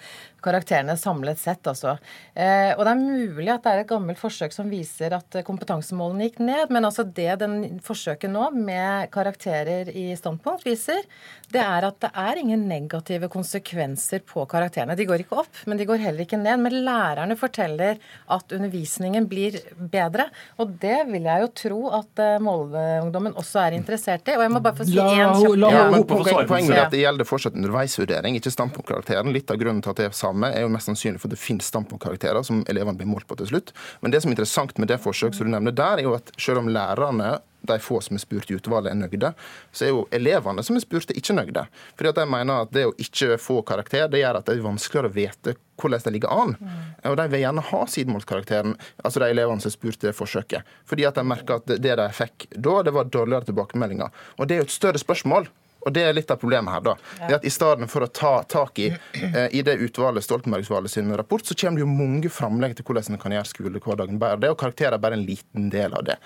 samlet 0.99 1.39
sett, 1.39 1.67
altså. 1.67 1.97
Eh, 2.35 2.73
og 2.77 2.85
det 2.85 2.93
er 2.93 3.01
mulig 3.01 3.51
at 3.53 3.65
det 3.65 3.73
er 3.73 3.83
et 3.83 3.89
gammelt 3.89 4.19
forsøk 4.19 4.53
som 4.53 4.71
viser 4.71 5.15
at 5.17 5.39
kompetansemålene 5.45 6.29
gikk 6.29 6.41
ned, 6.45 6.71
men 6.71 6.85
altså 6.85 7.05
det 7.05 7.39
den 7.41 7.81
forsøket 7.85 8.31
nå 8.31 8.51
med 8.55 9.11
karakterer 9.15 9.91
i 9.91 10.15
standpunkt 10.17 10.67
viser, 10.67 11.03
det 11.53 11.63
er 11.63 11.89
at 11.89 12.01
det 12.03 12.11
er 12.15 12.41
ingen 12.41 12.67
negative 12.69 13.29
konsekvenser 13.33 14.25
på 14.27 14.45
karakterene. 14.51 14.97
De 14.97 15.07
går 15.07 15.25
ikke 15.25 15.41
opp, 15.45 15.65
men 15.67 15.79
de 15.79 15.87
går 15.89 16.03
heller 16.03 16.25
ikke 16.25 16.41
ned. 16.41 16.61
Men 16.65 16.81
lærerne 16.85 17.37
forteller 17.39 18.01
at 18.33 18.53
undervisningen 18.53 19.29
blir 19.31 19.61
bedre, 19.79 20.29
og 20.59 20.77
det 20.83 21.05
vil 21.11 21.29
jeg 21.29 21.45
jo 21.45 21.53
tro 21.65 21.81
at 22.01 22.25
målungdommen 22.43 22.65
Molde-ungdommen 22.65 23.35
også 23.39 23.61
er 23.65 23.77
interessert 23.79 24.29
i. 24.29 24.37
Og 24.39 24.45
jeg 24.45 24.53
må 24.53 24.61
bare 24.65 24.79
få 24.79 24.87
si 24.89 24.97
én 24.99 25.33
kjapp 25.39 25.67
ja, 25.75 26.47
Poenget 26.49 26.75
er 26.75 26.83
at 26.85 26.95
det 26.95 27.03
gjelder 27.03 27.29
fortsatt 27.29 27.57
underveisvurdering, 27.59 28.39
ikke 28.39 28.53
standpunktkarakteren. 28.53 29.33
Litt 29.35 29.51
av 29.53 29.61
grunnen 29.61 29.83
til 29.85 29.95
at 29.95 30.01
det 30.01 30.09
er 30.09 30.17
samme, 30.35 30.53
er 30.53 30.67
jo 30.67 30.73
mest 30.73 30.91
sannsynlig 30.91 31.23
for 31.23 31.31
at 31.31 31.37
det 31.37 31.43
finnes 31.43 31.71
standpunktkarakterer 31.71 32.43
som 32.43 32.65
elevene 32.69 32.99
blir 32.99 33.09
målt 33.09 33.27
på 33.27 33.39
til 33.39 33.53
slutt. 33.53 33.75
Men 34.03 34.11
det 34.11 34.23
som 34.23 34.31
er 34.31 34.37
interessant 34.37 34.79
med 34.79 34.89
det 34.89 35.01
forsøket 35.03 35.39
som 35.39 35.47
du 35.47 35.55
nevner 35.55 35.75
der, 35.75 35.99
er 35.99 36.09
jo 36.09 36.15
at 36.19 36.33
selv 36.39 36.59
om 36.63 36.69
lærerne 36.69 37.39
de 37.65 37.79
få 37.81 38.01
som 38.05 38.17
er 38.17 38.21
spurt 38.21 38.51
i 38.51 38.59
utvalget, 38.59 38.93
er 38.93 38.99
nøyde, 38.99 39.31
så 39.73 39.87
er 39.87 39.93
jo 39.95 40.03
elevene 40.13 40.63
som 40.63 40.77
er 40.77 40.83
spurt, 40.85 41.11
ikke 41.17 41.33
nøyde. 41.33 41.65
Fordi 41.97 42.11
at 42.11 42.21
de 42.21 42.27
mener 42.29 42.67
at 42.67 42.75
det 42.77 42.85
å 42.85 42.93
ikke 43.01 43.39
få 43.41 43.63
karakter, 43.65 44.05
det 44.13 44.21
gjør 44.21 44.41
at 44.41 44.51
det 44.51 44.59
er 44.59 44.67
vanskeligere 44.67 45.09
å 45.09 45.15
vite 45.15 45.57
hvordan 45.81 46.05
de 46.05 46.13
ligger 46.13 46.31
an. 46.35 46.55
Mm. 46.61 46.77
Og 47.11 47.17
de 47.19 47.29
vil 47.33 47.43
gjerne 47.47 47.67
ha 47.71 47.83
sidemålskarakteren, 47.91 48.77
altså 49.03 49.23
de 49.23 49.31
elevene 49.33 49.65
som 49.65 49.73
er 49.73 49.77
spurt 49.79 50.05
i 50.05 50.13
forsøket. 50.15 50.77
Fordi 50.91 51.09
at 51.09 51.17
de 51.17 51.25
merker 51.27 51.63
at 51.63 51.73
det 51.73 51.97
de 52.03 52.09
fikk 52.15 52.51
da, 52.53 52.83
det 52.85 52.95
var 52.95 53.09
dårligere 53.09 53.49
tilbakemeldinger. 53.49 54.13
Og 54.37 54.49
det 54.49 54.59
er 54.59 54.63
jo 54.63 54.69
et 54.69 54.77
større 54.77 55.01
spørsmål 55.01 55.49
og 55.85 55.93
Det 55.95 56.05
er 56.05 56.17
litt 56.17 56.31
av 56.31 56.41
problemet 56.41 56.75
her. 56.75 56.81
da. 56.81 56.97
Det 57.19 57.31
er 57.31 57.39
at 57.39 57.45
I 57.45 57.53
stedet 57.53 57.89
for 57.93 58.07
å 58.07 58.11
ta 58.11 58.35
tak 58.49 58.79
i 58.83 58.91
eh, 58.91 59.49
i 59.55 59.63
det 59.63 59.77
utvalget, 59.85 60.25
Stoltenberg-utvalget 60.25 60.91
sin 60.91 61.13
rapport, 61.17 61.45
så 61.45 61.55
kommer 61.55 61.79
det 61.79 61.85
jo 61.85 61.91
mange 61.91 62.31
framlegg 62.33 62.77
til 62.77 62.87
hvordan 62.87 63.15
en 63.15 63.23
kan 63.23 63.35
gjøre 63.35 63.51
skolehverdagen 63.51 64.19
bedre. 64.21 64.41
Det, 64.45 64.51
og 64.55 64.59
karakterer 64.61 64.97
er 64.97 65.03
bare 65.03 65.19
en 65.19 65.27
liten 65.27 65.69
del 65.73 65.95
av 65.95 66.05
det. 66.09 66.17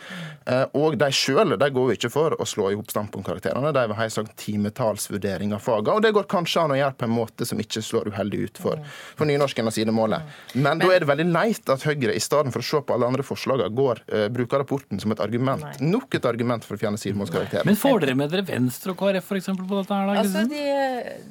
Eh, 0.47 0.65
og 0.79 0.99
de 1.01 1.11
sjøl 1.15 1.57
går 1.59 1.91
jo 1.93 1.97
ikke 1.97 2.13
for 2.13 2.37
å 2.39 2.47
slå 2.49 2.71
i 2.73 2.79
hop 2.79 2.91
standpunktkarakterene. 2.93 3.73
De 3.75 3.85
vil 3.91 3.99
ha 3.99 4.07
en 4.07 4.15
sånn 4.15 4.31
timetallsvurdering 4.39 5.55
av 5.57 5.65
fagene. 5.65 5.99
Og 5.99 6.05
det 6.05 6.15
går 6.17 6.29
kanskje 6.31 6.65
an 6.65 6.75
å 6.75 6.79
gjøre 6.79 6.99
på 6.99 7.09
en 7.09 7.15
måte 7.15 7.49
som 7.49 7.61
ikke 7.61 7.83
slår 7.85 8.13
uheldig 8.13 8.45
ut 8.47 8.63
for, 8.63 8.83
for 9.19 9.29
nynorsken 9.29 9.69
og 9.69 9.77
sidemålet. 9.77 10.27
Men, 10.55 10.69
Men 10.69 10.85
da 10.85 10.93
er 10.95 11.05
det 11.05 11.11
veldig 11.11 11.29
leit 11.33 11.73
at 11.73 11.87
Høyre, 11.89 12.15
i 12.15 12.23
stedet 12.23 12.53
for 12.55 12.65
å 12.65 12.69
se 12.69 12.83
på 12.85 12.97
alle 12.97 13.09
andre 13.09 13.25
forslagene, 13.27 13.71
går, 13.79 14.03
uh, 14.13 14.27
bruker 14.33 14.63
rapporten 14.63 15.01
som 15.03 15.13
et 15.15 15.23
argument. 15.25 15.65
Nei. 15.65 15.91
Nok 15.95 16.19
et 16.19 16.29
argument 16.29 16.67
for 16.67 16.77
å 16.77 16.81
fjerne 16.81 17.01
sidemålskarakterer. 17.01 17.67
Men 17.69 17.79
får 17.79 18.05
dere 18.05 18.17
med 18.19 18.33
dere 18.33 18.45
Venstre 18.49 18.95
og 18.95 19.01
KrF 19.01 19.29
f.eks.? 19.29 19.48
På 19.57 19.65
dette? 19.79 19.95
her? 19.95 20.09
Da, 20.09 20.21
altså, 20.21 20.43
de, 20.51 20.63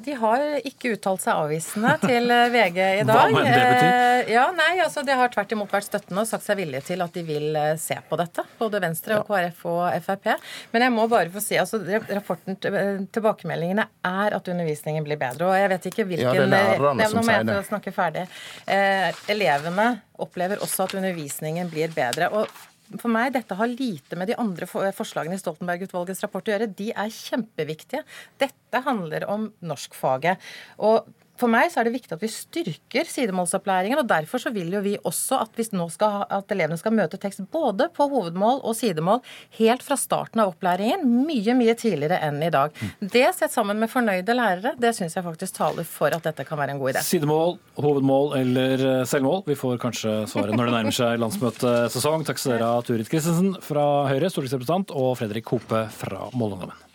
de, 0.05 0.13
har 0.21 0.43
ikke 0.65 0.93
uttalt 0.95 1.23
seg 1.23 1.41
avvisende 1.43 1.93
til 2.01 2.31
eh, 2.33 2.45
VG 2.53 2.79
i 2.79 3.03
dag. 3.07 3.11
Hva 3.11 3.25
mener 3.33 3.51
det 3.53 3.65
betyr? 3.67 3.89
Eh, 3.89 4.31
ja, 4.33 4.45
nei, 4.57 4.69
altså, 4.83 5.03
De 5.07 5.17
har 5.19 5.31
tvert 5.33 5.53
imot 5.55 5.75
vært 5.75 5.89
støttende 5.89 6.23
og 6.23 6.29
sagt 6.29 6.47
seg 6.47 6.59
villige 6.61 6.85
til 6.89 7.03
at 7.05 7.17
de 7.17 7.23
vil 7.27 7.59
eh, 7.59 7.73
se 7.81 7.97
på 8.09 8.19
dette. 8.19 8.45
Både 8.61 8.81
Venstre 8.83 9.19
og 9.19 9.27
KrF 9.29 9.65
og 9.69 9.83
Frp. 10.07 10.31
Men 10.73 10.87
jeg 10.87 10.95
må 10.95 11.07
bare 11.11 11.33
få 11.33 11.43
si, 11.43 11.59
altså, 11.61 11.81
rapporten, 12.07 12.57
tilbakemeldingene 12.57 13.87
er 14.07 14.37
at 14.39 14.53
undervisningen 14.53 15.05
blir 15.07 15.19
bedre. 15.21 15.51
Og 15.51 15.59
jeg 15.59 15.73
vet 15.75 15.91
ikke 15.91 16.07
hvilken 16.07 16.31
Ja, 16.31 16.33
det 16.37 16.47
er 16.47 16.81
lærerne 16.81 17.11
som 17.11 17.27
sier 17.27 17.45
det. 17.47 17.59
Snakke 17.67 17.93
ferdig. 17.95 18.25
Eh, 18.65 19.11
elevene 19.33 19.91
opplever 20.17 20.63
også 20.65 20.87
at 20.87 20.97
undervisningen 20.97 21.69
blir 21.71 21.93
bedre. 21.93 22.31
og 22.33 22.49
for 22.95 23.11
meg 23.11 23.33
dette 23.35 23.57
har 23.59 23.69
lite 23.71 24.17
med 24.19 24.29
de 24.31 24.37
andre 24.39 24.67
forslagene 24.95 25.35
i 25.35 25.41
Stoltenberg-utvalgets 25.41 26.23
rapport 26.23 26.47
å 26.47 26.53
gjøre. 26.53 26.69
De 26.77 26.89
er 26.93 27.13
kjempeviktige. 27.13 28.03
Dette 28.39 28.83
handler 28.85 29.27
om 29.31 29.49
norskfaget. 29.67 30.43
Og 30.79 31.09
for 31.37 31.51
meg 31.51 31.69
så 31.71 31.81
er 31.81 31.87
det 31.87 31.95
viktig 31.95 32.15
at 32.15 32.23
vi 32.23 32.29
styrker 32.31 33.09
sidemålsopplæringen. 33.09 33.99
og 34.01 34.07
Derfor 34.09 34.41
så 34.41 34.51
vil 34.53 34.71
jo 34.73 34.81
vi 34.85 34.95
også 34.97 35.41
at, 35.43 35.51
vi 35.57 35.65
nå 35.77 35.87
skal, 35.93 36.25
at 36.33 36.53
elevene 36.53 36.79
skal 36.79 36.95
møte 36.97 37.19
tekst 37.21 37.43
både 37.53 37.89
på 37.93 38.07
hovedmål 38.11 38.63
og 38.63 38.77
sidemål 38.77 39.21
helt 39.59 39.85
fra 39.85 39.97
starten 39.99 40.41
av 40.43 40.53
opplæringen. 40.53 41.05
Mye, 41.27 41.55
mye 41.57 41.75
tidligere 41.77 42.19
enn 42.27 42.41
i 42.43 42.51
dag. 42.53 42.73
Det 43.01 43.25
sett 43.37 43.53
sammen 43.53 43.79
med 43.81 43.91
fornøyde 43.91 44.35
lærere, 44.37 44.73
det 44.81 44.93
syns 44.97 45.17
jeg 45.17 45.25
faktisk 45.25 45.57
taler 45.59 45.87
for 45.87 46.13
at 46.15 46.25
dette 46.25 46.45
kan 46.47 46.59
være 46.59 46.75
en 46.75 46.81
god 46.81 46.95
idé. 46.95 47.05
Sidemål, 47.05 47.57
hovedmål 47.77 48.33
eller 48.41 48.87
eh, 48.93 49.05
selvmål? 49.09 49.43
Vi 49.47 49.59
får 49.59 49.77
kanskje 49.83 50.17
svaret 50.31 50.57
når 50.57 50.69
det 50.69 50.77
nærmer 50.79 50.97
seg 50.97 51.21
landsmøtesesong. 51.21 52.25
Takk 52.27 52.41
skal 52.41 52.57
dere 52.57 52.73
ha, 52.73 52.83
Turid 52.85 53.09
Christensen 53.09 53.55
fra 53.63 53.87
Høyre, 54.09 54.31
stortingsrepresentant, 54.33 54.95
og 54.97 55.15
Fredrik 55.21 55.53
Hope 55.53 55.85
fra 55.93 56.29
Målungdommen. 56.33 56.86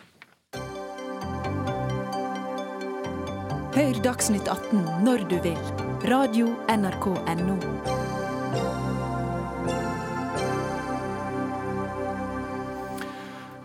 Hør 3.73 3.95
Dagsnytt 4.05 4.45
18 4.45 4.83
når 5.01 5.23
du 5.31 5.39
vil. 5.41 5.57
Radio 6.05 6.51
NRK 6.69 7.07
Radio.nrk.no. 7.09 7.55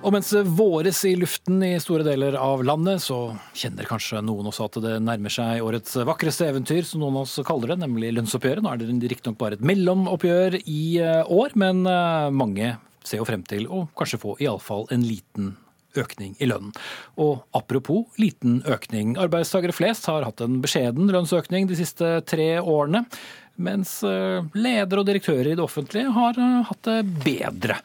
Og 0.01 0.15
mens 0.15 0.33
det 0.33 0.47
våres 0.49 1.03
i 1.05 1.13
luften 1.21 1.61
i 1.67 1.75
store 1.85 2.09
deler 2.09 2.39
av 2.41 2.65
landet, 2.65 3.05
så 3.05 3.37
kjenner 3.53 3.85
kanskje 3.85 4.25
noen 4.25 4.49
også 4.49 4.71
at 4.71 4.81
det 4.87 4.97
nærmer 5.05 5.35
seg 5.35 5.61
årets 5.61 6.01
vakreste 6.09 6.49
eventyr, 6.49 6.89
som 6.89 7.05
noen 7.05 7.21
av 7.21 7.29
oss 7.29 7.37
kaller 7.45 7.75
det, 7.75 7.83
nemlig 7.85 8.15
lønnsoppgjøret. 8.17 8.65
Nå 8.65 8.73
er 8.73 8.81
det 8.81 9.13
riktignok 9.13 9.37
bare 9.45 9.61
et 9.61 9.71
mellomoppgjør 9.75 10.63
i 10.65 10.83
eh, 11.05 11.21
år, 11.29 11.53
men 11.61 11.85
eh, 11.85 12.33
mange 12.33 12.79
ser 13.05 13.21
jo 13.21 13.29
frem 13.29 13.45
til 13.45 13.69
å 13.69 13.85
kanskje 13.93 14.25
få 14.25 14.41
iallfall 14.41 14.89
en 14.89 15.05
liten 15.05 15.59
økning 15.97 16.35
i 16.39 16.49
lønnen. 16.51 16.75
Og 17.21 17.45
apropos 17.57 18.07
liten 18.21 18.61
økning. 18.69 19.17
Arbeidstakere 19.21 19.77
flest 19.77 20.09
har 20.11 20.27
hatt 20.27 20.43
en 20.45 20.61
beskjeden 20.65 21.11
lønnsøkning 21.13 21.69
de 21.71 21.79
siste 21.79 22.19
tre 22.29 22.57
årene. 22.61 23.07
Mens 23.59 23.99
eh, 24.07 24.45
ledere 24.55 25.03
og 25.03 25.09
direktører 25.09 25.51
i 25.51 25.57
det 25.59 25.65
offentlige 25.65 26.13
har 26.15 26.39
eh, 26.39 26.61
hatt 26.69 26.87
det 26.87 27.01
bedre. 27.25 27.81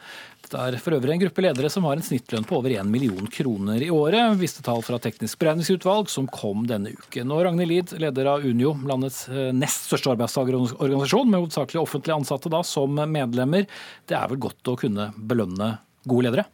Det 0.53 0.59
er 0.61 0.75
for 0.77 0.93
øvrig 0.93 1.15
en 1.15 1.21
gruppe 1.23 1.41
ledere 1.41 1.69
som 1.71 1.85
har 1.87 1.97
en 1.97 2.05
snittlønn 2.05 2.45
på 2.45 2.59
over 2.59 2.75
1 2.75 2.85
million 2.91 3.25
kroner 3.31 3.81
i 3.81 3.89
året, 3.89 4.35
viste 4.37 4.61
tall 4.61 4.83
fra 4.85 4.99
Teknisk 5.01 5.39
beregningsutvalg 5.41 6.11
som 6.13 6.27
kom 6.29 6.67
denne 6.69 6.91
uken. 6.93 7.31
Og 7.33 7.41
Ragnhild 7.47 7.71
Lid, 7.71 7.93
leder 8.03 8.29
av 8.35 8.45
Unio, 8.45 8.75
landets 8.85 9.23
eh, 9.31 9.49
nest 9.55 9.89
største 9.89 10.13
arbeidstakerorganisasjon, 10.13 11.31
med 11.31 11.41
hovedsakelig 11.41 11.81
offentlig 11.81 12.13
ansatte 12.19 12.53
da, 12.53 12.61
som 12.67 13.01
medlemmer. 13.09 13.65
Det 14.05 14.19
er 14.19 14.29
vel 14.29 14.43
godt 14.45 14.69
å 14.69 14.77
kunne 14.77 15.09
belønne 15.17 15.77
gode 16.05 16.27
ledere? 16.27 16.45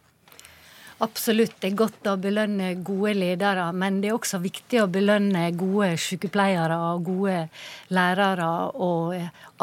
Absolutt, 1.00 1.54
det 1.62 1.70
er 1.70 1.76
godt 1.80 2.08
å 2.10 2.12
belønne 2.20 2.74
gode 2.84 3.14
ledere, 3.16 3.70
men 3.72 4.02
det 4.02 4.10
er 4.10 4.16
også 4.18 4.36
viktig 4.42 4.82
å 4.82 4.88
belønne 4.92 5.46
gode 5.56 5.94
sykepleiere 5.96 6.76
og 6.90 7.06
gode 7.06 7.36
lærere 7.96 8.48
og 8.76 9.14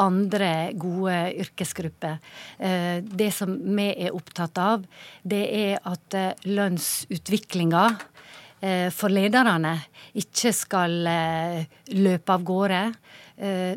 andre 0.02 0.50
gode 0.74 1.20
yrkesgrupper. 1.44 2.18
Eh, 2.58 2.98
det 3.06 3.30
som 3.36 3.54
vi 3.54 3.86
er 3.92 4.18
opptatt 4.18 4.58
av, 4.58 4.82
det 5.22 5.44
er 5.60 5.78
at 5.86 6.18
eh, 6.18 6.42
lønnsutviklinga 6.50 7.86
eh, 8.58 8.90
for 8.90 9.14
lederne 9.14 9.76
ikke 10.18 10.50
skal 10.50 10.98
løpe 11.06 12.34
av 12.34 12.42
gårde. 12.42 12.84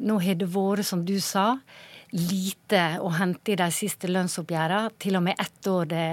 Nå 0.01 0.16
har 0.24 0.38
det 0.41 0.49
vært, 0.49 0.88
som 0.88 1.05
du 1.05 1.20
sa, 1.22 1.51
lite 2.18 2.86
å 3.05 3.12
hente 3.14 3.53
i 3.53 3.62
de 3.62 3.68
siste 3.70 4.09
lønnsoppgjørene. 4.09 4.95
Til 4.97 5.20
og 5.20 5.28
med 5.30 5.38
ett 5.38 5.70
år 5.70 5.91
det 5.91 6.05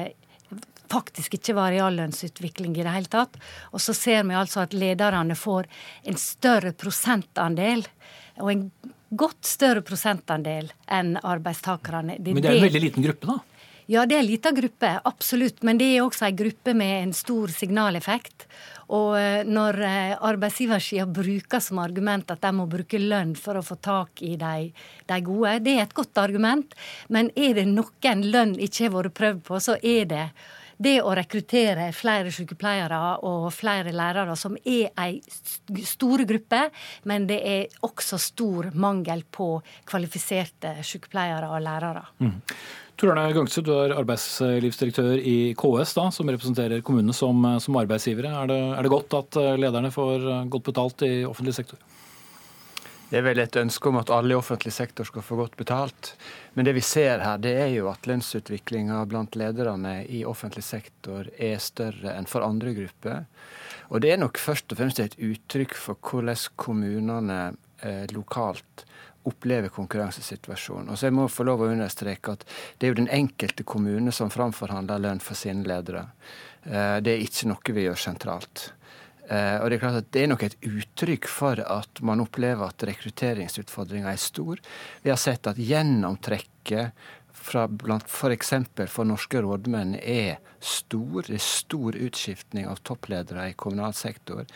faktisk 0.91 1.39
ikke 1.39 1.57
var 1.59 1.73
reallønnsutvikling 1.75 2.77
i 2.77 2.85
det 2.85 2.95
hele 2.95 3.13
tatt. 3.13 3.37
Og 3.73 3.83
så 3.83 3.95
ser 3.97 4.25
vi 4.29 4.39
altså 4.39 4.65
at 4.65 4.77
lederne 4.77 5.37
får 5.39 5.69
en 6.09 6.19
større 6.21 6.73
prosentandel, 6.77 7.85
og 8.39 8.53
en 8.53 8.65
godt 9.09 9.47
større 9.49 9.83
prosentandel 9.83 10.73
enn 10.93 11.17
arbeidstakerne. 11.23 12.19
Det 12.19 12.35
Men 12.35 12.45
det 12.45 12.51
er 12.51 12.61
en 12.61 12.69
veldig 12.69 12.85
liten 12.89 13.07
gruppe, 13.07 13.33
da? 13.33 13.39
Ja, 13.89 14.03
det 14.05 14.19
er 14.19 14.21
en 14.21 14.29
liten 14.29 14.53
gruppe, 14.53 14.89
absolutt. 15.09 15.63
Men 15.65 15.79
det 15.81 15.87
er 15.95 16.03
også 16.05 16.27
en 16.27 16.37
gruppe 16.37 16.75
med 16.77 17.07
en 17.07 17.15
stor 17.17 17.49
signaleffekt. 17.49 18.45
Og 18.93 19.15
eh, 19.17 19.47
når 19.49 19.79
eh, 19.81 20.13
arbeidsgiversida 20.29 21.07
bruker 21.09 21.63
som 21.65 21.81
argument 21.81 22.29
at 22.33 22.43
de 22.45 22.53
må 22.53 22.67
bruke 22.69 23.01
lønn 23.01 23.33
for 23.37 23.57
å 23.57 23.65
få 23.65 23.79
tak 23.81 24.21
i 24.25 24.35
de, 24.41 24.69
de 25.09 25.19
gode, 25.25 25.55
det 25.65 25.79
er 25.79 25.87
et 25.87 25.97
godt 25.97 26.21
argument. 26.21 26.77
Men 27.09 27.33
er 27.33 27.57
det 27.57 27.65
noen 27.71 28.25
lønn 28.29 28.55
ikke 28.61 28.91
har 28.91 28.95
vært 28.99 29.17
prøvd 29.17 29.43
på, 29.49 29.61
så 29.65 29.79
er 29.81 30.09
det 30.13 30.27
det 30.79 30.99
å 31.03 31.15
rekruttere 31.19 31.89
flere 31.97 32.33
sykepleiere 32.35 32.99
og 33.27 33.49
flere 33.55 33.93
lærere, 33.95 34.37
som 34.39 34.57
er 34.63 34.93
ei 35.03 35.19
store 35.85 36.27
gruppe, 36.29 36.69
men 37.11 37.27
det 37.29 37.39
er 37.43 37.79
også 37.87 38.19
stor 38.23 38.71
mangel 38.79 39.25
på 39.31 39.57
kvalifiserte 39.89 40.77
sykepleiere 40.87 41.51
og 41.51 41.65
lærere. 41.65 42.05
Mm. 42.23 42.37
Tor 42.99 43.13
Arne 43.13 43.35
Gangse, 43.35 43.63
du 43.63 43.71
er 43.77 43.95
arbeidslivsdirektør 43.95 45.21
i 45.23 45.55
KS, 45.59 45.93
da, 45.95 46.09
som 46.15 46.31
representerer 46.31 46.83
kommunene 46.87 47.15
som, 47.15 47.45
som 47.63 47.79
arbeidsgivere. 47.79 48.33
Er 48.43 48.51
det, 48.51 48.59
er 48.75 48.87
det 48.87 48.91
godt 48.91 49.15
at 49.21 49.39
lederne 49.59 49.93
får 49.95 50.27
godt 50.51 50.67
betalt 50.73 51.07
i 51.07 51.13
offentlig 51.29 51.55
sektor? 51.61 51.79
Det 53.09 53.17
er 53.17 53.25
vel 53.25 53.41
et 53.41 53.57
ønske 53.57 53.89
om 53.89 53.97
at 53.97 54.11
alle 54.13 54.35
i 54.35 54.37
offentlig 54.37 54.75
sektor 54.77 55.07
skal 55.09 55.25
få 55.25 55.39
godt 55.39 55.55
betalt. 55.57 56.11
Men 56.53 56.67
det 56.69 56.75
vi 56.77 56.83
ser 56.85 57.23
her, 57.25 57.39
det 57.41 57.55
er 57.57 57.71
jo 57.73 57.87
at 57.89 58.05
lønnsutviklinga 58.09 59.01
blant 59.09 59.39
lederne 59.41 60.03
i 60.05 60.27
offentlig 60.29 60.65
sektor 60.67 61.31
er 61.39 61.57
større 61.65 62.13
enn 62.19 62.29
for 62.29 62.45
andre 62.45 62.75
grupper. 62.77 63.25
Og 63.89 64.05
det 64.05 64.13
er 64.13 64.21
nok 64.21 64.37
først 64.37 64.75
og 64.75 64.83
fremst 64.83 65.01
et 65.01 65.17
uttrykk 65.17 65.73
for 65.73 65.97
hvordan 66.05 66.45
kommunene 66.61 67.41
eh, 67.81 68.05
lokalt 68.13 68.85
opplever 69.29 69.73
konkurransesituasjonen. 69.73 70.93
Og 70.93 70.99
så 70.99 71.09
jeg 71.09 71.17
må 71.17 71.27
få 71.33 71.47
lov 71.49 71.65
å 71.65 71.73
understreke 71.73 72.37
at 72.37 72.45
det 72.77 72.87
er 72.87 72.93
jo 72.93 73.01
den 73.01 73.13
enkelte 73.13 73.65
kommune 73.65 74.13
som 74.13 74.33
framforhandler 74.33 75.01
lønn 75.05 75.25
for 75.25 75.39
sine 75.39 75.65
ledere. 75.69 76.11
Eh, 76.65 76.99
det 77.01 77.15
er 77.15 77.25
ikke 77.25 77.49
noe 77.55 77.79
vi 77.81 77.89
gjør 77.89 78.05
sentralt. 78.05 78.69
Uh, 79.29 79.61
og 79.61 79.69
Det 79.69 79.77
er 79.77 79.83
klart 79.83 80.01
at 80.01 80.11
det 80.17 80.23
er 80.25 80.31
nok 80.33 80.43
et 80.47 80.59
uttrykk 80.65 81.29
for 81.29 81.61
at 81.61 82.01
man 82.01 82.23
opplever 82.25 82.65
at 82.65 82.85
rekrutteringsutfordringa 82.89 84.13
er 84.13 84.23
stor. 84.23 84.61
Vi 85.05 85.13
har 85.13 85.21
sett 85.21 85.47
at 85.51 85.61
gjennomtrekket 85.61 86.97
fra 87.39 87.67
blant 87.69 88.09
f.eks. 88.09 88.55
For, 88.75 88.91
for 88.91 89.09
norske 89.09 89.43
rådmenn 89.45 89.97
er 90.01 90.39
stor. 90.65 91.27
Det 91.29 91.39
er 91.39 91.45
stor 91.45 91.99
utskiftning 92.09 92.69
av 92.71 92.81
toppledere 92.87 93.51
i 93.51 93.57
kommunal 93.59 93.95
sektor. 93.97 94.47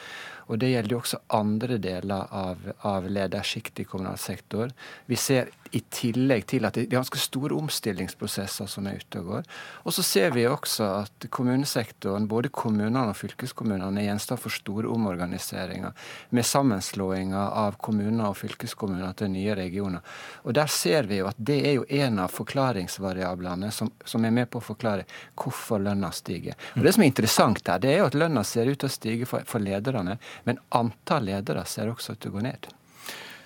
Og 0.48 0.58
det 0.62 0.72
gjelder 0.72 0.96
jo 0.96 1.00
også 1.02 1.22
andre 1.38 1.78
deler 1.82 2.30
av, 2.30 2.62
av 2.88 3.08
ledersjiktet 3.08 3.84
i 3.84 3.88
kommunal 3.88 4.18
sektor. 4.20 4.72
Vi 5.06 5.18
ser 5.18 5.50
i 5.72 5.80
tillegg 5.92 6.44
til 6.50 6.66
at 6.68 6.76
det 6.76 6.84
er 6.84 6.96
ganske 6.98 7.18
store 7.20 7.56
omstillingsprosesser 7.56 8.68
som 8.68 8.86
er 8.88 8.98
ute 9.00 9.22
og 9.22 9.28
går. 9.30 9.46
Og 9.88 9.94
så 9.96 10.04
ser 10.04 10.34
vi 10.34 10.44
også 10.48 10.88
at 10.98 11.26
kommunesektoren, 11.32 12.28
både 12.28 12.50
kommunene 12.52 13.06
og 13.08 13.16
fylkeskommunene, 13.16 14.02
er 14.02 14.10
gjenstand 14.10 14.42
for 14.42 14.52
store 14.52 14.90
omorganiseringer 14.92 15.96
med 16.36 16.48
sammenslåinger 16.48 17.56
av 17.62 17.78
kommuner 17.80 18.28
og 18.28 18.36
fylkeskommuner 18.42 19.16
til 19.16 19.32
nye 19.32 19.56
regioner. 19.56 20.04
Og 20.44 20.56
der 20.58 20.68
ser 20.72 21.08
vi 21.08 21.22
jo 21.22 21.30
at 21.30 21.40
det 21.40 21.58
er 21.70 21.78
jo 21.78 21.88
en 22.02 22.20
av 22.26 22.36
forklaringsvariablene 22.36 23.72
som, 23.72 23.88
som 24.04 24.28
er 24.28 24.36
med 24.42 24.50
på 24.52 24.60
å 24.60 24.66
forklare 24.66 25.08
hvorfor 25.40 25.80
lønna 25.80 26.12
stiger. 26.12 26.58
Og 26.76 26.84
Det 26.84 26.92
som 26.92 27.06
er 27.06 27.12
interessant 27.12 27.64
her, 27.64 27.80
det 27.80 27.94
er 27.94 28.02
jo 28.02 28.10
at 28.10 28.18
lønna 28.18 28.44
ser 28.44 28.68
ut 28.68 28.76
til 28.82 28.90
å 28.90 28.92
stige 28.92 29.30
for, 29.30 29.48
for 29.48 29.64
lederne, 29.64 30.18
men 30.48 30.60
antall 30.74 31.28
ledere 31.30 31.64
ser 31.68 31.90
også 31.92 32.16
ut 32.16 32.22
til 32.22 32.32
å 32.32 32.38
gå 32.38 32.46
ned. 32.46 32.70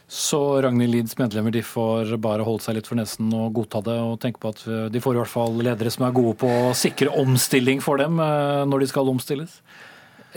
Så 0.06 0.38
Ragnhild 0.62 0.94
Lids 0.94 1.16
medlemmer 1.18 1.50
de 1.50 1.64
får 1.66 2.12
bare 2.22 2.44
holde 2.46 2.62
seg 2.62 2.76
litt 2.78 2.86
for 2.86 2.98
nesen 2.98 3.32
og 3.34 3.56
godta 3.56 3.80
det, 3.88 3.96
og 3.98 4.20
tenke 4.22 4.38
på 4.42 4.52
at 4.54 4.62
de 4.94 5.02
får 5.02 5.16
i 5.16 5.20
hvert 5.22 5.32
fall 5.32 5.58
ledere 5.58 5.90
som 5.90 6.06
er 6.06 6.14
gode 6.14 6.36
på 6.44 6.50
å 6.68 6.76
sikre 6.78 7.10
omstilling 7.18 7.82
for 7.82 7.98
dem 7.98 8.22
eh, 8.22 8.62
når 8.70 8.84
de 8.84 8.90
skal 8.92 9.10
omstilles? 9.10 9.58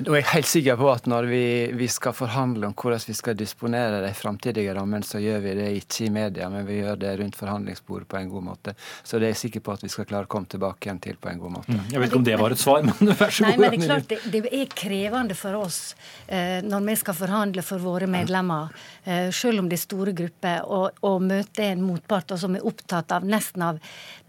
Nå 0.05 0.13
er 0.13 0.21
jeg 0.21 0.29
helt 0.31 0.49
sikker 0.49 0.77
på 0.79 0.89
at 0.91 1.07
når 1.09 1.27
vi, 1.29 1.43
vi, 1.75 1.87
skal 1.91 2.13
forhandle 2.15 2.69
om 2.69 2.75
hvordan 2.77 3.01
vi 3.07 3.15
skal 3.17 3.37
disponere 3.37 4.01
de 4.03 4.11
framtidige 4.15 4.73
rammene, 4.75 5.05
så 5.05 5.19
gjør 5.21 5.41
vi 5.43 5.55
det 5.57 5.67
ikke 5.79 6.05
i 6.07 6.11
media, 6.13 6.49
men 6.51 6.65
vi 6.67 6.79
gjør 6.79 6.99
det 7.01 7.13
rundt 7.19 7.37
forhandlingsbordet 7.39 8.07
på 8.09 8.19
en 8.19 8.29
god 8.31 8.45
måte. 8.49 8.75
Så 9.03 9.19
det 9.19 9.29
er 9.29 9.33
jeg 9.33 9.41
sikker 9.43 9.65
på 9.65 9.75
at 9.75 9.83
vi 9.83 9.91
skal 9.91 10.07
klare 10.09 10.29
å 10.29 10.31
komme 10.31 10.49
tilbake 10.51 10.87
igjen 10.87 11.01
til 11.03 11.19
på 11.19 11.31
en 11.31 11.41
god 11.41 11.55
måte. 11.57 11.75
Mm. 11.75 11.81
Jeg 11.91 12.03
vet 12.03 12.11
ikke 12.11 12.21
om 12.21 12.27
det 12.29 12.37
var 12.41 12.55
et 12.55 12.63
svar, 12.63 12.85
men 12.87 13.11
vær 13.23 13.35
så 13.35 13.45
god. 13.45 13.49
Nei, 13.49 13.57
men 13.59 13.75
Det 13.75 13.79
er 13.79 13.87
klart 13.87 14.09
det, 14.13 14.19
det 14.35 14.53
er 14.61 14.73
krevende 14.83 15.39
for 15.39 15.59
oss 15.59 15.79
eh, 16.27 16.59
når 16.65 16.85
vi 16.87 16.97
skal 17.03 17.19
forhandle 17.19 17.65
for 17.65 17.83
våre 17.83 18.09
medlemmer, 18.09 18.71
eh, 19.03 19.29
selv 19.35 19.63
om 19.63 19.69
det 19.71 19.79
er 19.79 19.83
store 19.83 20.15
grupper, 20.15 20.63
og 20.69 21.25
møte 21.25 21.65
en 21.65 21.83
motpart 21.83 22.35
som 22.39 22.55
er 22.55 22.65
opptatt 22.67 23.11
av 23.15 23.25
nesten 23.27 23.63
av 23.65 23.79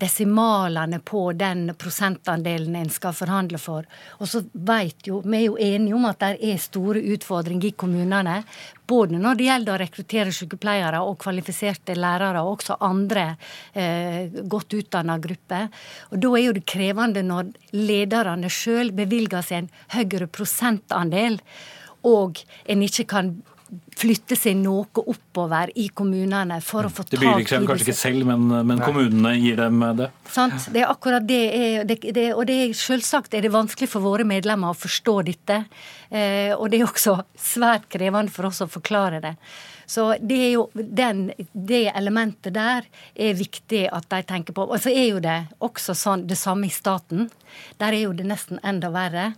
desimalene 0.01 1.01
på 1.05 1.33
den 1.39 1.75
prosentandelen 1.79 2.77
en 2.77 2.91
skal 2.93 3.15
forhandle 3.17 3.61
for. 3.61 3.87
Og 4.19 4.29
så 4.31 4.43
vet 4.53 5.07
jo, 5.07 5.21
vi 5.25 5.43
er 5.43 5.47
jo 5.49 5.59
enige 5.61 5.97
om 5.97 6.07
at 6.09 6.21
det 6.23 6.51
er 6.51 6.61
store 6.61 7.03
utfordringer 7.15 7.69
i 7.71 7.77
kommunene. 7.79 8.41
Både 8.91 9.19
når 9.21 9.39
det 9.39 9.49
gjelder 9.49 9.75
å 9.75 9.81
rekruttere 9.83 10.35
sykepleiere 10.35 11.03
og 11.07 11.19
kvalifiserte 11.23 11.97
lærere, 11.99 12.43
og 12.43 12.59
også 12.59 12.79
andre 12.87 13.27
eh, 13.75 14.33
godt 14.51 14.79
utdanna 14.81 15.19
grupper. 15.23 15.69
Og 16.11 16.25
Da 16.25 16.33
er 16.35 16.47
jo 16.47 16.57
det 16.57 16.67
krevende 16.69 17.23
når 17.27 17.53
lederne 17.77 18.51
sjøl 18.51 18.95
bevilger 18.97 19.47
seg 19.47 19.65
en 19.65 19.71
høyere 19.97 20.31
prosentandel, 20.31 21.41
og 22.09 22.41
en 22.71 22.83
ikke 22.87 23.07
kan 23.11 23.35
flytte 24.01 24.37
seg 24.39 24.57
noe 24.61 25.05
oppover 25.05 25.73
i 25.81 25.89
kommunene 25.97 26.61
for 26.65 26.89
å 26.89 26.93
få 26.93 27.05
tak 27.05 27.15
i 27.15 27.21
Det 27.21 27.35
blir 27.37 27.49
kanskje 27.49 27.89
ikke 27.89 27.97
selv, 27.99 28.27
men, 28.29 28.49
men 28.67 28.83
kommunene 28.83 29.35
gir 29.39 29.61
dem 29.61 29.83
det? 29.99 30.11
Sant. 30.31 30.71
Det 30.73 30.85
er 30.85 30.93
akkurat 30.93 31.27
det. 31.27 31.41
Er, 31.57 31.89
det, 31.89 32.01
det 32.17 32.29
og 32.35 32.47
det 32.49 32.61
er 32.65 32.77
selvsagt 32.77 33.35
er 33.37 33.45
det 33.47 33.53
vanskelig 33.55 33.91
for 33.93 34.05
våre 34.05 34.27
medlemmer 34.29 34.73
å 34.73 34.79
forstå 34.79 35.17
dette. 35.29 35.65
Eh, 36.11 36.55
og 36.57 36.71
det 36.71 36.81
er 36.81 36.89
også 36.89 37.19
svært 37.39 37.91
krevende 37.93 38.33
for 38.33 38.51
oss 38.51 38.63
å 38.65 38.71
forklare 38.71 39.23
det. 39.25 39.37
Så 39.91 40.05
det 40.23 40.37
er 40.39 40.53
jo 40.53 40.69
den, 40.75 41.33
det 41.51 41.89
elementet 41.99 42.55
der 42.55 42.85
er 43.19 43.35
viktig 43.35 43.89
at 43.91 44.07
de 44.13 44.21
tenker 44.23 44.55
på. 44.55 44.69
Og 44.71 44.79
så 44.79 44.93
er 44.95 45.09
jo 45.09 45.23
det 45.25 45.41
også 45.59 45.97
sånn 45.99 46.29
det 46.31 46.39
samme 46.39 46.69
i 46.69 46.71
staten. 46.71 47.27
Der 47.83 47.97
er 47.97 48.05
jo 48.05 48.15
det 48.15 48.29
nesten 48.31 48.63
enda 48.63 48.93
verre 48.95 49.33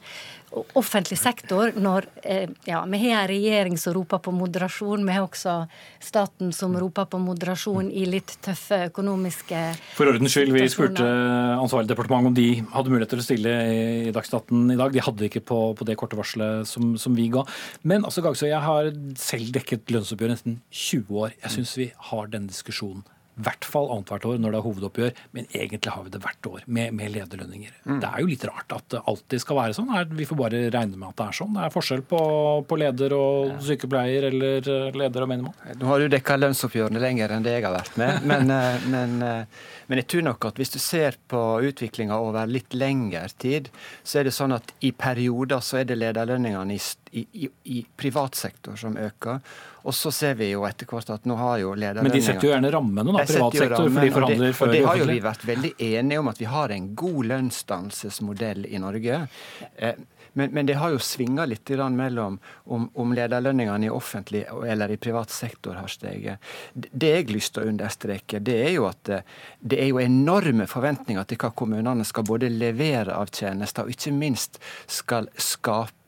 offentlig 0.76 1.18
sektor 1.18 1.72
når 1.80 2.06
eh, 2.22 2.50
ja, 2.64 2.84
Vi 2.84 2.98
har 2.98 3.22
en 3.22 3.28
regjering 3.28 3.78
som 3.78 3.94
roper 3.94 4.18
på 4.18 4.32
moderasjon. 4.52 5.06
Vi 5.08 5.14
har 5.16 5.24
også 5.24 5.54
staten 6.02 6.52
som 6.52 6.76
roper 6.76 7.08
på 7.08 7.20
moderasjon 7.22 7.88
i 7.90 8.04
litt 8.06 8.36
tøffe 8.44 8.84
økonomiske 8.90 9.62
For 9.96 10.10
ordens 10.12 10.36
skyld, 10.36 10.52
vi 10.52 10.68
spurte 10.70 11.06
ansvarlig 11.56 11.88
departement 11.92 12.30
om 12.30 12.36
de 12.36 12.62
hadde 12.74 12.92
mulighet 12.92 13.14
til 13.14 13.22
å 13.22 13.26
stille 13.26 13.56
i 14.08 14.12
Dagsnytt 14.12 14.52
i 14.52 14.78
dag. 14.78 14.92
De 14.92 15.06
hadde 15.08 15.28
ikke 15.28 15.44
på, 15.48 15.62
på 15.78 15.88
det 15.88 15.96
korte 16.00 16.18
varselet 16.18 16.68
som, 16.68 16.94
som, 17.00 17.16
vi 17.16 17.30
ga. 17.32 17.46
Men 17.82 18.04
altså, 18.04 18.24
Gagsø, 18.24 18.46
jeg 18.50 18.62
har 18.62 18.92
selv 19.20 19.52
dekket 19.56 19.90
lønnsoppgjør 19.92 20.36
nesten 20.36 20.60
20 20.68 21.24
år. 21.24 21.34
Jeg 21.42 21.56
syns 21.56 21.74
vi 21.80 21.90
har 22.12 22.30
denne 22.32 22.52
diskusjonen 22.52 23.04
i 23.42 23.46
hvert 23.46 23.66
fall 23.66 23.90
annethvert 23.92 24.26
år 24.28 24.40
når 24.40 24.54
det 24.54 24.58
er 24.60 24.66
hovedoppgjør, 24.66 25.20
men 25.36 25.48
egentlig 25.50 25.94
har 25.94 26.04
vi 26.06 26.12
det 26.14 26.20
hvert 26.22 26.48
år 26.48 26.64
med, 26.66 26.94
med 26.98 27.12
lederlønninger. 27.16 27.74
Mm. 27.84 27.98
Det 28.02 28.10
er 28.10 28.22
jo 28.22 28.30
litt 28.30 28.46
rart 28.48 28.74
at 28.76 28.86
det 28.94 29.02
alltid 29.10 29.42
skal 29.42 29.58
være 29.58 29.76
sånn. 29.76 29.92
Vi 30.16 30.26
får 30.28 30.38
bare 30.38 30.62
regne 30.72 30.98
med 31.00 31.08
at 31.10 31.18
det 31.18 31.26
er 31.26 31.38
sånn. 31.40 31.56
Det 31.56 31.66
er 31.66 31.74
forskjell 31.74 32.04
på, 32.12 32.22
på 32.68 32.78
leder 32.80 33.16
og 33.16 33.56
sykepleier 33.66 34.28
eller 34.30 34.70
eh, 34.76 34.98
leder 35.02 35.26
og 35.26 35.32
menigmann. 35.32 35.76
Nå 35.80 35.90
har 35.90 36.02
du 36.02 36.12
dekka 36.12 36.38
lønnsoppgjørene 36.38 37.02
lenger 37.02 37.34
enn 37.34 37.46
det 37.46 37.56
jeg 37.56 37.66
har 37.66 37.76
vært 37.76 37.98
med, 38.00 38.28
men, 38.28 38.54
eh, 38.54 38.86
men, 38.94 39.16
eh, 39.26 39.66
men, 39.88 40.02
jeg 40.02 40.10
tror 40.14 40.26
nok 40.30 40.48
at 40.52 40.62
hvis 40.62 40.74
du 40.76 40.78
ser 40.82 41.18
på 41.30 41.42
utviklinga 41.72 42.20
over 42.22 42.50
litt 42.50 42.76
lengre 42.76 43.26
tid, 43.42 43.72
så 44.02 44.20
er 44.20 44.28
det 44.28 44.36
sånn 44.36 44.54
at 44.56 44.74
i 44.86 44.92
perioder 44.94 45.62
så 45.64 45.82
er 45.82 45.90
det 45.90 45.98
lederlønningene 46.00 46.78
i, 46.78 47.26
i, 47.44 47.50
i 47.76 47.82
privat 47.98 48.38
sektor 48.38 48.78
som 48.78 48.96
øker. 49.00 49.42
Og 49.82 49.96
så 49.96 50.12
ser 50.14 50.36
vi 50.38 50.52
jo 50.52 50.64
etter 50.68 50.88
hvert 50.88 51.10
at 51.14 51.28
nå 51.28 51.36
har 51.40 51.58
jo 51.62 51.74
lederlønninger 51.74 52.10
Men 52.10 52.16
de 52.16 52.24
setter 52.24 52.48
jo 52.48 52.54
gjerne 52.54 52.72
rammene, 52.74 53.16
da, 53.16 53.26
privat 53.26 53.58
sektor, 53.58 53.88
for 53.88 54.06
de 54.06 54.14
forhandler 54.14 54.56
før 54.56 54.68
Og 54.68 54.76
det 54.76 54.82
har 54.86 55.02
jo 55.02 55.10
vi 55.10 55.20
vært 55.24 55.46
veldig 55.48 55.74
enige 55.90 56.22
om, 56.22 56.32
at 56.32 56.42
vi 56.42 56.50
har 56.52 56.74
en 56.76 56.88
god 57.02 57.30
lønnsdannelsesmodell 57.32 58.66
i 58.70 58.82
Norge. 58.82 59.22
Eh, 59.76 60.02
men, 60.32 60.50
men, 60.50 60.66
det 60.66 60.78
har 60.80 60.90
jo 60.94 60.98
svinga 60.98 61.44
litt 61.44 61.68
mellom 61.92 62.38
om, 62.64 62.88
om 62.94 63.12
lederlønningene 63.12 63.86
i 63.86 63.90
offentlig 63.92 64.44
eller 64.48 64.90
i 64.90 64.96
privat 64.96 65.30
sektor 65.30 65.76
har 65.76 65.88
steget. 65.92 66.38
Det 66.72 67.10
jeg 67.10 67.26
har 67.26 67.34
lyst 67.34 67.54
til 67.54 67.64
å 67.66 67.72
understreke, 67.72 68.40
det 68.40 68.56
er 68.64 68.70
jo 68.78 68.86
at 68.88 69.08
eh, 69.12 69.26
det 69.60 69.82
er 69.82 69.90
jo 69.90 70.00
enorme 70.00 70.66
forventninger 70.66 71.28
til 71.28 71.40
hva 71.42 71.52
kommunene 71.52 72.06
skal 72.08 72.24
både 72.24 72.48
levere 72.48 73.16
av 73.16 73.28
tjenester, 73.28 73.84
og 73.84 73.92
ikke 73.92 74.14
minst 74.16 74.56
skal 74.88 75.28
skape 75.36 76.01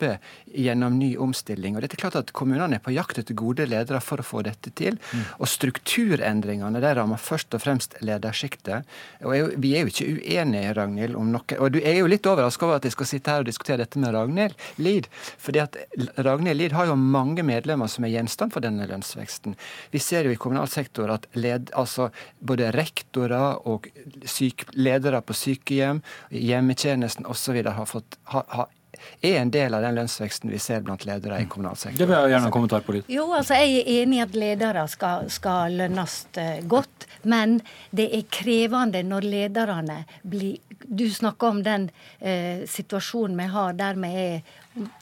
gjennom 0.54 0.98
ny 0.98 1.14
omstilling. 1.20 1.76
Og 1.76 1.84
det 1.84 1.92
er 1.92 2.02
klart 2.04 2.18
at 2.20 2.32
Kommunene 2.36 2.78
er 2.78 2.84
på 2.84 2.94
jakt 2.94 3.18
etter 3.20 3.36
gode 3.38 3.66
ledere 3.68 4.00
for 4.04 4.22
å 4.22 4.26
få 4.26 4.42
dette 4.46 4.72
til. 4.78 4.98
Mm. 5.12 5.24
Og 5.38 5.50
strukturendringene 5.50 6.82
der 6.82 6.98
rammer 7.00 7.20
først 7.20 7.54
og 7.56 7.62
fremst 7.64 7.96
ledersjiktet. 8.04 8.88
Og 9.24 9.36
jeg, 9.36 9.50
Vi 9.64 9.74
er 9.74 9.84
jo 9.84 9.92
ikke 9.92 10.10
uenige, 10.18 10.74
Ragnhild, 10.76 11.16
om 11.18 11.32
noe. 11.34 11.58
Og 11.58 11.74
du 11.74 11.80
er 11.82 11.98
jo 12.00 12.10
litt 12.10 12.26
overraska 12.26 12.66
over 12.66 12.80
at 12.80 12.88
jeg 12.88 12.96
skal 12.96 13.10
sitte 13.10 13.34
her 13.34 13.44
og 13.44 13.48
diskutere 13.48 13.82
dette 13.82 14.00
med 14.02 14.14
Ragnhild 14.14 14.54
Lid. 14.78 15.08
fordi 15.38 15.60
at 15.62 15.76
Ragnhild 16.18 16.58
Lid 16.58 16.72
har 16.72 16.86
jo 16.86 16.96
mange 16.96 17.42
medlemmer 17.46 17.90
som 17.90 18.04
er 18.04 18.14
gjenstand 18.14 18.52
for 18.54 18.64
denne 18.64 18.86
lønnsveksten. 18.90 19.56
Vi 19.90 20.02
ser 20.02 20.24
jo 20.24 20.34
i 20.34 20.40
kommunal 20.40 20.68
sektor 20.68 21.10
at 21.14 21.26
led, 21.34 21.70
altså 21.74 22.10
både 22.40 22.72
rektorer 22.74 23.60
og 23.68 23.88
syk, 24.28 24.66
ledere 24.74 25.20
på 25.22 25.36
sykehjem, 25.36 26.02
hjemmetjenesten 26.30 27.26
osv. 27.30 27.60
har 27.64 27.86
fått 27.90 28.18
har, 28.32 28.44
har 28.48 28.72
er 29.20 29.38
en 29.40 29.50
del 29.54 29.74
av 29.74 29.84
den 29.84 29.96
lønnsveksten 29.98 30.52
vi 30.52 30.60
ser 30.62 30.84
blant 30.86 31.06
ledere 31.08 31.40
i 31.42 31.48
kommunal 31.50 31.76
sektor. 31.76 31.98
Det 31.98 32.08
vil 32.08 32.16
jeg 32.16 32.34
gjerne 32.34 32.50
ha 32.50 32.54
kommentar 32.54 32.84
på 32.86 32.96
litt. 32.96 33.08
Jo, 33.12 33.28
altså 33.36 33.58
Jeg 33.58 33.80
er 33.80 33.90
enig 34.02 34.18
i 34.20 34.24
at 34.24 34.36
ledere 34.38 34.84
skal, 34.90 35.30
skal 35.32 35.78
lønnes 35.80 36.18
eh, 36.40 36.60
godt, 36.68 37.08
men 37.22 37.58
det 37.90 38.10
er 38.16 38.28
krevende 38.32 39.02
når 39.06 39.30
lederne 39.36 40.04
blir 40.22 40.60
Du 40.84 41.08
snakker 41.08 41.48
om 41.48 41.62
den 41.64 41.86
eh, 42.20 42.66
situasjonen 42.68 43.38
vi 43.38 43.46
har 43.48 43.72
der 43.72 43.96
vi 43.96 44.10
er 44.20 44.42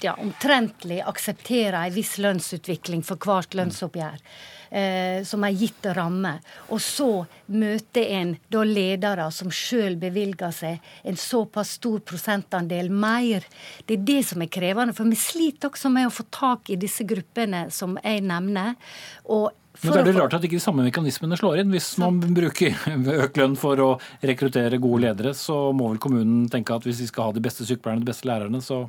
ja, 0.01 0.15
omtrentlig 0.15 1.01
aksepterer 1.03 1.81
en 1.81 1.95
viss 1.95 2.19
lønnsutvikling 2.23 3.03
for 3.03 3.19
hvert 3.19 3.57
lønnsoppgjør 3.59 4.21
eh, 4.73 5.23
som 5.25 5.45
er 5.45 5.57
gitt 5.57 5.87
ramme. 5.97 6.35
Og 6.73 6.81
så 6.83 7.11
møter 7.53 8.13
en 8.19 8.35
da 8.53 8.65
ledere 8.67 9.29
som 9.35 9.53
sjøl 9.53 9.99
bevilger 10.01 10.55
seg 10.57 10.93
en 11.09 11.19
såpass 11.21 11.77
stor 11.79 12.03
prosentandel 12.09 12.91
mer. 12.91 13.47
Det 13.87 14.01
er 14.01 14.07
det 14.13 14.21
som 14.33 14.43
er 14.43 14.53
krevende. 14.53 14.97
For 14.97 15.09
vi 15.09 15.19
sliter 15.21 15.71
også 15.71 15.93
med 15.93 16.09
å 16.09 16.15
få 16.15 16.27
tak 16.33 16.73
i 16.73 16.81
disse 16.81 17.07
gruppene 17.09 17.67
som 17.75 17.99
jeg 18.03 18.25
nevner. 18.27 18.79
og 19.25 19.51
men 19.83 19.97
er 19.99 20.05
det 20.05 20.13
rart 20.15 20.35
at 20.37 20.45
ikke 20.45 20.59
de 20.59 20.63
samme 20.63 20.85
mekanismene 20.85 21.37
slår 21.41 21.63
inn. 21.63 21.71
Hvis 21.73 21.95
man 21.99 22.19
bruker 22.37 22.77
økt 23.25 23.39
lønn 23.41 23.55
for 23.59 23.81
å 23.81 23.89
rekruttere 24.21 24.79
gode 24.83 25.07
ledere, 25.07 25.33
så 25.35 25.73
må 25.75 25.89
vel 25.95 26.03
kommunen 26.03 26.45
tenke 26.53 26.77
at 26.77 26.85
hvis 26.87 27.01
de 27.01 27.09
skal 27.09 27.31
ha 27.31 27.35
de 27.35 27.43
beste 27.43 27.65
sykepleierne, 27.67 28.05
de 28.05 28.11
beste 28.13 28.29
lærerne, 28.29 28.61
så 28.63 28.85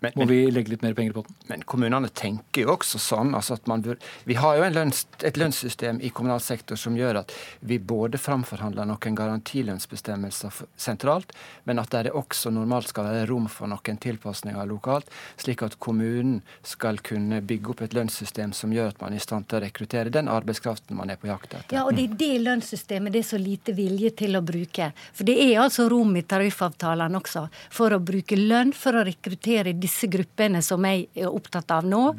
men, 0.00 0.12
Må 0.16 0.24
vi 0.24 0.50
legge 0.50 0.72
litt 0.72 0.82
mer 0.82 0.94
penger 0.96 1.12
på 1.12 1.22
potten? 1.22 1.36
Men 1.50 1.62
kommunene 1.68 2.08
tenker 2.16 2.64
jo 2.64 2.72
også 2.74 2.98
sånn. 3.00 3.34
altså 3.36 3.58
at 3.58 3.66
man 3.68 3.82
bør, 3.84 3.98
Vi 4.24 4.36
har 4.40 4.56
jo 4.56 4.68
lønns, 4.72 5.04
et 5.22 5.36
lønnssystem 5.36 6.00
i 6.00 6.10
kommunal 6.10 6.40
sektor 6.40 6.78
som 6.80 6.96
gjør 6.96 7.20
at 7.22 7.34
vi 7.60 7.78
både 7.78 8.18
framforhandler 8.18 8.88
noen 8.88 9.18
garantilønnsbestemmelser 9.18 10.62
sentralt, 10.80 11.34
men 11.68 11.78
at 11.82 11.92
det 11.92 12.14
også 12.16 12.52
normalt 12.54 12.88
skal 12.88 13.10
være 13.10 13.26
rom 13.28 13.48
for 13.52 13.68
noen 13.68 14.00
tilpasninger 14.00 14.70
lokalt, 14.70 15.10
slik 15.36 15.62
at 15.66 15.76
kommunen 15.78 16.40
skal 16.66 17.02
kunne 17.04 17.42
bygge 17.44 17.74
opp 17.74 17.84
et 17.84 17.96
lønnssystem 17.96 18.54
som 18.56 18.72
gjør 18.72 18.94
at 18.94 19.04
man 19.04 19.12
er 19.12 19.20
i 19.20 19.26
stand 19.26 19.48
til 19.50 19.60
å 19.60 19.62
rekruttere 19.66 20.12
den 20.14 20.30
arbeidskraften 20.32 20.96
man 20.96 21.12
er 21.12 21.20
på 21.20 21.28
jakt 21.28 21.52
etter. 21.52 21.76
Ja, 21.76 21.84
og 21.84 21.98
det 21.98 22.08
er 22.08 22.16
det 22.24 22.32
lønnssystemet 22.46 23.12
det 23.12 23.24
er 23.24 23.28
så 23.34 23.40
lite 23.40 23.76
vilje 23.76 24.14
til 24.24 24.38
å 24.38 24.44
bruke. 24.44 24.90
For 25.12 25.28
det 25.28 25.36
er 25.44 25.60
altså 25.60 25.90
rom 25.92 26.16
i 26.16 26.24
tariffavtalene 26.24 27.20
også 27.20 27.46
for 27.74 27.92
å 27.92 28.00
bruke 28.00 28.38
lønn 28.38 28.72
for 28.76 28.96
å 28.96 29.04
rekruttere 29.04 29.74
disse 29.76 29.89
disse 29.90 30.06
gruppene 30.10 30.62
som 30.62 30.84
jeg 30.86 31.08
er 31.18 31.30
opptatt 31.30 31.70
av 31.74 31.86
nå. 31.88 32.14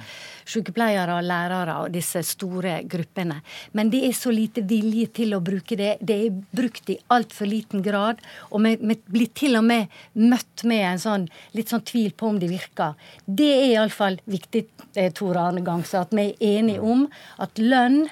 Sykepleiere 0.50 1.16
og 1.18 1.26
lærere 1.28 1.78
og 1.86 1.96
disse 1.96 2.22
store 2.28 2.82
gruppene. 2.92 3.40
Men 3.78 3.92
det 3.94 4.04
er 4.10 4.16
så 4.18 4.34
lite 4.34 4.66
vilje 4.68 5.08
til 5.22 5.36
å 5.38 5.42
bruke 5.44 5.78
det. 5.80 5.96
Det 6.02 6.18
er 6.28 6.40
brukt 6.52 6.92
i 6.92 7.00
altfor 7.14 7.50
liten 7.50 7.84
grad. 7.86 8.22
Og 8.52 8.66
vi, 8.66 8.76
blir 9.08 9.32
til 9.38 9.58
og 9.60 9.66
med 9.70 9.92
møtt 10.20 10.66
med 10.68 10.86
en 10.92 11.02
sånn 11.02 11.28
litt 11.56 11.72
sånn 11.72 11.86
tvil 11.88 12.12
på 12.18 12.34
om 12.34 12.40
det 12.42 12.52
virker. 12.52 12.98
Det 13.26 13.52
er 13.56 13.68
iallfall 13.72 14.20
viktig, 14.30 14.66
eh, 14.96 15.12
Tor 15.16 15.40
Arne 15.40 15.64
Gangse, 15.66 16.02
at 16.02 16.12
vi 16.16 16.32
er 16.32 16.60
enige 16.60 16.84
om 16.84 17.08
at 17.42 17.62
lønn 17.62 18.04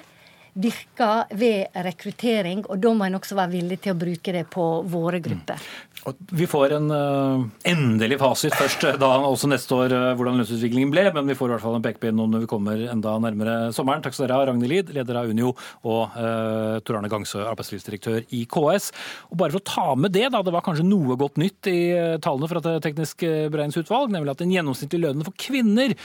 virker 0.54 1.30
ved 1.38 1.76
rekruttering, 1.86 2.64
og 2.66 2.80
da 2.82 2.92
må 2.96 3.06
en 3.06 3.18
også 3.18 3.38
være 3.38 3.54
villig 3.54 3.80
til 3.84 3.94
å 3.94 4.00
bruke 4.00 4.34
det 4.34 4.46
på 4.50 4.66
våre 4.90 5.20
grupper. 5.22 5.60
Mm. 5.60 5.86
Vi 6.32 6.46
får 6.48 6.72
en 6.78 6.86
uh, 6.88 7.42
endelig 7.68 8.16
fasit 8.22 8.54
først, 8.56 8.86
eh, 8.88 8.96
da 9.00 9.10
også 9.28 9.50
neste 9.50 9.76
år, 9.76 9.92
uh, 9.92 10.12
hvordan 10.16 10.40
lønnsutviklingen 10.40 10.92
ble. 10.94 11.04
Men 11.12 11.28
vi 11.28 11.36
får 11.36 11.50
i 11.50 11.52
hvert 11.54 11.64
fall 11.66 11.76
en 11.76 11.84
pekepinn 11.84 12.16
når 12.16 12.46
vi 12.46 12.48
kommer 12.48 12.86
enda 12.88 13.18
nærmere 13.20 13.56
sommeren. 13.76 14.00
Takk 14.04 14.16
skal 14.16 14.26
dere 14.26 14.38
ha, 14.38 14.46
Ragnhild 14.48 14.72
Lid, 14.72 14.94
leder 14.96 15.20
av 15.20 15.28
Unio, 15.28 15.52
og 15.84 16.16
uh, 16.16 16.80
Tor 16.80 17.00
Arne 17.00 17.12
Gangsø, 17.12 17.42
arbeidslivsdirektør 17.50 18.24
i 18.32 18.46
KS. 18.48 18.90
Og 19.28 19.40
bare 19.42 19.52
for 19.52 19.60
å 19.60 19.68
ta 19.74 19.86
med 20.00 20.16
det, 20.16 20.30
da, 20.32 20.40
det 20.46 20.54
var 20.56 20.64
kanskje 20.64 20.88
noe 20.88 21.18
godt 21.20 21.36
nytt 21.42 21.68
i 21.68 21.80
tallene 22.24 22.48
fra 22.48 22.64
det 22.64 22.78
tekniske 22.86 23.50
beregningsutvalg, 23.52 24.14
nemlig 24.14 24.32
at 24.32 24.40
den 24.40 24.54
gjennomsnittlige 24.56 25.04
lønnen 25.04 25.28
for 25.28 25.36
kvinner 25.40 25.98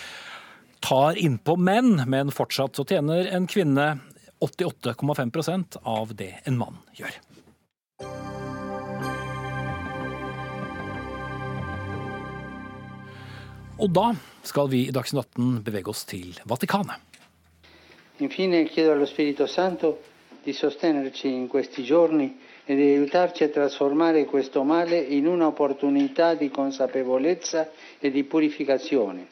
tar 0.86 1.18
innpå 1.18 1.56
menn, 1.58 2.04
men 2.12 2.34
fortsatt 2.36 2.76
så 2.78 2.86
tjener 2.88 3.32
en 3.34 3.48
kvinne 3.50 3.96
88,5 4.46 5.80
av 5.84 6.16
det 6.16 6.34
en 6.46 6.58
mann 6.58 6.78
gjør. 6.94 7.18
Og 13.76 13.92
da 13.92 14.12
skal 14.48 14.70
vi 14.72 14.86
i 14.88 14.94
Dagsnytt 14.96 15.36
18 15.36 15.64
bevege 15.66 15.92
oss 15.92 16.06
til 16.08 16.38
Vatikanet. 16.48 17.02
Infine 18.24 18.64
chiedo 18.70 18.94
allo 18.94 19.06
Spirito 19.06 19.48
Santo 19.48 19.98
di 20.44 20.54
sostenerci 20.54 21.28
in 21.28 21.48
questi 21.48 21.84
giorni 21.84 22.40
e 22.64 22.76
di 22.76 22.82
aiutarci 22.82 23.44
a 23.44 23.50
trasformare 23.50 24.26
questo 24.26 24.64
male 24.64 24.98
in 25.00 25.28
un'opportunità 25.28 26.36
di 26.36 26.50
consapevolezza 26.50 27.70
e 28.00 28.12
di 28.12 28.24
purificazione. 28.24 29.28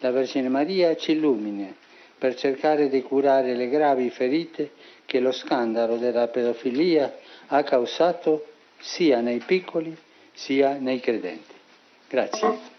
La 0.00 0.10
Vergine 0.10 0.48
Maria 0.48 0.94
ci 0.96 1.12
illumini 1.12 1.74
per 2.22 2.36
cercare 2.36 2.88
di 2.88 3.02
curare 3.02 3.56
le 3.56 3.68
gravi 3.68 4.08
ferite 4.08 4.70
che 5.06 5.18
lo 5.18 5.32
scandalo 5.32 5.96
della 5.96 6.28
pedofilia 6.28 7.12
ha 7.48 7.64
causato 7.64 8.46
sia 8.78 9.20
nei 9.20 9.40
piccoli 9.40 9.92
sia 10.32 10.74
nei 10.74 11.00
credenti. 11.00 11.52
Grazie. 12.08 12.71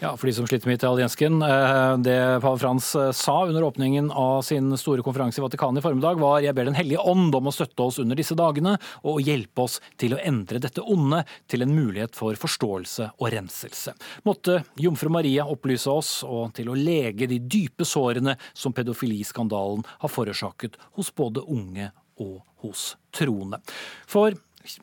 Ja, 0.00 0.16
For 0.16 0.26
de 0.26 0.32
som 0.32 0.46
sliter 0.46 0.68
med 0.68 0.74
italiensken. 0.78 1.42
eh, 1.42 1.96
Det 1.98 2.40
pave 2.42 2.58
Frans 2.58 2.94
eh, 2.94 3.12
sa 3.12 3.46
under 3.46 3.62
åpningen 3.62 4.10
av 4.10 4.42
sin 4.42 4.76
store 4.76 5.02
konferanse 5.02 5.40
i 5.40 5.44
Vatikanet 5.44 5.80
i 5.80 5.82
formiddag, 5.82 6.18
var 6.20 6.40
jeg 6.40 6.54
ber 6.54 6.64
Den 6.64 6.74
hellige 6.74 7.00
ånd 7.00 7.34
om 7.34 7.46
å 7.48 7.52
støtte 7.52 7.82
oss 7.82 7.98
under 7.98 8.16
disse 8.16 8.34
dagene 8.34 8.78
og 9.04 9.20
hjelpe 9.20 9.62
oss 9.62 9.80
til 9.96 10.14
å 10.14 10.20
endre 10.22 10.60
dette 10.60 10.82
onde 10.82 11.24
til 11.48 11.62
en 11.62 11.74
mulighet 11.74 12.14
for 12.16 12.34
forståelse 12.34 13.10
og 13.18 13.30
renselse. 13.32 13.94
Måtte 14.24 14.62
jomfru 14.76 15.08
Maria 15.10 15.46
opplyse 15.46 15.90
oss 15.90 16.22
og 16.24 16.52
til 16.54 16.68
å 16.68 16.76
lege 16.76 17.26
de 17.26 17.38
dype 17.38 17.84
sårene 17.84 18.36
som 18.52 18.72
pedofiliskandalen 18.72 19.84
har 20.00 20.08
forårsaket 20.12 20.76
hos 20.96 21.10
både 21.14 21.40
unge 21.48 21.90
og 22.20 22.40
hos 22.60 22.96
troende. 23.16 23.60
For 24.06 24.34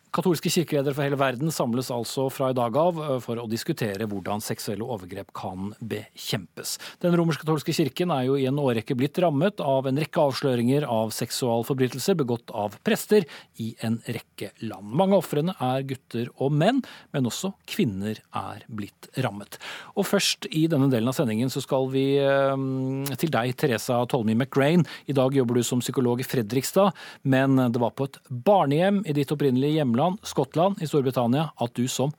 Katolske 0.10 0.50
kirkeledere 0.50 0.96
for 0.98 1.06
hele 1.06 1.18
verden 1.20 1.52
samles 1.54 1.92
altså 1.94 2.24
fra 2.34 2.50
i 2.50 2.56
dag 2.58 2.74
av 2.82 2.98
eh, 2.98 3.18
for 3.22 3.38
å 3.38 3.46
diskutere 3.50 4.08
hvordan 4.10 4.42
seksuelle 4.42 4.86
overgrep 4.86 5.30
kan 5.38 5.70
bekjempes. 5.78 6.78
Den 7.04 7.14
romersk-katolske 7.20 7.76
kirken 7.78 8.10
er 8.16 8.26
jo 8.26 8.40
i 8.40 8.48
en 8.50 8.58
årrekke 8.58 8.98
blitt 8.98 9.20
rammet 9.22 9.62
av 9.62 9.86
en 9.86 10.00
rekke 10.02 10.24
avsløringer 10.24 10.88
av 10.90 11.14
seksualforbrytelser 11.14 12.18
begått 12.18 12.50
av 12.58 12.80
prester 12.88 13.28
i 13.62 13.76
en 13.86 14.00
rekke 14.08 14.50
land. 14.66 14.90
Mange 14.98 15.14
av 15.14 15.22
ofrene 15.22 15.54
er 15.62 15.86
gutter 15.92 16.32
og 16.42 16.58
menn, 16.58 16.82
men 17.14 17.30
også 17.30 17.54
kvinner 17.70 18.18
er 18.34 18.66
blitt 18.66 19.12
rammet. 19.22 19.60
Og 19.94 20.10
først 20.10 20.50
i 20.50 20.66
denne 20.72 20.90
delen 20.90 21.14
av 21.14 21.20
sendingen 21.20 21.54
så 21.54 21.62
skal 21.62 21.86
vi 21.94 22.08
eh, 22.18 23.14
til 23.22 23.34
deg, 23.38 23.54
Teresa 23.62 24.02
Tolmi 24.10 24.34
McGrain. 24.34 24.88
I 25.06 25.18
dag 25.22 25.38
jobber 25.38 25.62
du 25.62 25.64
som 25.68 25.86
psykolog 25.86 26.26
i 26.26 26.28
Fredrikstad, 26.28 26.98
men 27.30 27.62
det 27.70 27.86
var 27.86 27.94
på 27.94 28.10
et 28.10 28.20
barnehjem 28.26 29.04
i 29.06 29.14
ditt 29.14 29.30
opprinnelige 29.38 29.67
hjemland, 29.74 30.20
Skottland 30.26 30.82
i 30.82 30.88
Storbritannia, 30.90 31.52
at 31.60 31.74
du 31.78 31.88
som 31.92 32.14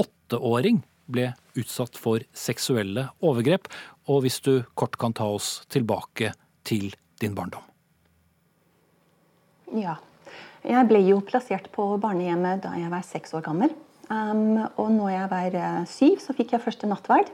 åtteåring 0.00 0.82
ble 1.10 1.32
utsatt 1.58 1.98
for 2.00 2.24
seksuelle 2.36 3.08
overgrep. 3.24 3.68
Og 4.08 4.24
hvis 4.24 4.40
du 4.44 4.64
kort 4.78 4.98
kan 5.00 5.14
ta 5.16 5.28
oss 5.32 5.62
tilbake 5.72 6.32
til 6.64 6.92
din 7.20 7.36
barndom. 7.36 7.62
Ja. 9.74 9.98
Jeg 10.64 10.88
ble 10.88 11.02
jo 11.04 11.18
plassert 11.24 11.66
på 11.74 11.90
barnehjemmet 12.00 12.62
da 12.64 12.72
jeg 12.78 12.88
var 12.92 13.04
seks 13.04 13.34
år 13.36 13.44
gammel. 13.44 13.74
Um, 14.08 14.64
og 14.80 14.88
når 14.92 15.10
jeg 15.12 15.28
var 15.32 15.56
uh, 15.60 15.84
syv, 15.88 16.16
så 16.24 16.34
fikk 16.36 16.54
jeg 16.54 16.64
første 16.64 16.88
nattverd. 16.88 17.28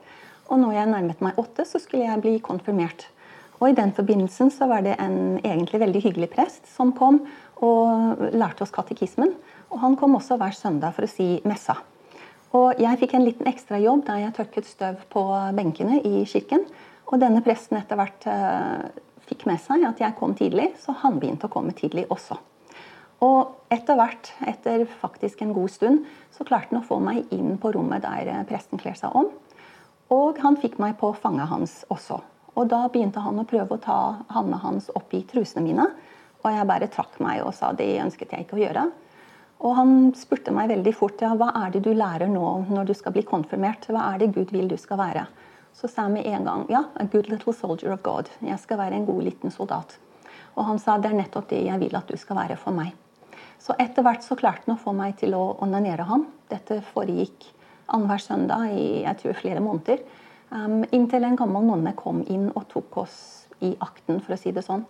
Og 0.51 0.59
når 0.59 0.75
jeg 0.75 0.91
nærmet 0.91 1.23
meg 1.23 1.39
åtte, 1.39 1.67
så 1.67 1.79
skulle 1.83 2.09
jeg 2.09 2.23
bli 2.25 2.39
konfirmert. 2.43 3.07
Og 3.61 3.71
i 3.71 3.77
den 3.77 3.93
forbindelsen 3.95 4.51
så 4.55 4.67
var 4.71 4.83
det 4.87 4.97
en 4.99 5.39
egentlig 5.45 5.83
veldig 5.83 6.03
hyggelig 6.07 6.31
prest 6.33 6.67
som 6.73 6.95
kom 6.97 7.21
og 7.65 8.21
lærte 8.35 8.65
oss 8.65 8.75
katekismen. 8.75 9.33
Og 9.71 9.81
han 9.83 9.97
kom 10.01 10.17
også 10.19 10.39
hver 10.41 10.55
søndag 10.57 10.97
for 10.97 11.07
å 11.07 11.11
si 11.11 11.39
messa. 11.49 11.79
Og 12.57 12.81
jeg 12.83 12.99
fikk 12.99 13.15
en 13.15 13.27
liten 13.27 13.47
ekstra 13.47 13.79
jobb 13.79 14.03
da 14.09 14.17
jeg 14.19 14.35
tørket 14.35 14.67
støv 14.67 15.05
på 15.13 15.23
benkene 15.55 16.01
i 16.03 16.25
kirken. 16.27 16.65
Og 17.11 17.21
denne 17.23 17.43
presten 17.47 17.79
etter 17.79 17.99
hvert 17.99 18.27
uh, 18.27 18.89
fikk 19.29 19.47
med 19.47 19.61
seg 19.63 19.85
at 19.87 20.03
jeg 20.03 20.17
kom 20.19 20.35
tidlig, 20.39 20.73
så 20.83 20.95
han 21.05 21.21
begynte 21.23 21.47
å 21.47 21.53
komme 21.53 21.75
tidlig 21.77 22.09
også. 22.11 22.39
Og 23.21 23.71
etter 23.71 23.99
hvert, 23.99 24.33
etter 24.49 24.87
faktisk 25.03 25.43
en 25.45 25.53
god 25.55 25.71
stund, 25.71 26.05
så 26.33 26.47
klarte 26.49 26.73
han 26.73 26.81
å 26.81 26.87
få 26.87 26.99
meg 27.05 27.29
inn 27.35 27.59
på 27.61 27.73
rommet 27.77 28.03
der 28.03 28.47
presten 28.49 28.81
kler 28.81 28.97
seg 28.99 29.15
om. 29.15 29.29
Og 30.11 30.41
han 30.43 30.57
fikk 30.59 30.79
meg 30.83 30.97
på 30.99 31.13
fanget 31.15 31.51
hans 31.53 31.75
også. 31.93 32.19
Og 32.59 32.71
da 32.71 32.87
begynte 32.91 33.23
han 33.23 33.39
å 33.39 33.47
prøve 33.47 33.77
å 33.77 33.83
ta 33.83 33.99
handa 34.33 34.59
hans 34.65 34.89
opp 34.97 35.13
i 35.15 35.23
trusene 35.29 35.63
mine. 35.69 35.87
Og 36.41 36.51
jeg 36.55 36.68
bare 36.68 36.88
trakk 36.93 37.18
meg 37.20 37.43
og 37.45 37.55
sa 37.57 37.72
det 37.76 37.88
ønsket 38.01 38.32
jeg 38.32 38.47
ikke 38.47 38.57
å 38.59 38.62
gjøre. 38.62 38.84
Og 39.61 39.76
han 39.76 39.91
spurte 40.16 40.55
meg 40.57 40.70
veldig 40.72 40.93
fort 40.97 41.20
ja, 41.20 41.34
hva 41.36 41.51
er 41.66 41.74
det 41.74 41.82
du 41.84 41.93
lærer 41.93 42.30
nå 42.32 42.45
når 42.70 42.88
du 42.88 42.95
skal 42.97 43.12
bli 43.12 43.24
konfirmert. 43.28 43.91
Hva 43.93 44.07
er 44.14 44.22
det 44.22 44.32
Gud 44.36 44.55
vil 44.57 44.70
du 44.70 44.78
skal 44.80 45.01
være? 45.03 45.26
Så 45.76 45.88
sa 45.88 46.07
jeg 46.07 46.16
med 46.16 46.28
en 46.30 46.49
gang 46.49 46.64
ja, 46.72 46.86
a 46.97 47.05
good 47.05 47.28
little 47.28 47.53
soldier 47.55 47.93
of 47.93 48.01
God. 48.07 48.30
Jeg 48.41 48.59
skal 48.62 48.80
være 48.80 48.97
en 48.97 49.07
god 49.09 49.22
liten 49.28 49.53
soldat. 49.53 49.99
Og 50.57 50.64
han 50.66 50.80
sa 50.80 50.97
det 50.99 51.12
er 51.12 51.20
nettopp 51.20 51.51
det 51.53 51.61
jeg 51.66 51.80
vil 51.82 51.97
at 51.97 52.09
du 52.09 52.16
skal 52.18 52.41
være 52.41 52.57
for 52.61 52.76
meg. 52.76 52.95
Så 53.61 53.76
etter 53.78 54.05
hvert 54.05 54.24
så 54.24 54.36
klarte 54.41 54.64
han 54.66 54.78
å 54.78 54.80
få 54.80 54.95
meg 54.97 55.18
til 55.20 55.36
å 55.36 55.43
onanere 55.61 56.09
ham. 56.09 56.24
Dette 56.49 56.80
foregikk 56.95 57.51
annenhver 57.91 58.22
søndag 58.22 58.72
i 58.72 59.05
jeg 59.05 59.20
tror, 59.20 59.36
flere 59.36 59.61
måneder. 59.64 60.01
Um, 60.51 60.82
inntil 60.91 61.26
en 61.26 61.36
gammel 61.38 61.68
nonne 61.68 61.93
kom 61.99 62.24
inn 62.32 62.49
og 62.55 62.64
tok 62.72 62.97
oss 63.05 63.18
i 63.61 63.74
akten, 63.84 64.22
for 64.24 64.34
å 64.34 64.41
si 64.41 64.55
det 64.57 64.64
sånn. 64.66 64.86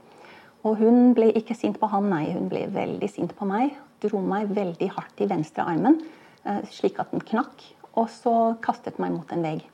Og 0.66 0.76
hun 0.80 1.12
ble 1.16 1.30
ikke 1.38 1.56
sint 1.56 1.78
på 1.80 1.88
han, 1.88 2.10
nei, 2.12 2.26
hun 2.34 2.50
ble 2.50 2.66
veldig 2.72 3.08
sint 3.08 3.34
på 3.36 3.48
meg. 3.48 3.76
Dro 4.04 4.20
meg 4.24 4.50
veldig 4.52 4.90
hardt 4.96 5.20
i 5.22 5.28
venstre 5.28 5.64
armen, 5.64 6.00
uh, 6.44 6.60
slik 6.72 7.00
at 7.00 7.12
den 7.14 7.24
knakk. 7.24 7.64
Og 7.98 8.10
så 8.12 8.34
kastet 8.64 9.00
meg 9.02 9.14
mot 9.14 9.32
en 9.32 9.44
vegg. 9.44 9.64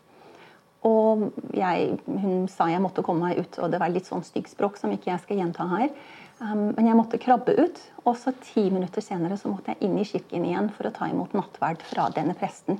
Og 0.86 1.30
jeg, 1.56 1.96
hun 2.06 2.46
sa 2.50 2.68
jeg 2.70 2.82
måtte 2.84 3.02
komme 3.06 3.26
meg 3.26 3.40
ut, 3.42 3.58
og 3.58 3.72
det 3.72 3.80
var 3.82 3.90
litt 3.90 4.06
sånn 4.06 4.24
styggspråk 4.26 4.78
som 4.78 4.92
ikke 4.94 5.10
jeg 5.10 5.24
skal 5.24 5.42
gjenta 5.42 5.66
her. 5.72 5.90
Um, 6.38 6.70
men 6.76 6.86
jeg 6.86 6.98
måtte 6.98 7.20
krabbe 7.20 7.54
ut, 7.56 7.80
og 8.04 8.14
så 8.20 8.34
ti 8.44 8.68
minutter 8.70 9.02
senere 9.02 9.38
så 9.40 9.50
måtte 9.50 9.72
jeg 9.72 9.88
inn 9.88 9.96
i 9.98 10.06
kirken 10.06 10.44
igjen 10.46 10.68
for 10.76 10.86
å 10.86 10.94
ta 10.94 11.08
imot 11.10 11.34
nattverd 11.34 11.82
fra 11.88 12.10
denne 12.14 12.36
presten. 12.38 12.78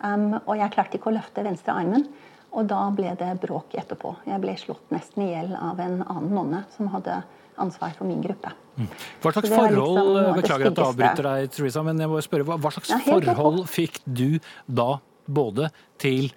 Um, 0.00 0.38
og 0.44 0.56
jeg 0.60 0.72
klarte 0.72 0.98
ikke 0.98 1.10
å 1.10 1.16
løfte 1.18 1.44
venstre 1.44 1.74
armen, 1.74 2.06
og 2.54 2.68
da 2.70 2.80
ble 2.94 3.12
det 3.18 3.30
bråk 3.42 3.74
etterpå. 3.78 4.14
Jeg 4.28 4.40
ble 4.42 4.54
slått 4.60 4.92
nesten 4.94 5.26
i 5.26 5.32
hjel 5.32 5.54
av 5.58 5.80
en 5.82 6.00
annen 6.04 6.34
nonne 6.34 6.62
som 6.76 6.90
hadde 6.92 7.22
ansvar 7.60 7.94
for 7.98 8.06
min 8.08 8.22
gruppe. 8.22 8.50
Mm. 8.78 8.88
Hva 9.22 9.32
slags 9.34 9.52
forhold 9.52 10.10
liksom 10.10 10.38
beklager 10.40 10.70
at 10.70 10.78
jeg 10.78 10.88
avbryter 10.88 11.28
deg, 11.28 11.50
Theresa, 11.54 11.84
men 11.86 12.02
jeg 12.02 12.10
må 12.10 12.22
spørre, 12.24 12.58
hva 12.58 12.72
slags 12.74 12.90
ja, 12.90 13.00
forhold 13.06 13.64
fikk 13.70 14.00
du 14.06 14.40
da 14.66 14.98
både 15.26 15.70
til 16.02 16.32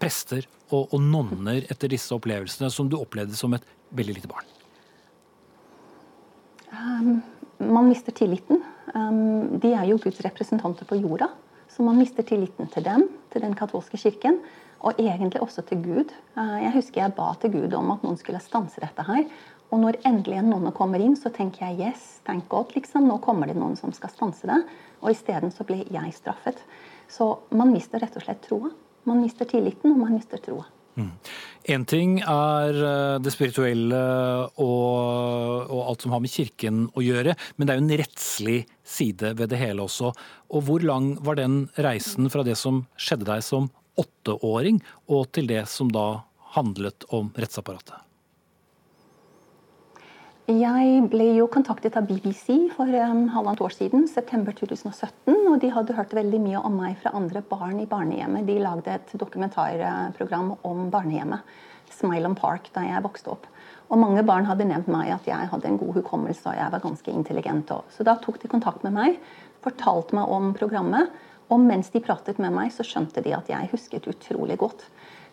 prester 0.00 0.46
og, 0.70 0.94
og 0.94 1.00
nonner 1.02 1.66
etter 1.70 1.90
disse 1.92 2.14
opplevelsene, 2.14 2.70
som 2.72 2.88
du 2.90 2.96
opplevde 3.00 3.36
som 3.38 3.54
et 3.56 3.66
veldig 3.96 4.16
lite 4.20 4.30
barn? 4.30 4.48
Um, 6.70 7.20
man 7.58 7.90
mister 7.90 8.14
tilliten. 8.14 8.62
Um, 8.94 9.58
de 9.60 9.74
er 9.74 9.90
jo 9.90 9.98
Guds 10.02 10.22
representanter 10.24 10.86
på 10.88 10.98
jorda. 11.02 11.30
Så 11.70 11.84
man 11.86 11.98
mister 11.98 12.26
tilliten 12.26 12.70
til 12.70 12.86
dem, 12.86 13.06
til 13.30 13.44
den 13.44 13.54
katolske 13.58 13.98
kirken, 14.00 14.40
og 14.80 15.00
egentlig 15.00 15.42
også 15.44 15.64
til 15.68 15.82
Gud. 15.84 16.12
Uh, 16.36 16.58
jeg 16.64 16.74
husker 16.74 17.02
jeg 17.02 17.16
ba 17.16 17.30
til 17.40 17.52
Gud 17.54 17.74
om 17.76 17.92
at 17.94 18.04
noen 18.06 18.18
skulle 18.20 18.40
stanse 18.42 18.82
dette 18.82 19.04
her. 19.06 19.26
Og 19.70 19.78
når 19.84 20.00
endelig 20.08 20.40
en 20.40 20.50
nonne 20.50 20.72
kommer 20.74 21.02
inn, 21.02 21.14
så 21.18 21.30
tenker 21.30 21.68
jeg 21.68 21.92
yes, 21.92 22.06
thank 22.26 22.48
God, 22.50 22.72
liksom. 22.74 23.06
Nå 23.06 23.20
kommer 23.22 23.50
det 23.50 23.58
noen 23.58 23.76
som 23.78 23.94
skal 23.94 24.10
stanse 24.10 24.50
det. 24.50 24.58
Og 25.00 25.12
isteden 25.14 25.54
så 25.54 25.66
ble 25.68 25.84
jeg 25.84 26.16
straffet. 26.16 26.58
Så 27.10 27.32
man 27.54 27.70
mister 27.74 28.02
rett 28.02 28.18
og 28.18 28.24
slett 28.24 28.42
troa. 28.46 28.72
Man 29.08 29.22
mister 29.22 29.48
tilliten, 29.48 29.94
og 29.94 30.02
man 30.02 30.16
mister 30.18 30.42
troa. 30.42 30.66
Én 30.98 31.80
mm. 31.80 31.86
ting 31.86 32.18
er 32.20 32.74
eh, 32.74 33.18
det 33.22 33.32
spirituelle 33.32 34.00
og, 34.58 35.70
og, 35.70 35.80
alt 35.86 36.04
som 36.04 36.14
har 36.14 36.22
med 36.22 36.32
kirken 36.32 36.82
å 36.98 37.04
gjøre, 37.04 37.36
men 37.56 37.66
det 37.66 37.72
er 37.72 37.78
jo 37.78 37.84
en 37.86 37.98
rettslig 38.02 38.58
side 38.82 39.34
ved 39.38 39.52
det 39.52 39.60
hele 39.60 39.86
også. 39.86 40.10
Og 40.50 40.66
hvor 40.66 40.82
lang 40.84 41.12
var 41.24 41.38
den 41.38 41.62
reisen 41.78 42.30
fra 42.32 42.44
det 42.46 42.58
som 42.58 42.84
skjedde 42.98 43.28
deg 43.30 43.44
som 43.46 43.70
åtteåring, 44.00 44.80
og 45.08 45.30
til 45.36 45.50
det 45.50 45.66
som 45.70 45.90
da 45.92 46.22
handlet 46.56 47.06
om 47.14 47.32
rettsapparatet? 47.36 48.06
Jeg 50.50 51.02
ble 51.12 51.28
jo 51.36 51.44
kontaktet 51.52 51.94
av 51.94 52.08
BBC 52.08 52.72
for 52.74 52.90
um, 52.90 53.26
halvannet 53.30 53.60
år 53.62 53.74
siden, 53.76 54.08
september 54.10 54.56
2017. 54.56 55.30
Og 55.30 55.60
de 55.62 55.70
hadde 55.70 55.94
hørt 55.94 56.14
veldig 56.16 56.40
mye 56.42 56.62
om 56.66 56.74
meg 56.80 56.96
fra 56.98 57.12
andre 57.14 57.42
barn 57.46 57.78
i 57.78 57.86
barnehjemmet. 57.86 58.48
De 58.48 58.56
lagde 58.58 58.96
et 58.96 59.12
dokumentarprogram 59.20 60.56
om 60.66 60.88
barnehjemmet, 60.90 61.46
Smileham 61.94 62.34
Park, 62.38 62.66
da 62.74 62.82
jeg 62.82 63.04
vokste 63.04 63.30
opp. 63.36 63.46
Og 63.90 64.02
mange 64.02 64.24
barn 64.26 64.48
hadde 64.48 64.66
nevnt 64.66 64.90
meg 64.90 65.12
at 65.14 65.28
jeg 65.28 65.50
hadde 65.52 65.70
en 65.70 65.78
god 65.78 66.00
hukommelse 66.00 66.48
og 66.48 66.58
jeg 66.58 66.74
var 66.74 66.82
ganske 66.82 67.14
intelligent. 67.14 67.70
Så 67.94 68.06
da 68.06 68.16
tok 68.18 68.42
de 68.42 68.50
kontakt 68.50 68.82
med 68.86 68.96
meg, 68.96 69.22
fortalte 69.62 70.18
meg 70.18 70.34
om 70.34 70.50
programmet. 70.58 71.14
Og 71.50 71.58
mens 71.62 71.90
de 71.90 72.02
pratet 72.02 72.38
med 72.38 72.54
meg, 72.54 72.70
så 72.74 72.86
skjønte 72.86 73.22
de 73.24 73.34
at 73.34 73.50
jeg 73.50 73.70
husket 73.72 74.06
utrolig 74.10 74.58
godt. 74.60 74.84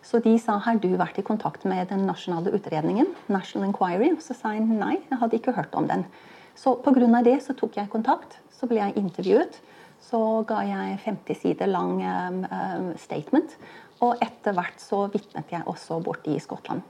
Så 0.02 0.20
de 0.22 0.34
sa 0.40 0.56
har 0.62 0.78
du 0.82 0.90
vært 0.98 1.18
i 1.18 1.26
kontakt 1.26 1.64
med 1.68 1.90
den 1.90 2.04
nasjonale 2.06 2.52
utredningen? 2.54 3.10
National 3.30 3.68
Inquiry? 3.68 4.12
Og 4.14 4.22
Så 4.22 4.34
sa 4.34 4.54
jeg 4.54 4.66
nei, 4.66 4.98
jeg 5.10 5.18
hadde 5.20 5.38
ikke 5.38 5.56
hørt 5.56 5.74
om 5.78 5.88
den. 5.90 6.04
Så 6.58 6.76
pga. 6.82 7.22
det 7.22 7.42
så 7.42 7.54
tok 7.54 7.76
jeg 7.76 7.90
kontakt. 7.90 8.38
Så 8.50 8.66
ble 8.66 8.78
jeg 8.78 8.96
intervjuet. 8.96 9.60
Så 10.00 10.44
ga 10.46 10.62
jeg 10.66 10.98
50 11.04 11.34
sider 11.34 11.66
lang 11.66 12.02
um, 12.02 12.94
statement. 12.96 13.56
Og 14.00 14.16
etter 14.22 14.54
hvert 14.54 14.78
så 14.80 15.06
vitnet 15.10 15.50
jeg 15.50 15.66
også 15.66 16.00
borte 16.02 16.30
i 16.30 16.38
Skottland. 16.38 16.82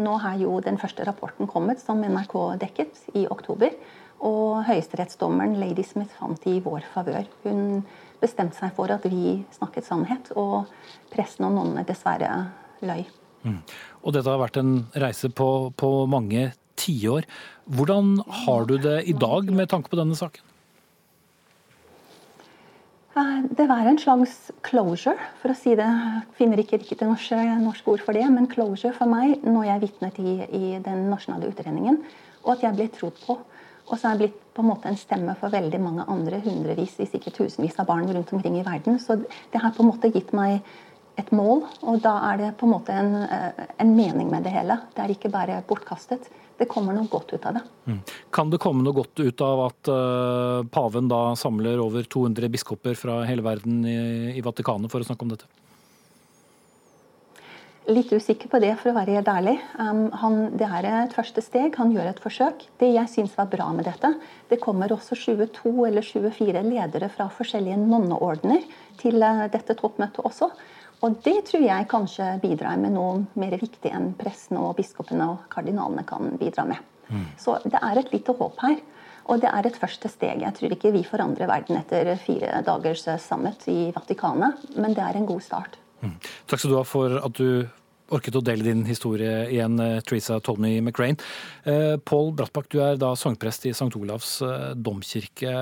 Nå 0.00 0.16
har 0.22 0.36
jo 0.40 0.60
den 0.64 0.78
første 0.80 1.04
rapporten 1.04 1.48
kommet, 1.48 1.80
som 1.80 2.00
NRK 2.00 2.36
dekket, 2.60 3.00
i 3.16 3.26
oktober. 3.28 3.74
Og 4.20 4.62
høyesterettsdommeren 4.68 5.56
Lady 5.60 5.84
Smith 5.84 6.12
fant 6.16 6.44
i 6.48 6.58
vår 6.64 6.84
favør. 6.92 7.24
Hun 7.44 7.82
bestemte 8.20 8.58
seg 8.58 8.74
for 8.76 8.92
at 8.92 9.06
vi 9.08 9.40
snakket 9.56 9.88
sannhet, 9.88 10.30
og 10.38 10.68
pressen 11.12 11.48
og 11.48 11.56
nonnene 11.56 11.86
dessverre 11.88 12.30
løy. 12.84 13.04
Mm. 13.44 13.60
Og 14.04 14.14
dette 14.14 14.28
har 14.28 14.40
vært 14.40 14.60
en 14.60 14.74
reise 15.00 15.30
på, 15.32 15.48
på 15.76 15.90
mange 16.10 16.50
tiår. 16.80 17.26
Hvordan 17.70 18.18
har 18.44 18.68
du 18.68 18.76
det 18.80 19.02
i 19.08 19.16
dag 19.16 19.50
med 19.52 19.70
tanke 19.72 19.92
på 19.92 20.00
denne 20.00 20.16
saken? 20.18 20.46
Det 23.50 23.66
var 23.66 23.84
en 23.84 23.98
slags 23.98 24.52
closure, 24.62 25.18
for 25.42 25.52
å 25.52 25.56
si 25.58 25.74
det. 25.76 25.84
Jeg 25.84 26.36
finner 26.38 26.60
ikke 26.62 26.78
riktig 26.78 27.04
norske, 27.04 27.36
norsk 27.60 27.88
ord 27.90 28.04
for 28.06 28.16
det, 28.16 28.22
men 28.30 28.46
closure 28.48 28.94
for 28.96 29.10
meg 29.10 29.42
når 29.44 29.66
jeg 29.66 29.82
vitnet 29.82 30.20
i, 30.22 30.34
i 30.46 30.66
den 30.84 31.08
nasjonale 31.10 31.50
utredningen, 31.50 31.98
og 32.44 32.54
at 32.54 32.64
jeg 32.64 32.78
ble 32.78 32.86
trodd 32.94 33.18
på. 33.26 33.36
Og 33.90 33.98
så 33.98 34.10
er 34.10 34.18
det 34.18 34.26
blitt 34.26 34.44
på 34.54 34.62
en 34.62 34.70
måte 34.70 34.90
en 34.90 34.98
stemme 34.98 35.34
for 35.38 35.52
veldig 35.52 35.80
mange 35.82 36.06
andre 36.10 36.38
hundrevis, 36.44 36.98
ikke 37.02 37.32
tusenvis 37.34 37.78
av 37.82 37.88
barn 37.90 38.06
rundt 38.10 38.30
omkring 38.34 38.60
i 38.60 38.66
verden. 38.66 39.00
Så 39.02 39.18
det 39.18 39.62
har 39.62 39.74
på 39.74 39.82
en 39.82 39.90
måte 39.90 40.12
gitt 40.14 40.30
meg 40.36 40.60
et 41.18 41.32
mål, 41.34 41.64
og 41.84 41.98
da 42.04 42.14
er 42.30 42.38
det 42.40 42.50
på 42.60 42.68
en 42.68 42.72
måte 42.72 42.94
en, 42.94 43.14
eh, 43.24 43.66
en 43.82 43.96
mening 43.96 44.30
med 44.30 44.46
det 44.46 44.54
hele. 44.54 44.78
Det 44.94 45.02
er 45.04 45.14
ikke 45.14 45.32
bare 45.32 45.62
bortkastet. 45.68 46.30
Det 46.60 46.68
kommer 46.68 46.94
noe 46.94 47.08
godt 47.08 47.32
ut 47.34 47.46
av 47.48 47.56
det. 47.56 47.62
Mm. 47.88 48.00
Kan 48.30 48.50
det 48.52 48.60
komme 48.60 48.84
noe 48.84 48.96
godt 48.96 49.20
ut 49.20 49.40
av 49.40 49.62
at 49.64 49.88
uh, 49.88 50.60
paven 50.68 51.08
da 51.08 51.32
samler 51.40 51.80
over 51.80 52.04
200 52.04 52.52
biskoper 52.52 52.98
fra 53.00 53.22
hele 53.24 53.44
verden 53.46 53.80
i, 53.88 53.96
i 54.36 54.44
Vatikanet 54.44 54.92
for 54.92 55.00
å 55.00 55.08
snakke 55.08 55.24
om 55.24 55.32
dette? 55.32 55.48
Litt 57.90 58.12
usikker 58.12 58.46
på 58.52 58.58
det, 58.62 58.70
for 58.78 58.92
å 58.92 58.94
være 58.94 59.16
helt 59.16 59.28
ærlig. 59.30 59.56
Um, 59.74 60.04
han, 60.20 60.36
det 60.54 60.66
er 60.68 60.86
et 60.86 61.14
første 61.16 61.42
steg. 61.42 61.74
Han 61.80 61.90
gjør 61.90 62.12
et 62.12 62.20
forsøk. 62.22 62.62
Det 62.78 62.90
jeg 62.92 63.10
syns 63.10 63.32
var 63.34 63.48
bra 63.50 63.66
med 63.74 63.88
dette, 63.88 64.12
det 64.50 64.60
kommer 64.62 64.92
også 64.94 65.18
22 65.18 65.72
eller 65.88 66.06
24 66.06 66.62
ledere 66.68 67.08
fra 67.10 67.26
forskjellige 67.34 67.80
nonneordener 67.80 68.62
til 69.00 69.18
uh, 69.18 69.48
dette 69.50 69.74
toppmøtet 69.80 70.22
også. 70.22 70.52
Og 71.00 71.18
det 71.24 71.34
tror 71.48 71.64
jeg 71.64 71.88
kanskje 71.90 72.28
bidrar 72.44 72.78
med 72.78 72.94
noe 72.94 73.24
mer 73.40 73.58
viktig 73.58 73.90
enn 73.90 74.12
pressen 74.20 74.60
og 74.60 74.76
biskopene 74.78 75.26
og 75.32 75.50
kardinalene 75.50 76.06
kan 76.06 76.36
bidra 76.38 76.68
med. 76.70 76.86
Mm. 77.10 77.26
Så 77.40 77.56
det 77.64 77.80
er 77.80 77.98
et 77.98 78.14
lite 78.14 78.36
håp 78.38 78.60
her. 78.62 78.78
Og 79.30 79.42
det 79.42 79.50
er 79.50 79.66
et 79.66 79.82
første 79.82 80.10
steg. 80.10 80.44
Jeg 80.44 80.54
tror 80.56 80.76
ikke 80.76 80.94
vi 80.94 81.02
forandrer 81.06 81.50
verden 81.50 81.78
etter 81.80 82.14
fire 82.22 82.62
dagers 82.66 83.02
summit 83.22 83.66
i 83.70 83.90
Vatikanet, 83.94 84.62
men 84.78 84.94
det 84.94 85.02
er 85.02 85.18
en 85.18 85.28
god 85.28 85.42
start. 85.44 85.78
Mm. 86.00 86.16
Takk 86.48 86.62
skal 86.62 86.72
du 86.72 86.78
ha 86.78 86.86
for 86.88 87.18
at 87.20 87.36
du 87.36 87.68
orket 88.14 88.36
å 88.38 88.42
dele 88.44 88.66
din 88.66 88.82
historie 88.88 89.46
igjen, 89.50 89.78
eh, 89.80 90.00
Teresa 90.06 90.40
Tolmy 90.40 90.80
McRae. 90.80 91.16
Eh, 91.64 91.96
Pål 91.96 92.34
Brattbakk, 92.38 92.68
du 92.72 92.80
er 92.82 92.98
da 93.00 93.14
sangprest 93.14 93.66
i 93.66 93.74
St. 93.74 93.90
Olavs 93.96 94.40
eh, 94.42 94.74
domkirke. 94.74 95.54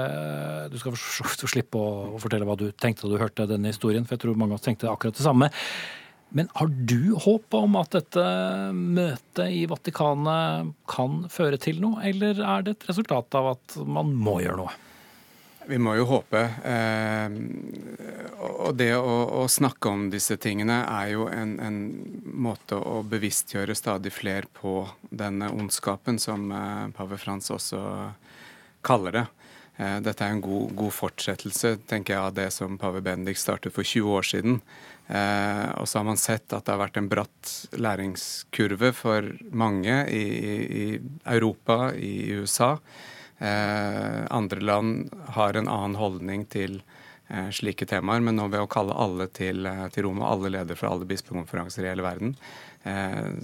Du 0.73 0.79
skal 0.81 0.97
slippe 0.97 1.79
å 1.79 2.19
fortelle 2.21 2.49
hva 2.49 2.59
du 2.59 2.71
tenkte 2.73 3.07
da 3.07 3.15
du 3.15 3.23
hørte 3.23 3.49
denne 3.51 3.73
historien, 3.73 4.05
for 4.05 4.17
jeg 4.17 4.27
tror 4.27 4.41
mange 4.41 4.57
av 4.57 4.61
oss 4.61 4.67
tenkte 4.67 4.91
akkurat 4.91 5.17
det 5.17 5.27
samme. 5.27 5.51
Men 6.37 6.51
har 6.59 6.69
du 6.69 7.15
håp 7.25 7.55
om 7.57 7.79
at 7.81 7.95
dette 7.97 8.25
møtet 8.77 9.47
i 9.49 9.63
Vatikanet 9.69 10.75
kan 10.91 11.23
føre 11.33 11.61
til 11.61 11.81
noe, 11.81 12.03
eller 12.05 12.43
er 12.45 12.67
det 12.67 12.77
et 12.77 12.91
resultat 12.91 13.33
av 13.39 13.55
at 13.55 13.79
man 13.89 14.13
må 14.13 14.43
gjøre 14.45 14.61
noe? 14.61 14.77
Vi 15.69 15.77
må 15.77 15.93
jo 15.99 16.07
håpe. 16.09 16.41
Eh, 16.65 17.35
og 18.41 18.77
det 18.81 18.95
å, 18.97 19.17
å, 19.37 19.45
snakke 19.53 19.91
om 19.93 20.07
disse 20.09 20.39
tingene 20.41 20.79
er 20.89 21.11
jo 21.13 21.27
en, 21.29 21.59
en, 21.61 21.77
måte 22.25 22.79
å 22.81 23.03
bevisstgjøre 23.05 23.77
stadig 23.77 24.15
flere 24.17 24.49
på 24.49 24.87
denne 25.11 25.51
ondskapen, 25.53 26.17
som 26.23 26.47
eh, 26.57 26.87
pave 26.97 27.19
Frans 27.21 27.53
også 27.53 27.83
kaller 28.87 29.19
det. 29.19 29.25
Eh, 29.77 29.99
dette 30.07 30.25
er 30.25 30.39
en 30.39 30.41
god, 30.47 30.73
god, 30.79 30.95
fortsettelse 31.03 31.75
tenker 31.91 32.17
jeg, 32.17 32.23
av 32.23 32.39
det 32.41 32.49
som 32.57 32.81
pave 32.81 33.05
Bendik 33.05 33.37
startet 33.37 33.77
for 33.77 33.85
20 33.85 34.17
år 34.17 34.31
siden. 34.31 34.63
og 35.09 35.87
så 35.89 35.99
har 35.99 36.05
man 36.05 36.19
sett 36.21 36.53
at 36.53 36.67
det 36.67 36.73
har 36.73 36.81
vært 36.83 36.99
en 37.01 37.07
bratt 37.09 37.53
læringskurve 37.73 38.91
for 38.93 39.31
mange 39.53 40.03
i, 40.13 40.25
i 40.81 40.89
Europa, 41.25 41.95
i 41.97 42.41
USA. 42.41 42.75
Eh, 43.39 44.25
andre 44.31 44.61
land 44.61 45.15
har 45.27 45.55
en 45.55 45.69
annen 45.69 45.95
holdning 45.95 46.45
til 46.51 46.81
eh, 47.29 47.51
slike 47.55 47.87
temaer, 47.87 48.23
men 48.25 48.35
nå 48.39 48.49
ved 48.51 48.65
å 48.65 48.71
kalle 48.71 48.97
alle 48.99 49.29
til, 49.31 49.67
eh, 49.67 49.85
til 49.95 50.09
rommet, 50.09 50.27
alle 50.27 50.51
ledere 50.57 50.79
fra 50.79 50.91
alle 50.91 51.07
bispekonferanser 51.07 51.87
i 51.87 51.93
hele 51.93 52.07
verden, 52.07 52.37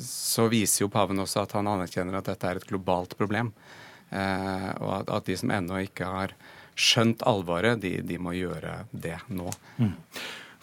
så 0.01 0.47
viser 0.49 0.85
jo 0.85 0.93
paven 0.95 1.19
også 1.21 1.43
at 1.43 1.53
han 1.59 1.67
anerkjenner 1.69 2.15
at 2.17 2.29
dette 2.31 2.49
er 2.49 2.57
et 2.57 2.69
globalt 2.69 3.13
problem. 3.19 3.51
Og 4.15 4.93
at, 4.95 5.11
at 5.11 5.27
de 5.27 5.35
som 5.37 5.51
ennå 5.53 5.83
ikke 5.85 6.07
har 6.09 6.33
skjønt 6.79 7.21
alvoret, 7.29 7.83
de, 7.83 7.99
de 8.07 8.17
må 8.23 8.33
gjøre 8.39 8.87
det 8.95 9.19
nå. 9.35 9.51
Mm. 9.83 9.91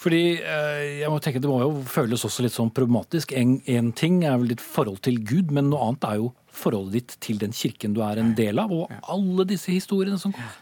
Fordi 0.02 0.24
jeg 0.40 1.12
må 1.14 1.20
tenke 1.22 1.44
Det 1.44 1.52
må 1.52 1.60
jo 1.62 1.84
føles 1.86 2.26
også 2.26 2.48
litt 2.48 2.56
sånn 2.56 2.72
problematisk. 2.74 3.36
En 3.36 3.92
ting 3.92 4.24
er 4.24 4.40
vel 4.40 4.56
ditt 4.56 4.66
forhold 4.66 5.04
til 5.06 5.20
Gud, 5.20 5.54
men 5.54 5.70
noe 5.70 5.92
annet 5.92 6.08
er 6.10 6.24
jo 6.24 6.32
forholdet 6.52 6.94
ditt 6.98 7.16
til 7.24 7.40
den 7.42 7.56
kirken 7.56 7.96
du 7.96 8.04
er 8.06 8.20
en 8.22 8.36
del 8.38 8.60
av, 8.62 8.74
og 8.74 8.92
alle 9.10 9.48
disse 9.50 9.72
historiene 9.74 10.20
som 10.22 10.36
kommer? 10.36 10.60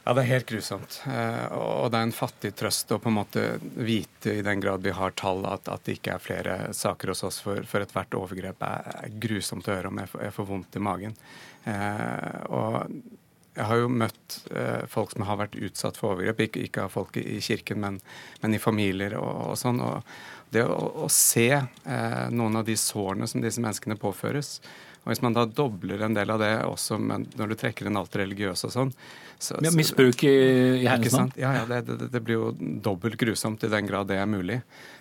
Ja, 0.00 0.14
det 0.16 0.22
er 0.22 0.30
helt 0.30 0.48
grusomt. 0.48 0.96
Eh, 1.06 1.52
og 1.54 1.90
det 1.92 1.98
er 1.98 2.06
en 2.08 2.14
fattig 2.16 2.50
trøst 2.56 2.90
å 2.90 2.98
på 3.02 3.10
en 3.12 3.18
måte 3.18 3.42
vite, 3.76 4.32
i 4.40 4.44
den 4.44 4.62
grad 4.62 4.82
vi 4.82 4.94
har 4.96 5.12
tall, 5.12 5.44
at, 5.46 5.68
at 5.68 5.84
det 5.84 5.98
ikke 5.98 6.14
er 6.16 6.24
flere 6.24 6.56
saker 6.74 7.12
hos 7.12 7.22
oss. 7.28 7.40
For, 7.44 7.60
for 7.68 7.84
ethvert 7.84 8.16
overgrep 8.16 8.64
er, 8.64 9.04
grusomt 9.20 9.68
å 9.68 9.76
høre 9.76 9.92
om. 9.92 10.00
Jeg 10.00 10.10
får, 10.14 10.24
jeg 10.26 10.36
får 10.38 10.48
vondt 10.48 10.80
i 10.80 10.84
magen. 10.88 11.16
Eh, 11.68 12.40
og 12.48 12.96
jeg 13.54 13.68
har 13.68 13.82
jo 13.82 13.94
møtt 14.02 14.40
eh, 14.56 14.82
folk 14.88 15.12
som 15.12 15.26
har 15.28 15.42
vært 15.44 15.60
utsatt 15.68 16.00
for 16.00 16.16
overgrep. 16.16 16.46
Ikke, 16.48 16.64
ikke 16.64 16.88
av 16.88 16.96
folk 16.96 17.20
i 17.20 17.38
kirken, 17.44 17.84
men, 17.84 18.02
men 18.40 18.56
i 18.56 18.62
familier 18.62 19.18
og, 19.20 19.50
og 19.52 19.60
sånn. 19.60 19.84
Og 19.84 20.54
det 20.54 20.64
å, 20.64 20.80
å 21.04 21.10
se 21.12 21.50
noen 22.34 22.58
av 22.58 22.64
de 22.66 22.74
sårene 22.74 23.28
som 23.30 23.44
disse 23.44 23.62
menneskene 23.62 24.00
påføres, 24.00 24.56
og 25.00 25.08
Hvis 25.08 25.22
man 25.24 25.32
da 25.36 25.46
dobler 25.48 26.02
en 26.04 26.14
del 26.16 26.30
av 26.30 26.42
det 26.42 26.52
også 26.68 26.98
når 27.00 27.52
du 27.52 27.56
trekker 27.56 27.88
inn 27.88 27.96
alt 27.96 28.16
religiøse 28.20 28.68
og 28.68 28.74
sånn 28.74 28.94
så, 29.40 29.56
ja, 29.64 29.70
Misbruk 29.72 30.20
i, 30.28 30.32
i 30.82 30.84
herrens 30.84 31.16
navn? 31.16 31.30
Ja, 31.40 31.54
ja 31.56 31.62
det, 31.64 31.80
det, 31.88 32.10
det, 32.12 32.20
blir 32.20 32.36
jo 32.36 32.50
dobbelt 32.84 33.16
grusomt 33.20 33.64
i 33.64 33.70
den 33.72 33.88
grad 33.88 34.10
det 34.10 34.18
er 34.20 34.28
mulig. 34.28 34.58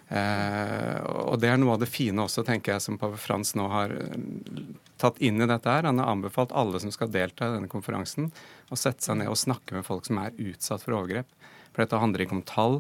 Eh, 0.08 0.96
og 1.04 1.42
det 1.44 1.52
er 1.52 1.60
noe 1.60 1.76
av 1.76 1.82
det 1.84 1.90
fine 1.92 2.24
også, 2.24 2.46
tenker 2.48 2.78
jeg, 2.78 2.86
som 2.86 2.98
pave 3.02 3.20
Frans 3.20 3.52
nå 3.60 3.68
har 3.68 3.92
eh, 3.92 4.16
tatt 5.02 5.20
inn 5.20 5.44
i 5.44 5.50
dette 5.50 5.68
her. 5.68 5.90
Han 5.90 6.00
har 6.00 6.14
anbefalt 6.14 6.56
alle 6.56 6.80
som 6.80 6.94
skal 6.96 7.12
delta 7.12 7.50
i 7.50 7.58
denne 7.58 7.72
konferansen, 7.72 8.32
å 8.72 8.80
sette 8.80 9.04
seg 9.04 9.20
ned 9.20 9.34
og 9.34 9.42
snakke 9.44 9.76
med 9.76 9.88
folk 9.88 10.08
som 10.08 10.24
er 10.24 10.40
utsatt 10.40 10.88
for 10.88 10.96
overgrep. 11.02 11.28
For 11.80 11.88
dette 11.88 12.00
handler 12.02 12.26
ikke 12.26 12.36
om 12.36 12.42
tall, 12.44 12.74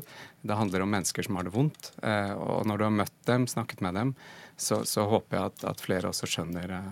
det 0.43 0.57
handler 0.59 0.83
om 0.83 0.89
mennesker 0.91 1.23
som 1.23 1.37
har 1.39 1.45
det 1.47 1.53
vondt. 1.53 1.93
Eh, 2.03 2.33
og 2.35 2.65
når 2.67 2.81
du 2.81 2.83
har 2.83 2.97
møtt 2.97 3.15
dem, 3.29 3.45
snakket 3.47 3.79
med 3.85 3.95
dem, 3.95 4.11
så, 4.59 4.81
så 4.83 5.05
håper 5.07 5.37
jeg 5.37 5.51
at, 5.53 5.63
at, 5.71 5.79
flere 5.79 6.09
også 6.11 6.27
skjønner 6.27 6.73
eh, 6.75 6.89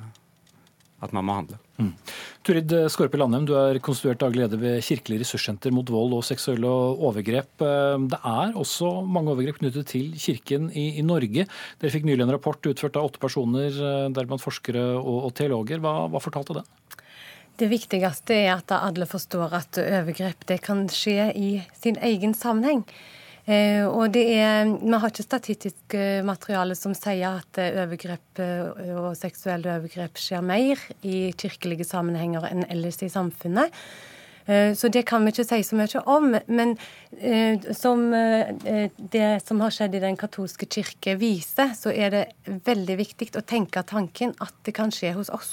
at 1.03 1.11
man 1.11 1.27
må 1.27 1.35
handle. 1.35 1.59
Mm. 1.83 1.91
Turid 2.47 2.71
Skorpe 2.93 3.19
Landheim, 3.19 3.43
du 3.43 3.57
er 3.59 3.81
konstituert 3.83 4.23
daglig 4.23 4.45
leder 4.45 4.61
ved 4.61 4.79
Kirkelig 4.87 5.19
ressurssenter 5.25 5.75
mot 5.75 5.91
vold 5.91 6.15
og 6.15 6.23
seksuelle 6.23 6.71
overgrep. 7.11 7.51
Eh, 7.67 7.99
det 8.15 8.23
er 8.23 8.55
også 8.55 8.93
mange 9.03 9.35
overgrep 9.35 9.59
knyttet 9.59 9.91
til 9.91 10.15
kirken 10.15 10.71
i, 10.71 10.93
i 11.01 11.03
Norge. 11.03 11.43
Dere 11.43 11.91
fikk 11.97 12.07
nylig 12.07 12.23
en 12.23 12.37
rapport 12.37 12.71
utført 12.71 12.95
av 12.95 13.11
åtte 13.11 13.19
personer, 13.19 13.83
deriblant 14.15 14.47
forskere 14.47 14.93
og, 14.95 15.25
og 15.27 15.35
teologer. 15.35 15.83
Hva, 15.83 15.97
hva 16.07 16.23
fortalte 16.23 16.61
den? 16.61 16.75
Det 17.57 17.69
viktigste 17.71 18.35
er 18.37 18.51
at 18.59 18.71
alle 18.75 19.07
forstår 19.09 19.53
at 19.57 19.77
overgrep 19.81 20.45
kan 20.61 20.85
skje 20.93 21.31
i 21.33 21.51
sin 21.73 21.97
egen 22.05 22.35
sammenheng. 22.37 22.83
Eh, 23.47 23.85
og 23.87 24.11
det 24.11 24.25
er, 24.35 24.67
Vi 24.67 24.91
har 24.91 25.07
ikke 25.07 25.23
statistisk 25.23 25.95
eh, 25.95 26.19
materiale 26.25 26.75
som 26.75 26.91
sier 26.97 27.39
at 27.39 27.59
eh, 27.63 27.79
overgrep 27.79 28.41
og 28.99 29.15
seksuelle 29.15 29.77
overgrep 29.77 30.19
skjer 30.19 30.43
mer 30.43 30.81
i 31.01 31.31
kirkelige 31.31 31.87
sammenhenger 31.87 32.43
enn 32.51 32.67
ellers 32.67 33.01
i 33.01 33.09
samfunnet. 33.09 33.73
Så 34.47 34.87
det 34.87 35.01
kan 35.03 35.25
vi 35.25 35.33
ikke 35.33 35.43
si 35.43 35.57
så 35.67 35.75
mye 35.75 36.01
om. 36.07 36.29
Men 36.47 36.69
som 37.75 38.05
det 39.11 39.25
som 39.43 39.59
har 39.59 39.73
skjedd 39.75 39.97
i 39.97 39.99
Den 39.99 40.15
katolske 40.15 40.69
kirke 40.71 41.17
viser, 41.19 41.73
så 41.75 41.91
er 41.91 42.13
det 42.13 42.21
veldig 42.63 42.95
viktig 42.95 43.27
å 43.35 43.43
tenke 43.43 43.83
tanken 43.83 44.31
at 44.39 44.55
det 44.63 44.71
kan 44.77 44.87
skje 44.95 45.11
hos 45.17 45.27
oss. 45.35 45.51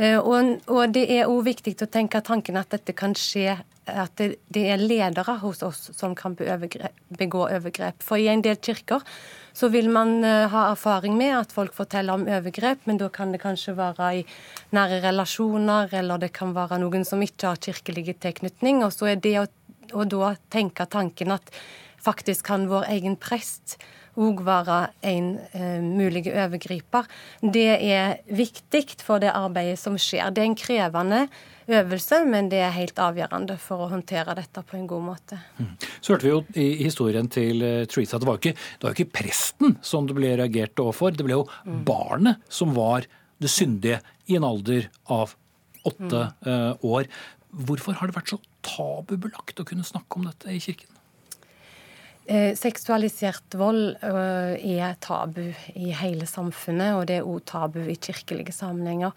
Og, 0.00 0.80
det 0.94 1.02
er 1.12 1.28
òg 1.28 1.42
viktig 1.44 1.74
å 1.84 1.90
tenke 1.92 2.22
tanken 2.24 2.56
at 2.56 2.70
dette 2.72 2.94
kan 2.96 3.12
skje 3.18 3.58
at 3.90 4.12
det, 4.20 4.36
det, 4.52 4.62
er 4.72 4.80
ledere 4.80 5.34
hos 5.42 5.62
oss 5.66 5.90
som 5.96 6.14
kan 6.16 6.36
begå 6.36 7.42
overgrep. 7.46 8.02
For 8.04 8.20
i 8.20 8.28
en 8.32 8.42
del 8.44 8.58
kirker 8.62 9.04
så 9.56 9.70
vil 9.72 9.90
man 9.92 10.20
uh, 10.24 10.46
ha 10.52 10.66
erfaring 10.70 11.16
med 11.18 11.34
at 11.36 11.54
folk 11.54 11.74
forteller 11.76 12.16
om 12.16 12.26
overgrep, 12.28 12.86
men 12.88 13.00
da 13.00 13.10
kan 13.12 13.34
det 13.34 13.42
kanskje 13.42 13.76
være 13.78 14.10
i 14.20 14.24
nære 14.76 15.00
relasjoner, 15.08 15.90
eller 16.00 16.22
det 16.22 16.32
kan 16.36 16.54
være 16.56 16.80
noen 16.82 17.04
som 17.08 17.22
ikke 17.24 17.52
har 17.52 17.62
kirkelig 17.62 18.16
tilknytning. 18.22 18.84
Og 18.86 18.94
så 18.94 19.12
er 19.12 19.22
det 19.22 19.36
å, 19.42 19.46
å 19.92 20.06
da 20.08 20.34
tenke 20.52 20.86
tanken 20.90 21.34
at 21.34 21.50
faktisk 22.00 22.46
kan 22.48 22.68
vår 22.70 22.88
egen 22.94 23.18
prest 23.20 23.76
òg 24.20 24.42
være 24.44 24.78
en 25.06 25.30
eh, 25.56 25.78
mulig 25.84 26.26
overgriper. 26.28 27.08
Det 27.40 27.70
er 27.78 28.20
viktig 28.28 28.84
for 29.00 29.22
det 29.22 29.32
arbeidet 29.32 29.78
som 29.80 29.96
skjer. 30.00 30.32
Det 30.34 30.42
er 30.42 30.50
en 30.50 30.58
krevende 30.58 31.22
øvelse, 31.70 32.20
men 32.28 32.50
det 32.52 32.60
er 32.64 32.74
helt 32.74 33.00
avgjørende 33.00 33.56
for 33.62 33.84
å 33.84 33.90
håndtere 33.92 34.34
dette 34.38 34.62
på 34.66 34.76
en 34.78 34.86
god 34.90 35.06
måte. 35.06 35.40
Mm. 35.60 35.72
Så 36.00 36.14
hørte 36.14 36.26
vi 36.26 36.34
jo 36.34 36.42
i 36.58 36.68
historien 36.84 37.30
til 37.32 37.64
uh, 37.64 37.86
Teresa 37.90 38.18
at 38.18 38.24
det 38.24 38.30
var, 38.30 38.38
jo 38.38 38.52
ikke, 38.52 38.68
var 38.82 39.02
presten 39.20 39.76
som 39.86 40.08
det 40.08 40.16
ble 40.18 40.34
reagert 40.40 40.82
overfor, 40.82 41.14
det 41.14 41.26
ble 41.26 41.38
jo 41.38 41.46
mm. 41.64 41.82
barnet 41.88 42.42
som 42.52 42.74
var 42.76 43.08
det 43.40 43.52
syndige 43.52 44.00
i 44.28 44.36
en 44.36 44.46
alder 44.46 44.90
av 45.08 45.36
åtte 45.88 46.26
mm. 46.44 46.48
uh, 46.48 46.88
år. 46.96 47.08
Hvorfor 47.66 47.96
har 47.98 48.10
det 48.10 48.18
vært 48.18 48.34
så 48.34 48.40
tabubelagt 48.66 49.62
å 49.62 49.66
kunne 49.66 49.86
snakke 49.86 50.18
om 50.18 50.28
dette 50.28 50.52
i 50.52 50.60
kirken? 50.62 50.99
Eh, 52.30 52.52
seksualisert 52.54 53.56
vold 53.58 53.96
eh, 54.06 54.52
er 54.78 54.92
tabu 55.02 55.48
i 55.74 55.88
hele 55.98 56.28
samfunnet, 56.30 56.92
og 56.94 57.08
det 57.10 57.16
er 57.18 57.26
òg 57.26 57.40
tabu 57.50 57.80
i 57.82 57.96
kirkelige 57.98 58.52
sammenhenger. 58.54 59.16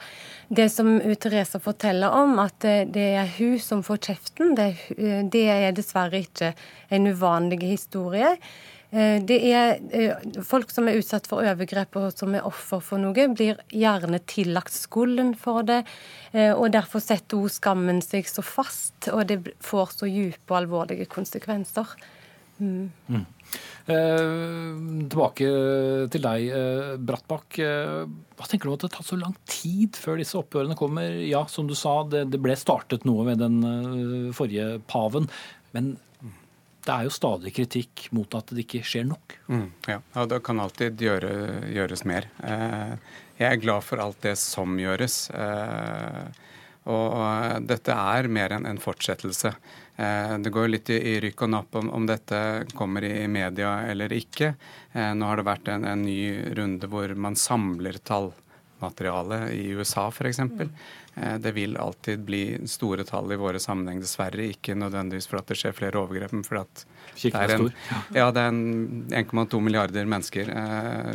Det 0.50 0.66
som 0.74 0.96
Therese 1.22 1.62
forteller 1.62 2.10
om, 2.10 2.40
at 2.42 2.66
eh, 2.66 2.88
det 2.90 3.04
er 3.20 3.30
hun 3.36 3.60
som 3.62 3.84
får 3.86 4.00
kjeften, 4.08 4.56
det, 4.58 4.72
det 5.30 5.44
er 5.46 5.76
dessverre 5.78 6.24
ikke 6.24 6.56
en 6.90 7.12
uvanlig 7.12 7.62
historie. 7.68 8.40
Det 8.94 9.40
er 9.50 9.80
Folk 10.46 10.70
som 10.70 10.86
er 10.86 11.00
utsatt 11.00 11.26
for 11.26 11.42
overgrep 11.42 11.96
og 11.98 12.12
som 12.14 12.36
er 12.38 12.46
offer 12.46 12.78
for 12.86 13.02
noe, 13.02 13.26
blir 13.34 13.58
gjerne 13.74 14.20
tillagt 14.30 14.76
skulden 14.76 15.32
for 15.34 15.66
det. 15.66 15.80
og 16.54 16.68
Derfor 16.76 17.02
setter 17.02 17.42
hun 17.42 17.50
skammen 17.50 18.04
seg 18.06 18.30
så 18.30 18.46
fast, 18.46 19.10
og 19.10 19.26
det 19.32 19.40
får 19.66 19.96
så 19.98 20.06
dype 20.06 20.54
og 20.54 20.60
alvorlige 20.60 21.10
konsekvenser. 21.10 21.98
Mm. 22.64 22.92
Mm. 23.12 23.26
Eh, 23.84 25.08
tilbake 25.12 25.50
til 26.14 26.24
deg, 26.24 26.46
eh, 26.56 26.94
Brattbakk. 26.98 27.60
Eh, 27.60 28.06
hva 28.40 28.48
tenker 28.48 28.70
du 28.70 28.72
om 28.72 28.78
at 28.78 28.86
det 28.86 28.90
har 28.90 28.96
tatt 28.98 29.12
så 29.12 29.20
lang 29.20 29.36
tid 29.50 30.00
før 30.00 30.22
disse 30.22 30.40
oppgjørene 30.40 30.80
kommer? 30.80 31.20
Ja, 31.28 31.44
som 31.52 31.68
du 31.68 31.76
sa, 31.76 32.00
det, 32.08 32.30
det 32.32 32.42
ble 32.42 32.56
startet 32.60 33.06
noe 33.10 33.28
ved 33.28 33.44
den 33.44 33.60
eh, 33.68 34.32
forrige 34.36 34.80
paven. 34.90 35.28
Men 35.76 35.98
det 36.84 36.92
er 36.92 37.08
jo 37.08 37.14
stadig 37.16 37.54
kritikk 37.56 38.08
mot 38.16 38.34
at 38.36 38.52
det 38.52 38.66
ikke 38.66 38.84
skjer 38.88 39.06
nok. 39.08 39.38
Mm, 39.48 39.68
ja, 39.88 40.00
og 40.20 40.32
det 40.32 40.42
kan 40.44 40.60
alltid 40.60 41.04
gjøre, 41.04 41.34
gjøres 41.72 42.04
mer. 42.10 42.28
Eh, 42.44 42.96
jeg 43.40 43.50
er 43.50 43.62
glad 43.62 43.86
for 43.88 44.04
alt 44.04 44.20
det 44.26 44.36
som 44.42 44.76
gjøres. 44.80 45.28
Eh, 45.32 46.42
og, 46.92 47.64
dette 47.64 47.96
er 47.96 48.28
mer 48.28 48.58
enn 48.58 48.68
en 48.68 48.82
fortsettelse. 48.84 49.54
Eh, 49.96 50.38
det 50.38 50.50
går 50.50 50.72
litt 50.72 50.90
i 50.90 51.20
rykk 51.22 51.46
og 51.46 51.52
napp 51.54 51.76
om, 51.78 52.06
dette 52.10 52.66
kommer 52.74 53.06
i 53.06 53.28
media 53.28 53.76
eller 53.90 54.14
ikke. 54.14 54.54
Eh, 54.92 55.12
nå 55.14 55.30
har 55.30 55.38
det 55.38 55.48
vært 55.48 55.70
en, 55.70 55.86
en 55.86 56.06
ny 56.06 56.54
runde 56.58 56.90
hvor 56.90 57.14
man 57.14 57.38
samler 57.38 58.00
tallmateriale 58.02 59.46
i 59.54 59.68
USA 59.78 60.08
f.eks. 60.10 60.42
Eh, 61.16 61.38
det 61.44 61.54
vil 61.56 61.78
alltid 61.78 62.20
bli 62.26 62.44
store 62.68 63.06
tall 63.08 63.32
i 63.32 63.40
våre 63.40 63.62
sammenheng, 63.62 64.02
dessverre. 64.02 64.50
Ikke 64.54 64.76
nødvendigvis 64.78 65.30
for 65.30 65.42
at 65.42 65.52
det 65.52 65.60
skjer 65.60 65.76
flere 65.78 66.02
overgrep, 66.02 66.34
men 66.34 66.46
fordi 66.48 66.64
at 66.64 66.86
det 67.14 67.34
er, 67.38 67.56
en, 67.60 67.68
ja, 68.16 68.30
det 68.34 68.42
er 68.42 69.24
1,2 69.24 69.60
milliarder 69.62 70.08
mennesker 70.10 70.48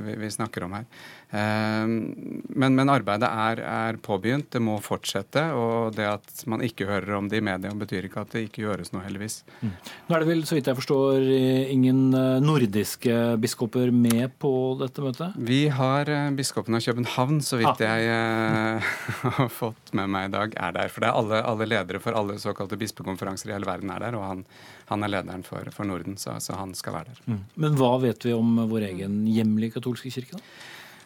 vi, 0.05 0.15
vi 0.21 0.31
snakker 0.31 0.67
om 0.69 0.77
her. 0.79 0.85
Eh, 1.29 1.85
men, 1.85 2.77
men 2.79 2.89
arbeidet 2.89 3.29
er, 3.29 3.61
er, 3.61 3.99
påbegynt, 4.01 4.49
det 4.55 4.63
må 4.65 4.79
fortsette. 4.85 5.43
Og 5.57 5.97
det 5.97 6.07
at 6.09 6.45
man 6.51 6.65
ikke 6.65 6.89
hører 6.89 7.19
om 7.19 7.29
det 7.31 7.43
i 7.43 7.45
media, 7.45 7.73
betyr 7.77 8.09
ikke 8.09 8.25
at 8.25 8.35
det 8.35 8.47
ikke 8.49 8.65
gjøres 8.65 8.93
noe, 8.95 9.05
heldigvis. 9.05 9.43
Mm. 9.61 9.75
Nå 10.09 10.17
er 10.17 10.25
det 10.25 10.31
vel, 10.31 10.45
så 10.49 10.57
vidt 10.57 10.71
jeg 10.71 10.79
forstår, 10.79 11.29
ingen 11.75 12.03
eh, 12.17 12.39
nordiske 12.45 13.19
biskoper 13.43 13.93
med 13.95 14.33
på 14.41 14.53
dette 14.81 15.05
møtet? 15.05 15.37
Vi 15.51 15.67
har 15.73 16.09
eh, 16.13 16.31
biskopen 16.39 16.79
av 16.79 16.85
København, 16.89 17.43
så 17.45 17.61
vidt 17.61 17.85
ah. 17.85 17.85
jeg 17.85 18.09
eh, 18.15 18.93
har 19.41 19.53
fått 19.53 19.88
med 19.97 20.11
meg 20.13 20.29
i 20.29 20.35
dag, 20.35 20.57
er 20.57 20.75
der. 20.77 20.91
For 20.93 21.05
det 21.05 21.11
er 21.11 21.21
alle, 21.21 21.43
alle 21.53 21.69
ledere 21.69 22.03
for 22.03 22.17
alle 22.19 22.39
såkalte 22.43 22.79
bispekonferanser 22.81 23.53
i 23.53 23.57
hele 23.57 23.69
verden 23.69 23.93
er 23.95 24.05
der. 24.07 24.19
og 24.19 24.27
han 24.27 24.45
han 24.89 25.05
er 25.05 25.13
lederen 25.13 25.45
for, 25.45 25.69
for 25.75 25.89
Norden, 25.89 26.17
så, 26.17 26.39
så, 26.41 26.57
han 26.57 26.73
skal 26.77 26.97
være 26.97 27.13
der. 27.13 27.23
Mm. 27.29 27.41
Men 27.61 27.77
hva 27.77 27.93
vet 28.01 28.25
vi 28.25 28.33
om 28.33 28.57
vår 28.71 28.89
egen 28.89 29.21
hjemlige 29.29 29.77
katolske 29.77 30.13
kirke? 30.15 30.39
da? 30.39 30.45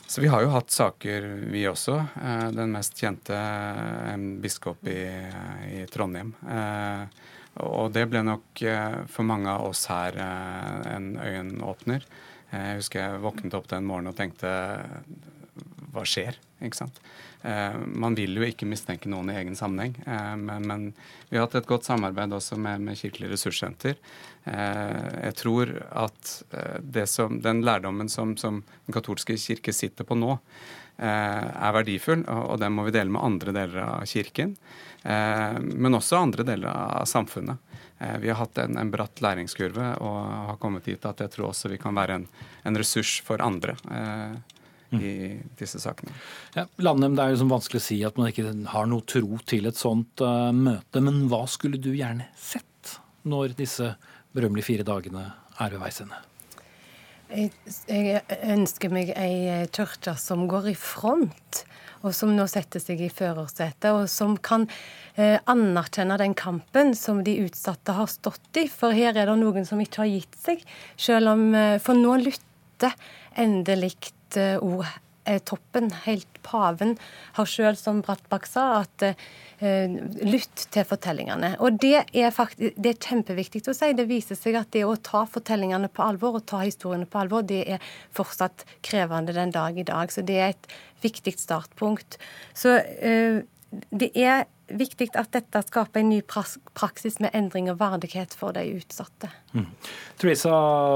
Så 0.07 0.23
vi 0.23 0.31
har 0.31 0.45
jo 0.45 0.53
hatt 0.53 0.71
saker, 0.71 1.27
vi 1.51 1.65
også. 1.71 1.97
Eh, 2.21 2.47
den 2.55 2.75
mest 2.75 2.99
kjente, 3.01 3.39
en 4.13 4.37
biskop 4.43 4.87
i, 4.91 5.01
i 5.73 5.83
Trondheim. 5.91 6.35
Eh, 6.47 7.07
og 7.63 7.91
det 7.95 8.07
ble 8.11 8.23
nok 8.27 8.63
eh, 8.67 9.01
for 9.11 9.27
mange 9.27 9.51
av 9.51 9.67
oss 9.71 9.87
her 9.91 10.19
en 10.21 11.15
øyenåpner. 11.17 12.07
Jeg 12.53 12.79
husker 12.83 13.03
jeg 13.03 13.23
våknet 13.25 13.57
opp 13.57 13.71
den 13.71 13.89
morgenen 13.89 14.13
og 14.13 14.19
tenkte 14.19 14.53
hva 15.93 16.05
skjer? 16.07 16.37
Ikke? 16.63 16.89
Eh, 17.43 17.77
man 17.87 18.15
vil 18.15 18.37
jo 18.39 18.45
ikke 18.47 18.69
mistenke 18.71 19.11
noen 19.11 19.33
i 19.33 19.39
egen 19.41 19.57
sammenheng, 19.59 19.97
eh, 20.07 20.35
men, 20.39 20.67
men, 20.69 20.85
vi 21.29 21.39
har 21.39 21.49
hatt 21.49 21.57
et 21.59 21.67
godt 21.67 21.89
samarbeid 21.89 22.35
også 22.37 22.59
med, 22.61 22.85
med 22.87 22.99
Kirkelig 23.01 23.33
ressurssenter. 23.33 23.99
Eh, 24.47 25.09
jeg 25.27 25.35
tror 25.41 25.73
at 26.05 26.37
som, 27.11 27.41
den 27.43 27.65
lærdommen 27.67 28.11
som, 28.13 28.37
som, 28.37 28.63
Den 28.87 28.95
katolske 28.95 29.37
kirke 29.39 29.75
sitter 29.75 30.07
på 30.07 30.19
nå, 30.19 30.39
er 31.03 31.73
verdifull, 31.75 32.21
og 32.29 32.61
den 32.61 32.75
må 32.77 32.85
vi 32.87 32.93
dele 32.95 33.11
med 33.11 33.25
andre 33.25 33.55
deler 33.57 33.79
av 33.81 34.03
kirken. 34.07 34.53
Men 35.03 35.97
også 35.97 36.21
andre 36.21 36.45
deler 36.47 36.69
av 36.69 37.09
samfunnet. 37.09 37.57
Vi 38.21 38.29
har 38.29 38.37
hatt 38.39 38.61
en, 38.61 38.77
en, 38.79 38.91
bratt 38.93 39.23
læringskurve 39.25 39.89
og 40.05 40.19
har 40.51 40.61
kommet 40.63 40.87
dit 40.87 41.09
at 41.09 41.25
jeg 41.25 41.33
tror 41.33 41.49
også 41.49 41.73
vi 41.73 41.81
kan 41.83 41.97
være 41.97 42.21
en, 42.21 42.29
en 42.69 42.79
ressurs 42.79 43.17
for 43.25 43.43
andre 43.43 43.75
i 45.01 45.13
disse 45.59 45.81
sakene. 45.83 46.13
Ja, 46.57 46.67
Landem, 46.83 47.17
Det 47.17 47.25
er 47.25 47.35
jo 47.35 47.43
som 47.45 47.53
vanskelig 47.53 47.81
å 47.81 47.87
si 47.87 48.01
at 48.05 48.19
man 48.21 48.33
ikke 48.33 48.53
har 48.73 48.91
noe 48.91 49.07
tro 49.09 49.39
til 49.49 49.71
et 49.71 49.79
sånt 49.79 50.21
uh, 50.25 50.51
møte. 50.53 51.01
Men 51.01 51.25
hva 51.33 51.45
skulle 51.51 51.81
du 51.81 51.93
gjerne 51.95 52.29
sett 52.37 52.99
når 53.23 53.57
disse 53.59 53.95
berømmelige 54.35 54.69
fire 54.73 54.87
dagene 54.87 55.31
er 55.61 55.75
ved 55.75 55.83
veis 55.83 56.03
ende? 56.03 56.21
Jeg, 57.33 57.53
jeg 57.89 58.21
ønsker 58.53 58.93
meg 58.93 59.13
ei 59.17 59.65
kirke 59.73 60.13
som 60.21 60.45
går 60.51 60.73
i 60.73 60.77
front, 60.77 61.63
og 62.03 62.13
som 62.17 62.35
nå 62.37 62.45
setter 62.51 62.83
seg 62.83 63.01
i 63.01 63.09
førersetet, 63.13 63.89
og 63.95 64.05
som 64.11 64.35
kan 64.37 64.67
eh, 65.15 65.39
anerkjenne 65.49 66.19
den 66.21 66.35
kampen 66.37 66.93
som 66.99 67.23
de 67.25 67.39
utsatte 67.47 67.95
har 67.97 68.11
stått 68.11 68.61
i. 68.61 68.67
For 68.69 68.93
her 68.93 69.17
er 69.17 69.31
det 69.31 69.39
noen 69.41 69.65
som 69.69 69.81
ikke 69.81 70.05
har 70.05 70.11
gitt 70.11 70.39
seg, 70.43 70.65
selv 71.01 71.33
om 71.33 71.47
eh, 71.57 71.79
For 71.83 71.97
nå 71.97 72.19
lytter 72.27 72.93
endelig 73.39 74.13
ord 74.37 74.87
er 75.29 75.39
toppen. 75.47 75.91
Helt 76.05 76.41
paven 76.43 76.97
har 77.37 77.49
sjøl, 77.49 77.77
som 77.79 78.01
Brattbakk 78.05 78.47
sa, 78.49 78.65
at 78.83 79.05
uh, 79.07 79.97
lytt 80.27 80.65
til 80.75 80.87
fortellingene. 80.89 81.55
Og 81.63 81.79
det 81.83 81.95
er, 82.01 82.31
faktisk, 82.35 82.77
det 82.77 82.95
er 82.95 83.11
kjempeviktig 83.11 83.63
å 83.71 83.77
si. 83.77 83.93
Det 83.99 84.09
viser 84.11 84.39
seg 84.39 84.59
at 84.59 84.73
det 84.75 84.85
å 84.89 84.97
ta 84.99 85.25
fortellingene 85.31 85.91
på 85.93 86.07
alvor 86.07 86.41
og 86.41 86.47
ta 86.51 86.63
historiene 86.65 87.09
på 87.11 87.23
alvor, 87.23 87.47
det 87.47 87.63
er 87.77 87.93
fortsatt 88.17 88.67
krevende 88.85 89.37
den 89.37 89.55
dag 89.55 89.79
i 89.79 89.87
dag. 89.87 90.13
Så 90.13 90.27
det 90.27 90.41
er 90.41 90.57
et 90.57 90.73
viktig 91.05 91.37
startpunkt. 91.39 92.19
Så 92.59 92.79
uh, 92.81 93.43
det 93.91 94.13
er 94.19 94.45
viktig 94.79 95.11
at 95.19 95.33
dette 95.35 95.63
skaper 95.67 96.01
en 96.03 96.11
ny 96.13 96.21
praksis 96.25 97.19
med 97.23 97.35
endring 97.37 97.69
og 97.73 97.79
verdighet 97.81 98.35
for 98.37 98.55
de 98.57 98.65
utsatte. 98.79 99.31
Mm. 99.53 99.67
Theresa 100.21 100.53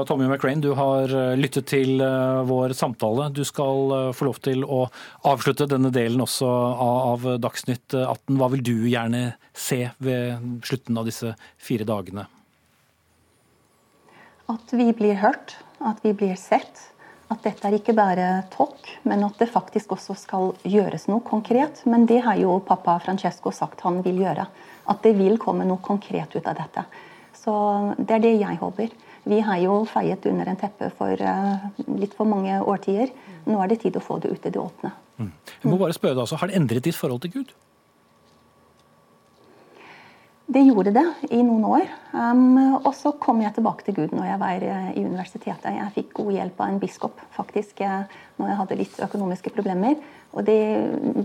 Tommy 0.09 0.27
McRain, 0.27 0.61
du 0.63 0.71
har 0.77 1.11
eh, 1.11 1.35
lyttet 1.39 1.69
til 1.71 2.01
eh, 2.03 2.41
vår 2.47 2.75
samtale. 2.77 3.29
Du 3.35 3.43
skal 3.47 3.93
eh, 3.97 4.09
få 4.17 4.29
lov 4.29 4.41
til 4.45 4.65
å 4.65 4.83
avslutte 5.27 5.69
denne 5.69 5.91
delen 5.93 6.23
også 6.23 6.47
av 6.47 7.27
Dagsnytt 7.43 7.95
18. 7.97 8.37
Hva 8.39 8.51
vil 8.55 8.65
du 8.65 8.75
gjerne 8.89 9.23
se 9.53 9.83
ved 10.03 10.61
slutten 10.65 10.99
av 10.99 11.07
disse 11.09 11.33
fire 11.61 11.87
dagene? 11.87 12.27
At 14.47 14.71
vi 14.71 14.91
blir 14.95 15.17
hørt, 15.19 15.57
at 15.83 15.99
vi 16.05 16.13
blir 16.15 16.37
sett 16.39 16.87
at 17.27 17.43
dette 17.43 17.67
er 17.67 17.75
ikke 17.75 17.95
bare 17.95 18.27
talk, 18.53 18.87
men 19.07 19.25
at 19.27 19.39
det 19.41 19.49
faktisk 19.51 19.91
også 19.97 20.15
skal 20.15 20.53
gjøres 20.63 21.09
noe 21.11 21.19
konkret. 21.27 21.81
Men 21.89 22.05
det 22.07 22.21
har 22.23 22.39
jo 22.39 22.57
pappa 22.63 22.95
Francesco 23.03 23.51
sagt 23.51 23.83
han 23.83 23.99
vil 24.05 24.21
gjøre. 24.23 24.47
At 24.87 25.03
det 25.03 25.17
vil 25.17 25.35
komme 25.41 25.67
noe 25.67 25.83
konkret 25.83 26.37
ut 26.37 26.47
av 26.47 26.55
dette. 26.55 26.85
Så 27.35 27.53
det 27.99 28.15
er 28.15 28.23
det 28.23 28.33
jeg 28.39 28.61
håper. 28.61 28.95
Vi 29.27 29.41
har 29.43 29.59
jo 29.59 29.81
feiet 29.91 30.23
under 30.29 30.47
en 30.47 30.59
teppe 30.59 30.87
for 30.95 31.19
uh, 31.19 31.67
litt 31.99 32.15
for 32.15 32.29
mange 32.29 32.61
årtier. 32.63 33.11
Nå 33.47 33.59
er 33.59 33.73
det 33.73 33.81
tid 33.83 33.99
å 33.99 34.03
få 34.03 34.21
det 34.23 34.31
ut 34.31 34.47
i 34.47 34.53
det 34.53 34.61
åpne. 34.61 34.93
Mm. 35.19 35.31
Jeg 35.63 35.71
må 35.71 35.79
bare 35.81 35.95
spørre 35.97 36.15
deg, 36.15 36.23
altså, 36.23 36.39
Har 36.39 36.47
det 36.47 36.59
endret 36.59 36.87
ditt 36.87 36.95
forhold 36.95 37.25
til 37.25 37.33
Gud? 37.39 37.55
Det 40.47 40.61
gjorde 40.63 40.93
det 40.95 41.03
i 41.35 41.41
noen 41.43 41.65
år. 41.67 41.89
Um, 42.13 42.77
og 42.77 42.93
så 42.95 43.11
kom 43.19 43.41
jeg 43.43 43.51
tilbake 43.57 43.83
til 43.83 43.97
Gud 43.97 44.13
når 44.15 44.29
jeg 44.29 44.39
var 44.39 44.63
eh, 44.63 44.85
i 44.95 45.03
universitetet. 45.03 45.75
Jeg 45.75 45.93
fikk 45.97 46.13
god 46.21 46.31
hjelp 46.37 46.61
av 46.63 46.71
en 46.71 46.79
biskop 46.79 47.19
faktisk 47.35 47.81
eh, 47.83 48.07
når 48.39 48.53
jeg 48.53 48.59
hadde 48.61 48.77
litt 48.79 49.01
økonomiske 49.09 49.51
problemer. 49.51 49.99
Og 50.31 50.47
det, 50.47 50.59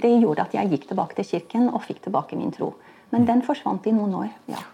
det, 0.02 0.10
gjorde 0.16 0.48
at 0.48 0.56
jeg 0.58 0.74
gikk 0.74 0.88
tilbake 0.90 1.20
til 1.20 1.28
kirken 1.36 1.70
og 1.70 1.84
fikk 1.86 2.02
tilbake 2.08 2.38
min 2.40 2.50
tro. 2.54 2.72
Men 3.14 3.28
den 3.28 3.46
forsvant 3.46 3.86
i 3.86 3.94
noen 3.94 4.18
år. 4.24 4.30
ja. 4.50 4.66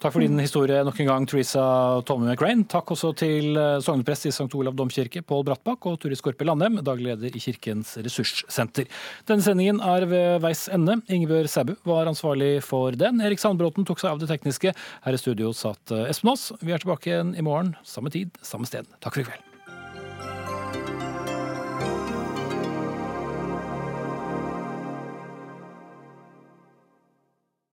Takk 0.00 0.14
for 0.14 0.24
din 0.24 0.38
historie 0.40 0.78
nok 0.80 0.96
en 1.02 1.08
gang, 1.10 1.26
Teresa 1.28 1.62
Tommy 2.08 2.30
McRain. 2.30 2.62
Takk 2.64 2.88
også 2.94 3.10
til 3.20 3.52
eh, 3.52 3.82
sogneprest 3.84 4.30
i 4.30 4.32
St. 4.32 4.46
Olav 4.56 4.72
domkirke, 4.78 5.20
Pål 5.20 5.44
Brattbakk, 5.44 5.90
og 5.90 5.98
Turi 6.00 6.16
Skorpe 6.16 6.46
Landem, 6.48 6.78
daglig 6.86 7.10
leder 7.10 7.36
i 7.36 7.42
Kirkens 7.44 7.92
ressurssenter. 8.00 8.88
Denne 9.28 9.44
sendingen 9.44 9.82
er 9.84 10.08
ved 10.08 10.40
veis 10.40 10.64
ende. 10.72 10.96
Ingebjørg 11.04 11.52
Sæbu 11.52 11.74
var 11.84 12.08
ansvarlig 12.08 12.62
for 12.64 12.96
den. 12.96 13.20
Erik 13.20 13.44
Sandbråten 13.44 13.84
tok 13.84 14.00
seg 14.00 14.14
av 14.14 14.24
det 14.24 14.30
tekniske. 14.32 14.72
Her 15.04 15.20
i 15.20 15.20
studio 15.20 15.52
satt 15.52 15.92
eh, 15.92 16.08
Espen 16.08 16.32
Aas. 16.32 16.48
Vi 16.64 16.72
er 16.72 16.80
tilbake 16.80 17.12
igjen 17.12 17.36
i 17.36 17.44
morgen, 17.44 17.74
samme 17.84 18.08
tid, 18.16 18.32
samme 18.40 18.72
sted. 18.72 18.88
Takk 19.04 19.20
for 19.20 19.26
i 19.26 19.28
kveld. 19.28 19.49